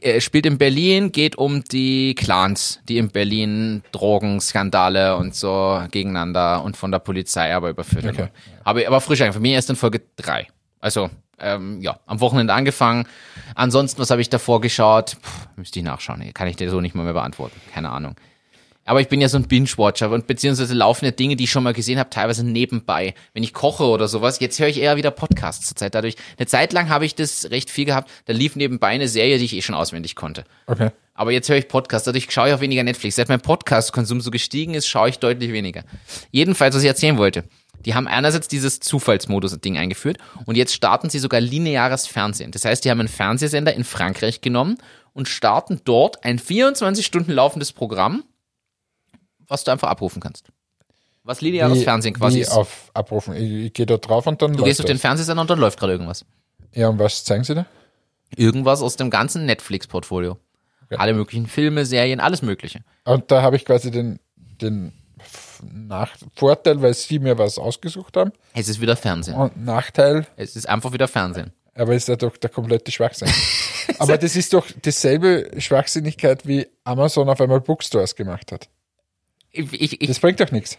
Äh, 0.02 0.22
spielt 0.22 0.46
in 0.46 0.58
Berlin, 0.58 1.12
geht 1.12 1.36
um 1.38 1.64
die 1.66 2.16
Clans, 2.16 2.80
die 2.88 2.98
in 3.00 3.10
Berlin 3.10 3.84
Drogenskandale 3.92 5.18
und 5.18 5.36
so 5.36 5.82
gegeneinander 5.92 6.64
und 6.64 6.78
von 6.78 6.92
der 6.92 7.00
Polizei 7.00 7.54
aber 7.54 7.70
überführt 7.70 8.06
Okay. 8.06 8.18
werden. 8.18 8.32
Habe 8.64 8.82
ich 8.82 8.88
aber 8.88 9.02
frisch 9.02 9.20
angefangen. 9.22 9.42
Mir 9.42 9.54
erst 9.56 9.70
in 9.70 9.76
Folge 9.76 10.02
drei. 10.16 10.48
Also, 10.80 11.10
ähm, 11.40 11.82
ja, 11.82 12.00
am 12.06 12.22
Wochenende 12.22 12.54
angefangen. 12.54 13.06
Ansonsten, 13.56 14.00
was 14.02 14.10
habe 14.10 14.22
ich 14.22 14.30
davor 14.30 14.62
geschaut? 14.62 15.18
Puh, 15.22 15.30
müsste 15.58 15.80
ich 15.80 15.86
nachschauen. 15.86 16.34
Kann 16.34 16.48
ich 16.48 16.56
dir 16.56 16.70
so 16.70 16.80
nicht 16.80 16.96
mal 16.96 17.04
mehr 17.04 17.14
beantworten. 17.14 17.60
Keine 17.74 17.90
Ahnung. 17.90 18.16
Aber 18.90 19.02
ich 19.02 19.08
bin 19.08 19.22
ja 19.22 19.30
so 19.30 19.38
ein 19.38 19.48
Binge-Watcher 19.48 20.10
und 20.10 20.26
beziehungsweise 20.26 20.74
laufen 20.74 21.06
ja 21.06 21.12
Dinge, 21.12 21.36
die 21.36 21.44
ich 21.44 21.52
schon 21.52 21.62
mal 21.62 21.74
gesehen 21.74 22.00
habe, 22.00 22.10
teilweise 22.10 22.44
nebenbei. 22.44 23.14
Wenn 23.36 23.44
ich 23.44 23.54
koche 23.54 23.84
oder 23.84 24.08
sowas, 24.08 24.40
jetzt 24.40 24.60
höre 24.60 24.68
ich 24.68 24.80
eher 24.80 24.98
wieder 24.98 25.12
Podcasts 25.12 25.68
zur 25.68 25.78
Zeit. 25.78 25.94
Dadurch, 25.94 26.16
eine 26.40 26.48
Zeit 26.48 26.74
lang 26.74 26.90
habe 26.90 27.06
ich 27.06 27.14
das 27.14 27.52
recht 27.52 27.70
viel 27.70 27.86
gehabt, 27.86 28.10
da 28.26 28.34
lief 28.34 28.56
nebenbei 28.56 28.88
eine 28.88 29.08
Serie, 29.08 29.38
die 29.38 29.46
ich 29.46 29.56
eh 29.56 29.62
schon 29.62 29.76
auswendig 29.76 30.16
konnte. 30.16 30.44
Okay. 30.66 30.90
Aber 31.14 31.32
jetzt 31.32 31.48
höre 31.50 31.58
ich 31.58 31.68
Podcasts, 31.68 32.06
dadurch 32.08 32.32
schaue 32.32 32.48
ich 32.48 32.56
auch 32.56 32.62
weniger 32.62 32.82
Netflix. 32.82 33.18
Seit 33.18 33.30
mein 33.30 33.42
Podcast-Konsum 33.42 34.22
so 34.22 34.32
gestiegen 34.32 34.74
ist, 34.74 34.88
schaue 34.88 35.10
ich 35.10 35.20
deutlich 35.20 35.54
weniger. 35.54 35.84
Jedenfalls, 36.32 36.74
was 36.74 36.82
ich 36.82 36.88
erzählen 36.88 37.20
wollte. 37.20 37.44
Die 37.86 37.94
haben 37.94 38.08
einerseits 38.08 38.48
dieses 38.48 38.80
Zufallsmodus-Ding 38.80 39.78
eingeführt 39.78 40.18
und 40.48 40.56
jetzt 40.56 40.74
starten 40.74 41.12
sie 41.12 41.20
sogar 41.20 41.42
lineares 41.42 42.08
Fernsehen. 42.08 42.50
Das 42.50 42.66
heißt, 42.66 42.84
die 42.84 42.90
haben 42.90 43.02
einen 43.02 43.08
Fernsehsender 43.08 43.72
in 43.76 43.84
Frankreich 43.84 44.42
genommen 44.42 44.80
und 45.14 45.28
starten 45.28 45.80
dort 45.86 46.24
ein 46.24 46.40
24 46.40 47.06
Stunden 47.06 47.34
laufendes 47.34 47.72
Programm, 47.72 48.24
was 49.50 49.64
du 49.66 49.72
einfach 49.72 49.89
abrufen 49.89 50.22
kannst. 50.22 50.47
Was 51.24 51.41
lineares 51.41 51.84
Fernsehen 51.84 52.14
quasi 52.16 52.38
wie 52.38 52.41
ist. 52.41 52.52
auf 52.52 52.89
abrufen. 52.93 53.36
Ich, 53.36 53.66
ich 53.66 53.74
gehe 53.74 53.86
da 53.86 53.97
drauf 53.97 54.26
und 54.26 54.41
dann 54.41 54.54
Du 54.54 54.64
gehst 54.64 54.80
auf 54.80 54.86
den 54.86 54.97
Fernsehsender 54.97 55.41
und 55.41 55.50
dann 55.50 55.60
läuft 55.60 55.78
gerade 55.80 55.91
irgendwas. 55.93 56.26
Ja, 56.74 56.88
und 56.88 56.97
was 56.97 57.24
zeigen 57.24 57.43
sie 57.43 57.56
da? 57.56 57.66
Irgendwas 58.36 58.82
aus 58.82 58.95
dem 58.95 59.10
ganzen 59.10 59.45
Netflix-Portfolio. 59.45 60.38
Alle 60.97 61.14
möglichen 61.14 61.45
Filme, 61.45 61.86
Serien, 61.86 62.20
alles 62.20 62.41
Mögliche. 62.41 62.80
Und 63.04 63.30
da 63.30 63.41
habe 63.43 63.58
ich 63.58 63.66
quasi 63.66 63.91
den, 63.91 64.20
den 64.36 64.91
Nach 65.62 66.16
Vorteil, 66.36 66.82
weil 66.82 66.93
sie 66.95 67.20
mir 67.20 67.38
was 67.38 67.60
ausgesucht 67.60 68.18
haben. 68.18 68.32
Es 68.56 68.70
ist 68.70 68.82
wieder 68.82 68.95
Fernsehen. 68.95 69.36
Und 69.36 69.64
Nachteil, 69.64 70.26
Es 70.36 70.56
ist 70.56 70.68
einfach 70.68 70.91
wieder 70.93 71.08
Fernsehen. 71.08 71.52
aber 71.76 71.93
ist 71.93 72.08
ja 72.08 72.16
doch 72.16 72.38
der 72.38 72.50
komplette 72.50 72.91
Schwachsinn. 72.91 73.30
aber 74.00 74.18
das 74.18 74.36
ist 74.36 74.54
doch 74.54 74.66
dieselbe 74.84 75.52
Schwachsinnigkeit, 75.60 76.47
wie 76.47 76.68
Amazon 76.86 77.30
auf 77.30 77.39
einmal 77.41 77.62
Bookstores 77.62 78.16
gemacht 78.16 78.52
hat. 78.52 78.68
Ich, 79.52 80.02
ich, 80.02 80.08
Das 80.08 80.20
bringt 80.20 80.39
doch 80.39 80.52
nichts. 80.52 80.78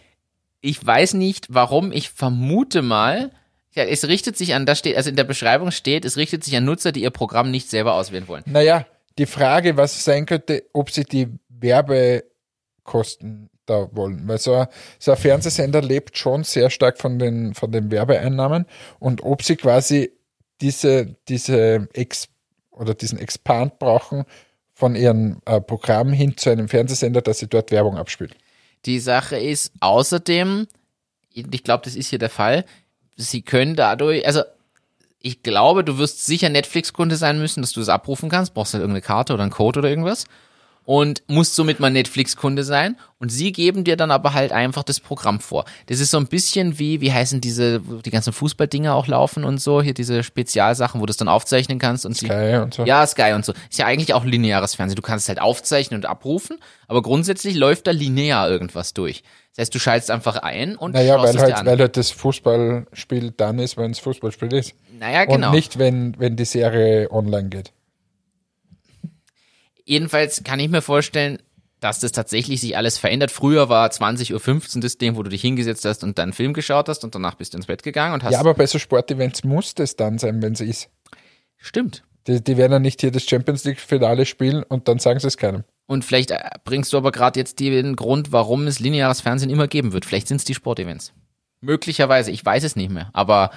ich 0.61 0.85
weiß 0.85 1.13
nicht, 1.15 1.47
warum. 1.49 1.91
Ich 1.91 2.09
vermute 2.09 2.81
mal, 2.81 3.31
ja, 3.73 3.83
es 3.83 4.07
richtet 4.07 4.37
sich 4.37 4.53
an, 4.53 4.65
da 4.65 4.75
steht, 4.75 4.97
also 4.97 5.09
in 5.09 5.15
der 5.15 5.23
Beschreibung 5.23 5.71
steht, 5.71 6.05
es 6.05 6.17
richtet 6.17 6.43
sich 6.43 6.55
an 6.55 6.65
Nutzer, 6.65 6.91
die 6.91 7.03
ihr 7.03 7.09
Programm 7.09 7.51
nicht 7.51 7.69
selber 7.69 7.93
auswählen 7.93 8.27
wollen. 8.27 8.43
Naja, 8.45 8.85
die 9.17 9.25
Frage, 9.25 9.77
was 9.77 10.03
sein 10.03 10.25
könnte, 10.25 10.63
ob 10.73 10.91
sie 10.91 11.03
die 11.03 11.27
Werbekosten 11.49 13.49
da 13.65 13.89
wollen. 13.91 14.27
Weil 14.27 14.39
so 14.39 14.53
ein, 14.53 14.67
so 14.99 15.11
ein 15.11 15.17
Fernsehsender 15.17 15.81
lebt 15.81 16.17
schon 16.17 16.43
sehr 16.43 16.69
stark 16.69 16.97
von 16.97 17.19
den, 17.19 17.53
von 17.53 17.71
den 17.71 17.91
Werbeeinnahmen 17.91 18.65
und 18.99 19.23
ob 19.23 19.43
sie 19.43 19.55
quasi 19.55 20.11
diese, 20.59 21.15
diese 21.27 21.87
Ex 21.93 22.27
oder 22.71 22.93
diesen 22.93 23.19
Expand 23.19 23.79
brauchen 23.79 24.25
von 24.73 24.95
ihrem 24.95 25.41
äh, 25.45 25.61
Programm 25.61 26.11
hin 26.11 26.37
zu 26.37 26.49
einem 26.49 26.67
Fernsehsender, 26.67 27.21
dass 27.21 27.39
sie 27.39 27.47
dort 27.47 27.71
Werbung 27.71 27.97
abspielt. 27.97 28.35
Die 28.85 28.99
Sache 28.99 29.37
ist 29.37 29.71
außerdem, 29.79 30.67
ich 31.33 31.63
glaube, 31.63 31.83
das 31.83 31.95
ist 31.95 32.07
hier 32.09 32.19
der 32.19 32.29
Fall, 32.29 32.65
sie 33.15 33.41
können 33.41 33.75
dadurch, 33.75 34.25
also 34.25 34.41
ich 35.19 35.43
glaube, 35.43 35.83
du 35.83 35.97
wirst 35.97 36.25
sicher 36.25 36.49
Netflix-Kunde 36.49 37.15
sein 37.15 37.39
müssen, 37.39 37.61
dass 37.61 37.73
du 37.73 37.79
das 37.79 37.89
abrufen 37.89 38.29
kannst, 38.29 38.53
brauchst 38.53 38.73
halt 38.73 38.81
irgendeine 38.81 39.05
Karte 39.05 39.33
oder 39.33 39.43
einen 39.43 39.51
Code 39.51 39.79
oder 39.79 39.89
irgendwas. 39.89 40.25
Und 40.83 41.21
musst 41.27 41.55
somit 41.55 41.79
mal 41.79 41.91
Netflix-Kunde 41.91 42.63
sein 42.63 42.97
und 43.19 43.29
sie 43.29 43.51
geben 43.51 43.83
dir 43.83 43.95
dann 43.95 44.09
aber 44.11 44.33
halt 44.33 44.51
einfach 44.51 44.83
das 44.83 44.99
Programm 44.99 45.39
vor. 45.39 45.65
Das 45.85 45.99
ist 45.99 46.09
so 46.11 46.17
ein 46.17 46.25
bisschen 46.27 46.79
wie, 46.79 47.01
wie 47.01 47.11
heißen 47.13 47.39
diese, 47.39 47.87
wo 47.87 47.97
die 47.97 48.09
ganzen 48.09 48.33
Fußballdinger 48.33 48.95
auch 48.95 49.07
laufen 49.07 49.43
und 49.43 49.59
so, 49.59 49.81
hier 49.81 49.93
diese 49.93 50.23
Spezialsachen, 50.23 50.99
wo 50.99 51.05
du 51.05 51.11
es 51.11 51.17
dann 51.17 51.27
aufzeichnen 51.27 51.77
kannst 51.79 52.05
und 52.05 52.17
sie, 52.17 52.25
Sky 52.25 52.59
und 52.63 52.73
so. 52.73 52.83
ja, 52.83 53.05
Sky 53.05 53.33
und 53.33 53.45
so. 53.45 53.53
Ist 53.69 53.77
ja 53.79 53.85
eigentlich 53.85 54.13
auch 54.15 54.25
lineares 54.25 54.75
Fernsehen. 54.75 54.95
Du 54.95 55.01
kannst 55.03 55.25
es 55.25 55.29
halt 55.29 55.39
aufzeichnen 55.41 55.99
und 55.99 56.05
abrufen, 56.07 56.57
aber 56.87 57.01
grundsätzlich 57.03 57.55
läuft 57.55 57.85
da 57.87 57.91
linear 57.91 58.49
irgendwas 58.49 58.93
durch. 58.93 59.21
Das 59.51 59.63
heißt, 59.63 59.75
du 59.75 59.79
schaltest 59.79 60.09
einfach 60.11 60.37
ein 60.37 60.75
und 60.77 60.93
Naja, 60.93 61.15
schaust 61.15 61.23
weil 61.23 61.29
es 61.29 61.35
dir 61.35 61.41
halt, 61.43 61.55
an. 61.55 61.65
weil 61.67 61.79
halt 61.79 61.97
das 61.97 62.09
Fußballspiel 62.11 63.31
dann 63.37 63.59
ist, 63.59 63.77
wenn 63.77 63.91
es 63.91 63.99
Fußballspiel 63.99 64.53
ist. 64.53 64.73
naja, 64.97 65.25
genau. 65.25 65.47
Und 65.49 65.55
nicht, 65.55 65.77
wenn, 65.77 66.15
wenn 66.19 66.35
die 66.37 66.45
Serie 66.45 67.11
online 67.11 67.49
geht. 67.49 67.71
Jedenfalls 69.85 70.43
kann 70.43 70.59
ich 70.59 70.69
mir 70.69 70.81
vorstellen, 70.81 71.39
dass 71.81 71.99
das 71.99 72.11
tatsächlich 72.11 72.61
sich 72.61 72.77
alles 72.77 72.97
verändert. 72.97 73.31
Früher 73.31 73.67
war 73.67 73.89
20.15 73.89 74.75
Uhr 74.75 74.81
das 74.81 74.97
Ding, 74.97 75.15
wo 75.15 75.23
du 75.23 75.29
dich 75.29 75.41
hingesetzt 75.41 75.83
hast 75.83 76.03
und 76.03 76.17
dann 76.17 76.25
einen 76.25 76.33
Film 76.33 76.53
geschaut 76.53 76.87
hast 76.87 77.03
und 77.03 77.15
danach 77.15 77.35
bist 77.35 77.53
du 77.53 77.57
ins 77.57 77.65
Bett 77.65 77.83
gegangen 77.83 78.13
und 78.13 78.23
hast. 78.23 78.33
Ja, 78.33 78.39
aber 78.39 78.53
bei 78.53 78.67
so 78.67 78.77
Sportevents 78.77 79.43
muss 79.43 79.73
das 79.73 79.95
dann 79.95 80.19
sein, 80.19 80.41
wenn 80.41 80.53
es 80.53 80.61
ist. 80.61 80.89
stimmt. 81.57 82.03
Die, 82.27 82.43
die 82.43 82.55
werden 82.55 82.73
ja 82.73 82.79
nicht 82.79 83.01
hier 83.01 83.11
das 83.11 83.23
Champions 83.23 83.63
League-Finale 83.63 84.27
spielen 84.27 84.61
und 84.61 84.87
dann 84.87 84.99
sagen 84.99 85.19
sie 85.19 85.27
es 85.27 85.37
keinem. 85.37 85.63
Und 85.87 86.05
vielleicht 86.05 86.29
äh, 86.29 86.37
bringst 86.63 86.93
du 86.93 86.97
aber 86.97 87.11
gerade 87.11 87.39
jetzt 87.39 87.59
den 87.59 87.95
Grund, 87.95 88.31
warum 88.31 88.67
es 88.67 88.79
lineares 88.79 89.21
Fernsehen 89.21 89.49
immer 89.49 89.67
geben 89.67 89.91
wird. 89.91 90.05
Vielleicht 90.05 90.27
sind 90.27 90.37
es 90.37 90.45
die 90.45 90.53
Sportevents. 90.53 91.13
Möglicherweise, 91.61 92.29
ich 92.29 92.45
weiß 92.45 92.63
es 92.63 92.75
nicht 92.75 92.91
mehr. 92.91 93.09
Aber 93.13 93.49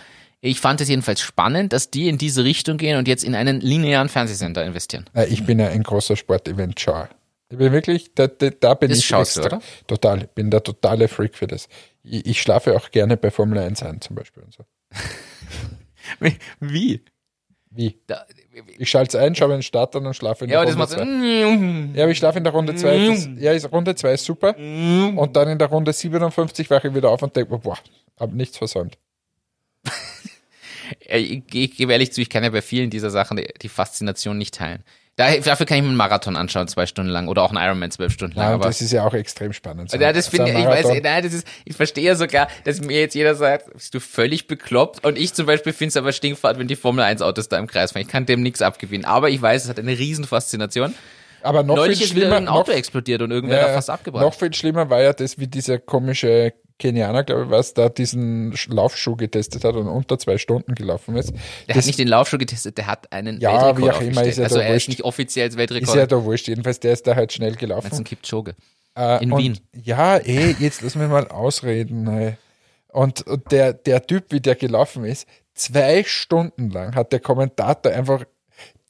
ich 0.50 0.60
fand 0.60 0.80
es 0.80 0.88
jedenfalls 0.88 1.20
spannend, 1.20 1.72
dass 1.72 1.90
die 1.90 2.08
in 2.08 2.18
diese 2.18 2.44
Richtung 2.44 2.76
gehen 2.76 2.98
und 2.98 3.08
jetzt 3.08 3.24
in 3.24 3.34
einen 3.34 3.60
linearen 3.60 4.08
Fernsehsender 4.08 4.64
investieren. 4.64 5.06
Äh, 5.14 5.26
Ich 5.26 5.44
bin 5.46 5.58
ja 5.58 5.68
ein 5.68 5.82
großer 5.82 6.16
Sportevent-Schauer. 6.16 7.08
Ich 7.48 7.58
bin 7.58 7.72
wirklich, 7.72 8.14
da, 8.14 8.26
da, 8.26 8.74
bin 8.74 8.88
Das 8.90 8.98
ich 8.98 9.06
schaust 9.06 9.36
du, 9.36 9.42
oder? 9.42 9.60
Total. 9.86 10.22
Ich 10.22 10.28
bin 10.30 10.50
der 10.50 10.62
totale 10.62 11.08
Freak 11.08 11.36
für 11.36 11.46
das. 11.46 11.68
Ich, 12.02 12.26
ich 12.26 12.42
schlafe 12.42 12.74
auch 12.76 12.90
gerne 12.90 13.16
bei 13.16 13.30
Formel 13.30 13.58
1 13.58 13.82
ein, 13.82 14.00
zum 14.00 14.16
Beispiel. 14.16 14.42
Und 14.42 14.54
so. 14.54 14.64
Wie? 16.60 17.02
Wie? 17.70 17.98
Da, 18.06 18.24
Ich 18.78 18.88
schalte 18.88 19.16
es 19.18 19.22
ein, 19.24 19.34
schaue 19.34 19.50
den 19.50 19.62
Start 19.62 19.96
an 19.96 20.06
und 20.06 20.14
schlafe 20.14 20.44
in 20.44 20.50
ja, 20.50 20.64
der 20.64 20.74
das 20.74 20.74
Runde 20.74 20.78
macht 20.78 20.92
zwei. 20.92 21.92
so. 21.92 21.98
Ja, 21.98 22.04
aber 22.04 22.12
ich 22.12 22.18
schlafe 22.18 22.38
in 22.38 22.44
der 22.44 22.52
Runde 22.52 22.74
2. 22.74 22.96
Ja, 23.38 23.52
ist, 23.52 23.72
Runde 23.72 23.94
2 23.94 24.12
ist 24.12 24.24
super. 24.24 24.56
Und 24.58 25.30
dann 25.36 25.48
in 25.48 25.58
der 25.58 25.68
Runde 25.68 25.92
57 25.92 26.70
wache 26.70 26.88
ich 26.88 26.94
wieder 26.94 27.10
auf 27.10 27.22
und 27.22 27.34
denke 27.34 27.58
boah, 27.58 27.78
habe 28.18 28.36
nichts 28.36 28.58
versäumt. 28.58 28.98
Äh, 31.06 31.18
Ich, 31.18 31.42
ich 31.52 31.76
gebe 31.76 31.92
ehrlich 31.92 32.12
zu, 32.12 32.20
ich 32.20 32.30
kann 32.30 32.44
ja 32.44 32.50
bei 32.50 32.62
vielen 32.62 32.90
dieser 32.90 33.10
Sachen 33.10 33.40
die, 33.62 33.68
Faszination 33.68 34.38
nicht 34.38 34.54
teilen. 34.54 34.84
Da, 35.16 35.36
dafür 35.36 35.64
kann 35.64 35.76
ich 35.76 35.82
mir 35.84 35.90
einen 35.90 35.96
Marathon 35.96 36.34
anschauen, 36.34 36.66
zwei 36.66 36.86
Stunden 36.86 37.10
lang, 37.10 37.28
oder 37.28 37.42
auch 37.42 37.50
einen 37.50 37.64
Ironman 37.64 37.92
zwölf 37.92 38.12
Stunden 38.12 38.36
lang. 38.36 38.48
Ja, 38.48 38.54
aber 38.54 38.64
das 38.64 38.80
ist 38.80 38.90
ja 38.90 39.06
auch 39.06 39.14
extrem 39.14 39.52
spannend. 39.52 39.90
So 39.90 39.96
ja, 39.96 40.12
das 40.12 40.26
finde 40.26 40.50
ich, 40.50 40.66
weiß, 40.66 40.86
nein, 41.04 41.22
das 41.22 41.32
ist, 41.32 41.46
ich 41.64 41.76
verstehe 41.76 42.04
ja 42.04 42.14
sogar, 42.16 42.48
dass 42.64 42.80
mir 42.80 42.98
jetzt 42.98 43.14
jeder 43.14 43.36
sagt, 43.36 43.72
bist 43.72 43.94
du 43.94 44.00
völlig 44.00 44.48
bekloppt? 44.48 45.04
Und 45.04 45.16
ich 45.16 45.32
zum 45.32 45.46
Beispiel 45.46 45.72
finde 45.72 45.90
es 45.90 45.96
aber 45.96 46.10
stinkfahrt, 46.10 46.58
wenn 46.58 46.66
die 46.66 46.74
Formel 46.74 47.04
1 47.04 47.22
Autos 47.22 47.48
da 47.48 47.58
im 47.58 47.68
Kreis 47.68 47.92
fahren. 47.92 48.02
Ich 48.02 48.08
kann 48.08 48.26
dem 48.26 48.42
nichts 48.42 48.60
abgewinnen. 48.60 49.04
Aber 49.04 49.30
ich 49.30 49.40
weiß, 49.40 49.64
es 49.64 49.68
hat 49.68 49.78
eine 49.78 49.96
riesen 49.96 50.24
Faszination. 50.24 50.94
Aber 51.42 51.62
noch 51.62 51.76
Neulich 51.76 51.98
viel 51.98 52.06
ist 52.06 52.14
wieder 52.16 52.26
schlimmer, 52.26 52.36
ein 52.38 52.48
Auto 52.48 52.72
noch, 52.72 52.78
explodiert 52.78 53.22
und 53.22 53.30
irgendwer 53.30 53.58
ja, 53.58 53.66
da 53.68 53.74
fast 53.74 53.90
abgebrannt. 53.90 54.24
noch 54.24 54.34
viel 54.34 54.52
schlimmer 54.52 54.88
war 54.90 55.02
ja 55.02 55.12
das, 55.12 55.38
wie 55.38 55.46
dieser 55.46 55.78
komische 55.78 56.54
Kenianer, 56.78 57.22
glaube 57.24 57.44
ich, 57.44 57.50
was 57.50 57.72
da 57.74 57.88
diesen 57.88 58.52
Sch- 58.54 58.72
Laufschuh 58.74 59.14
getestet 59.16 59.62
hat 59.64 59.76
und 59.76 59.86
unter 59.88 60.18
zwei 60.18 60.38
Stunden 60.38 60.74
gelaufen 60.74 61.16
ist. 61.16 61.30
Der 61.32 61.38
das 61.68 61.76
hat 61.78 61.86
nicht 61.86 61.98
den 61.98 62.08
Laufschuh 62.08 62.36
getestet, 62.38 62.76
der 62.78 62.86
hat 62.88 63.12
einen 63.12 63.40
Ja, 63.40 63.52
Weltrekord 63.52 63.78
wie 63.78 63.90
auch 63.90 64.00
immer, 64.00 64.24
ist 64.24 64.38
ja 64.38 64.44
Also 64.44 64.56
da 64.56 64.62
er 64.62 64.68
ist 64.68 64.72
wurscht. 64.74 64.88
nicht 64.88 65.02
offiziell 65.02 65.44
als 65.44 65.54
ist 65.54 65.58
Weltrekord. 65.58 65.96
ja 65.96 66.06
da 66.06 66.24
wurscht. 66.24 66.48
Jedenfalls, 66.48 66.80
der 66.80 66.92
ist 66.92 67.06
da 67.06 67.14
halt 67.14 67.32
schnell 67.32 67.50
das 67.50 67.56
ist 67.56 67.60
gelaufen. 67.60 67.92
ein 67.92 68.04
Kipchoge. 68.04 68.54
Äh, 68.98 69.22
in 69.22 69.36
Wien. 69.36 69.58
Ja, 69.72 70.16
eh, 70.18 70.54
jetzt 70.58 70.82
lass 70.82 70.94
mich 70.96 71.08
mal 71.08 71.28
ausreden. 71.28 72.06
ey. 72.08 72.36
Und, 72.88 73.26
und 73.26 73.50
der, 73.52 73.72
der 73.72 74.06
Typ, 74.06 74.26
wie 74.30 74.40
der 74.40 74.54
gelaufen 74.56 75.04
ist, 75.04 75.26
zwei 75.54 76.02
Stunden 76.04 76.70
lang 76.70 76.94
hat 76.94 77.12
der 77.12 77.20
Kommentator 77.20 77.92
einfach, 77.92 78.24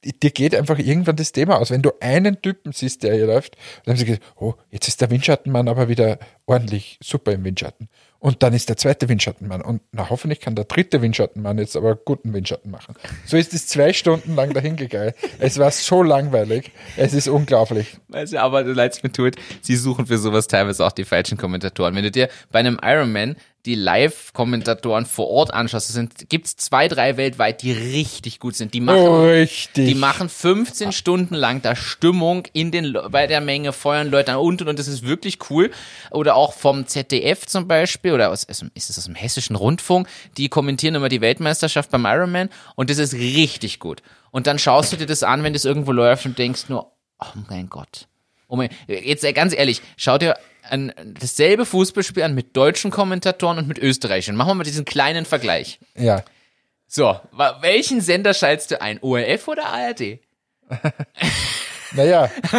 dir 0.05 0.31
geht 0.31 0.55
einfach 0.55 0.79
irgendwann 0.79 1.15
das 1.15 1.31
Thema 1.31 1.57
aus. 1.57 1.71
Wenn 1.71 1.81
du 1.81 1.91
einen 1.99 2.41
Typen 2.41 2.71
siehst, 2.71 3.03
der 3.03 3.15
hier 3.15 3.27
läuft, 3.27 3.55
dann 3.83 3.93
haben 3.93 3.99
sie 3.99 4.05
gesagt, 4.05 4.23
oh, 4.35 4.53
jetzt 4.71 4.87
ist 4.87 5.01
der 5.01 5.09
Windschattenmann 5.09 5.67
aber 5.67 5.89
wieder 5.89 6.19
ordentlich 6.45 6.99
super 7.01 7.31
im 7.31 7.43
Windschatten. 7.43 7.89
Und 8.19 8.41
dann 8.41 8.53
ist 8.53 8.69
der 8.69 8.77
zweite 8.77 9.07
Windschattenmann. 9.07 9.61
Und 9.61 9.81
na, 9.91 10.09
hoffentlich 10.09 10.39
kann 10.39 10.55
der 10.55 10.65
dritte 10.65 11.01
Windschattenmann 11.01 11.59
jetzt 11.59 11.75
aber 11.75 11.95
guten 11.95 12.33
Windschatten 12.33 12.71
machen. 12.71 12.95
So 13.25 13.37
ist 13.37 13.53
es 13.53 13.67
zwei 13.67 13.93
Stunden 13.93 14.35
lang 14.35 14.53
dahingegangen. 14.53 15.13
Es 15.39 15.59
war 15.59 15.69
so 15.71 16.01
langweilig. 16.01 16.71
Es 16.97 17.13
ist 17.13 17.27
unglaublich. 17.27 17.97
Du, 18.07 18.41
aber 18.41 18.63
leid 18.63 18.99
mir 19.03 19.11
tut, 19.11 19.35
sie 19.61 19.75
suchen 19.75 20.07
für 20.07 20.17
sowas 20.17 20.47
teilweise 20.47 20.85
auch 20.85 20.91
die 20.91 21.05
falschen 21.05 21.37
Kommentatoren. 21.37 21.95
Wenn 21.95 22.03
du 22.03 22.11
dir 22.11 22.29
bei 22.51 22.59
einem 22.59 22.79
Ironman 22.81 23.35
die 23.65 23.75
Live-Kommentatoren 23.75 25.05
vor 25.05 25.27
Ort 25.29 25.53
anschaust, 25.53 25.89
es 25.89 25.95
sind, 25.95 26.29
gibt's 26.29 26.55
zwei, 26.55 26.87
drei 26.87 27.17
weltweit, 27.17 27.61
die 27.61 27.71
richtig 27.71 28.39
gut 28.39 28.55
sind. 28.55 28.73
Die 28.73 28.81
machen, 28.81 28.99
Oh, 28.99 29.25
Richtig. 29.25 29.87
die 29.87 29.95
machen 29.95 30.29
15 30.29 30.91
Stunden 30.91 31.35
lang 31.35 31.61
da 31.61 31.75
Stimmung 31.75 32.43
in 32.53 32.71
den, 32.71 32.97
bei 33.09 33.27
der 33.27 33.41
Menge, 33.41 33.73
feuern 33.73 34.09
Leute 34.09 34.33
an 34.33 34.37
und 34.37 34.61
und 34.61 34.79
das 34.79 34.87
ist 34.87 35.05
wirklich 35.05 35.39
cool. 35.49 35.71
Oder 36.11 36.35
auch 36.35 36.53
vom 36.53 36.87
ZDF 36.87 37.45
zum 37.45 37.67
Beispiel, 37.67 38.13
oder 38.13 38.31
aus, 38.31 38.43
ist 38.43 38.63
es 38.75 38.97
aus 38.97 39.05
dem 39.05 39.15
Hessischen 39.15 39.55
Rundfunk, 39.55 40.07
die 40.37 40.49
kommentieren 40.49 40.95
immer 40.95 41.09
die 41.09 41.21
Weltmeisterschaft 41.21 41.89
beim 41.91 42.05
Ironman 42.05 42.49
und 42.75 42.89
das 42.89 42.97
ist 42.97 43.13
richtig 43.13 43.79
gut. 43.79 44.01
Und 44.31 44.47
dann 44.47 44.59
schaust 44.59 44.91
du 44.93 44.97
dir 44.97 45.05
das 45.05 45.23
an, 45.23 45.43
wenn 45.43 45.53
das 45.53 45.65
irgendwo 45.65 45.91
läuft 45.91 46.25
und 46.25 46.37
denkst 46.37 46.69
nur, 46.69 46.91
oh 47.19 47.39
mein 47.49 47.69
Gott. 47.69 48.07
Oh 48.47 48.55
mein, 48.55 48.69
jetzt 48.87 49.25
ganz 49.33 49.55
ehrlich, 49.55 49.81
schau 49.97 50.17
dir 50.19 50.35
ein, 50.69 50.93
dasselbe 51.19 51.65
Fußballspiel 51.65 52.23
an 52.23 52.33
mit 52.35 52.55
deutschen 52.55 52.91
Kommentatoren 52.91 53.57
und 53.57 53.67
mit 53.67 53.77
österreichischen. 53.79 54.35
Machen 54.35 54.49
wir 54.49 54.55
mal 54.55 54.63
diesen 54.63 54.85
kleinen 54.85 55.25
Vergleich. 55.25 55.79
ja. 55.95 56.23
So, 56.87 57.19
welchen 57.61 57.99
Sender 57.99 58.33
schaltest 58.35 58.69
du 58.71 58.79
ein? 58.79 58.99
ORF 59.01 59.47
oder 59.47 59.65
ARD? 59.65 60.19
Naja, 61.93 62.29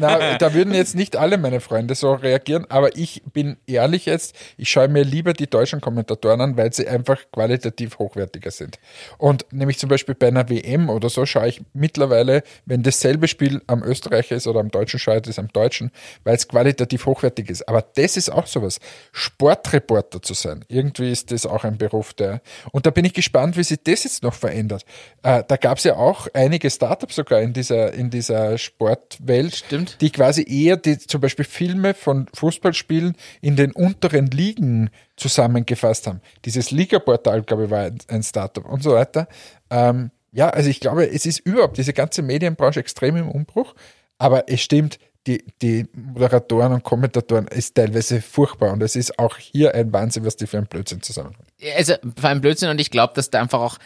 Na, 0.00 0.38
da 0.38 0.54
würden 0.54 0.74
jetzt 0.74 0.94
nicht 0.94 1.16
alle 1.16 1.38
meine 1.38 1.60
Freunde 1.60 1.94
so 1.94 2.12
reagieren, 2.14 2.66
aber 2.68 2.96
ich 2.96 3.22
bin 3.32 3.56
ehrlich 3.66 4.06
jetzt, 4.06 4.34
ich 4.56 4.70
schaue 4.70 4.88
mir 4.88 5.02
lieber 5.02 5.32
die 5.32 5.48
deutschen 5.48 5.80
Kommentatoren 5.80 6.40
an, 6.40 6.56
weil 6.56 6.72
sie 6.72 6.86
einfach 6.86 7.18
qualitativ 7.32 7.98
hochwertiger 7.98 8.50
sind. 8.50 8.78
Und 9.18 9.46
nämlich 9.50 9.78
zum 9.78 9.88
Beispiel 9.88 10.14
bei 10.14 10.28
einer 10.28 10.48
WM 10.48 10.88
oder 10.88 11.08
so 11.08 11.26
schaue 11.26 11.48
ich 11.48 11.62
mittlerweile, 11.72 12.42
wenn 12.66 12.82
dasselbe 12.82 13.28
Spiel 13.28 13.60
am 13.66 13.82
Österreicher 13.82 14.36
ist 14.36 14.46
oder 14.46 14.60
am 14.60 14.70
Deutschen 14.70 15.00
schaue 15.00 15.16
ich 15.16 15.22
das 15.22 15.38
am 15.38 15.48
Deutschen, 15.48 15.90
weil 16.24 16.36
es 16.36 16.48
qualitativ 16.48 17.06
hochwertig 17.06 17.50
ist. 17.50 17.68
Aber 17.68 17.82
das 17.82 18.16
ist 18.16 18.30
auch 18.30 18.46
sowas, 18.46 18.78
Sportreporter 19.12 20.22
zu 20.22 20.34
sein. 20.34 20.64
Irgendwie 20.68 21.10
ist 21.10 21.32
das 21.32 21.46
auch 21.46 21.64
ein 21.64 21.78
Beruf, 21.78 22.14
der, 22.14 22.40
und 22.72 22.86
da 22.86 22.90
bin 22.90 23.04
ich 23.04 23.14
gespannt, 23.14 23.56
wie 23.56 23.64
sich 23.64 23.78
das 23.82 24.04
jetzt 24.04 24.22
noch 24.22 24.34
verändert. 24.34 24.84
Äh, 25.22 25.42
da 25.46 25.56
gab 25.56 25.78
es 25.78 25.84
ja 25.84 25.96
auch 25.96 26.28
einige 26.34 26.70
Startups 26.70 27.16
sogar 27.16 27.40
in 27.40 27.52
dieser, 27.52 27.92
in 27.92 28.10
dieser 28.10 28.27
Sportwelt, 28.58 29.56
Stimmt. 29.56 30.00
die 30.00 30.10
quasi 30.10 30.44
eher 30.48 30.76
die, 30.76 30.98
zum 30.98 31.20
Beispiel 31.20 31.44
Filme 31.44 31.94
von 31.94 32.28
Fußballspielen 32.34 33.16
in 33.40 33.56
den 33.56 33.72
unteren 33.72 34.26
Ligen 34.26 34.90
zusammengefasst 35.16 36.06
haben. 36.06 36.20
Dieses 36.44 36.70
Liga-Portal, 36.70 37.42
glaube 37.42 37.64
ich, 37.64 37.70
war 37.70 37.84
ein, 37.84 37.98
ein 38.08 38.22
Startup 38.22 38.64
und 38.64 38.82
so 38.82 38.92
weiter. 38.92 39.28
Ähm, 39.70 40.10
ja, 40.32 40.50
also 40.50 40.68
ich 40.68 40.80
glaube, 40.80 41.08
es 41.08 41.26
ist 41.26 41.40
überhaupt 41.40 41.78
diese 41.78 41.92
ganze 41.92 42.22
Medienbranche 42.22 42.80
extrem 42.80 43.16
im 43.16 43.28
Umbruch, 43.28 43.74
aber 44.18 44.48
es 44.48 44.60
stimmt, 44.60 44.98
die, 45.26 45.44
die 45.60 45.86
Moderatoren 45.92 46.72
und 46.72 46.82
Kommentatoren 46.84 47.48
ist 47.48 47.74
teilweise 47.74 48.22
furchtbar 48.22 48.72
und 48.72 48.82
es 48.82 48.96
ist 48.96 49.18
auch 49.18 49.36
hier 49.36 49.74
ein 49.74 49.92
Wahnsinn, 49.92 50.24
was 50.24 50.36
die 50.36 50.46
für 50.46 50.58
ein 50.58 50.66
Blödsinn 50.66 51.02
zusammenhaben. 51.02 51.46
also 51.76 51.94
vor 52.18 52.30
allem 52.30 52.40
Blödsinn 52.40 52.70
und 52.70 52.80
ich 52.80 52.90
glaube, 52.90 53.12
dass 53.14 53.30
da 53.30 53.40
einfach 53.40 53.60
auch 53.60 53.78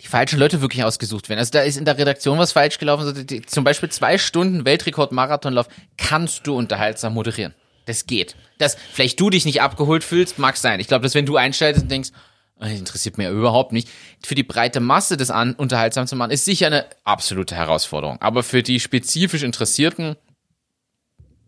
die 0.00 0.06
falschen 0.06 0.38
Leute 0.38 0.60
wirklich 0.60 0.84
ausgesucht 0.84 1.28
werden. 1.28 1.40
Also 1.40 1.50
da 1.50 1.60
ist 1.60 1.76
in 1.76 1.84
der 1.84 1.98
Redaktion 1.98 2.38
was 2.38 2.52
falsch 2.52 2.78
gelaufen. 2.78 3.06
Also 3.06 3.22
zum 3.46 3.64
Beispiel 3.64 3.88
zwei 3.88 4.16
Stunden 4.18 4.64
Weltrekord-Marathonlauf 4.64 5.68
kannst 5.96 6.46
du 6.46 6.56
unterhaltsam 6.56 7.14
moderieren. 7.14 7.54
Das 7.86 8.06
geht. 8.06 8.36
Dass 8.58 8.76
vielleicht 8.92 9.18
du 9.18 9.30
dich 9.30 9.44
nicht 9.44 9.60
abgeholt 9.62 10.04
fühlst, 10.04 10.38
mag 10.38 10.56
sein. 10.56 10.78
Ich 10.78 10.86
glaube, 10.88 11.02
dass 11.02 11.14
wenn 11.14 11.26
du 11.26 11.36
einschaltest 11.36 11.84
und 11.84 11.90
denkst, 11.90 12.10
"Ah, 12.58 12.68
das 12.68 12.78
interessiert 12.78 13.18
mir 13.18 13.30
überhaupt 13.30 13.72
nicht, 13.72 13.88
für 14.24 14.34
die 14.34 14.42
breite 14.42 14.80
Masse 14.80 15.16
das 15.16 15.30
an, 15.30 15.54
unterhaltsam 15.54 16.06
zu 16.06 16.14
machen, 16.14 16.30
ist 16.30 16.44
sicher 16.44 16.66
eine 16.66 16.86
absolute 17.04 17.54
Herausforderung. 17.56 18.20
Aber 18.20 18.42
für 18.42 18.62
die 18.62 18.78
spezifisch 18.78 19.42
Interessierten 19.42 20.16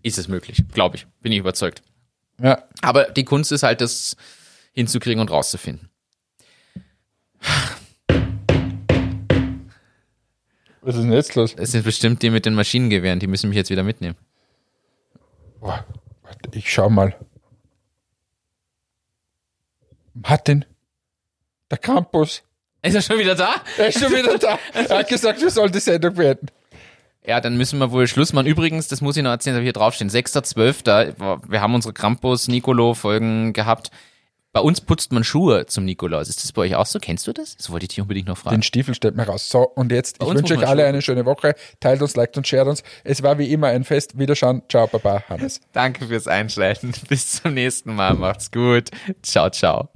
ist 0.02 0.18
es 0.18 0.28
möglich, 0.28 0.64
glaube 0.72 0.96
ich. 0.96 1.06
Bin 1.20 1.30
ich 1.30 1.38
überzeugt. 1.38 1.82
Ja, 2.42 2.64
Aber 2.80 3.04
die 3.04 3.24
Kunst 3.24 3.52
ist 3.52 3.62
halt, 3.62 3.82
das 3.82 4.16
hinzukriegen 4.72 5.20
und 5.20 5.30
rauszufinden. 5.30 5.90
Was 10.82 10.96
ist 10.96 11.02
denn 11.02 11.12
jetzt 11.12 11.34
los? 11.34 11.54
Es 11.56 11.72
sind 11.72 11.84
bestimmt 11.84 12.22
die 12.22 12.30
mit 12.30 12.46
den 12.46 12.54
Maschinengewehren, 12.54 13.20
die 13.20 13.26
müssen 13.26 13.48
mich 13.48 13.56
jetzt 13.56 13.70
wieder 13.70 13.82
mitnehmen. 13.82 14.16
Boah, 15.60 15.84
warte, 16.22 16.50
ich 16.52 16.72
schau 16.72 16.88
mal. 16.88 17.14
Martin, 20.14 20.64
der 21.70 21.78
Campus. 21.78 22.42
Ist 22.82 22.94
er 22.94 23.02
schon 23.02 23.18
wieder 23.18 23.34
da? 23.34 23.54
Er 23.76 23.88
ist 23.88 24.00
schon 24.00 24.10
wieder 24.10 24.38
da. 24.38 24.58
Er 24.72 24.98
hat 24.98 25.08
gesagt, 25.08 25.40
wir 25.40 25.50
sollen 25.50 25.70
die 25.70 25.80
Sendung 25.80 26.14
beenden. 26.14 26.46
Ja, 27.26 27.40
dann 27.40 27.58
müssen 27.58 27.78
wir 27.78 27.92
wohl 27.92 28.06
Schluss 28.06 28.32
machen. 28.32 28.46
Übrigens, 28.46 28.88
das 28.88 29.02
muss 29.02 29.16
ich 29.16 29.22
noch 29.22 29.30
erzählen, 29.30 29.58
ich 29.58 29.62
hier 29.64 29.74
draufstehen. 29.74 30.10
6.12. 30.10 31.50
Wir 31.50 31.60
haben 31.60 31.74
unsere 31.74 31.92
Krampus-Nicolo-Folgen 31.92 33.52
gehabt. 33.52 33.90
Bei 34.52 34.60
uns 34.60 34.80
putzt 34.80 35.12
man 35.12 35.22
Schuhe 35.22 35.66
zum 35.66 35.84
Nikolaus. 35.84 36.28
Ist 36.28 36.42
das 36.42 36.50
bei 36.52 36.62
euch 36.62 36.74
auch 36.74 36.86
so? 36.86 36.98
Kennst 36.98 37.24
du 37.28 37.32
das? 37.32 37.56
Das 37.56 37.70
wollte 37.70 37.84
ich 37.84 37.90
dich 37.90 38.00
unbedingt 38.00 38.26
noch 38.26 38.36
fragen. 38.36 38.56
Den 38.56 38.62
Stiefel 38.64 38.94
stellt 38.96 39.14
mir 39.14 39.22
raus. 39.22 39.48
So, 39.48 39.60
und 39.60 39.92
jetzt, 39.92 40.16
ich 40.20 40.26
uns 40.26 40.38
wünsche 40.40 40.54
euch 40.54 40.60
man 40.60 40.68
alle 40.70 40.82
schon- 40.82 40.88
eine 40.88 41.02
schöne 41.02 41.24
Woche. 41.24 41.54
Teilt 41.78 42.02
uns, 42.02 42.16
liked 42.16 42.36
uns, 42.36 42.48
shared 42.48 42.66
uns. 42.66 42.82
Es 43.04 43.22
war 43.22 43.38
wie 43.38 43.52
immer 43.52 43.68
ein 43.68 43.84
Fest. 43.84 44.18
Wiederschauen. 44.18 44.62
Ciao, 44.68 44.88
Baba, 44.88 45.22
Hannes. 45.28 45.60
Danke 45.72 46.06
fürs 46.08 46.26
Einschalten. 46.26 46.92
Bis 47.08 47.40
zum 47.42 47.54
nächsten 47.54 47.94
Mal. 47.94 48.14
Macht's 48.14 48.50
gut. 48.50 48.90
Ciao, 49.22 49.50
ciao. 49.50 49.88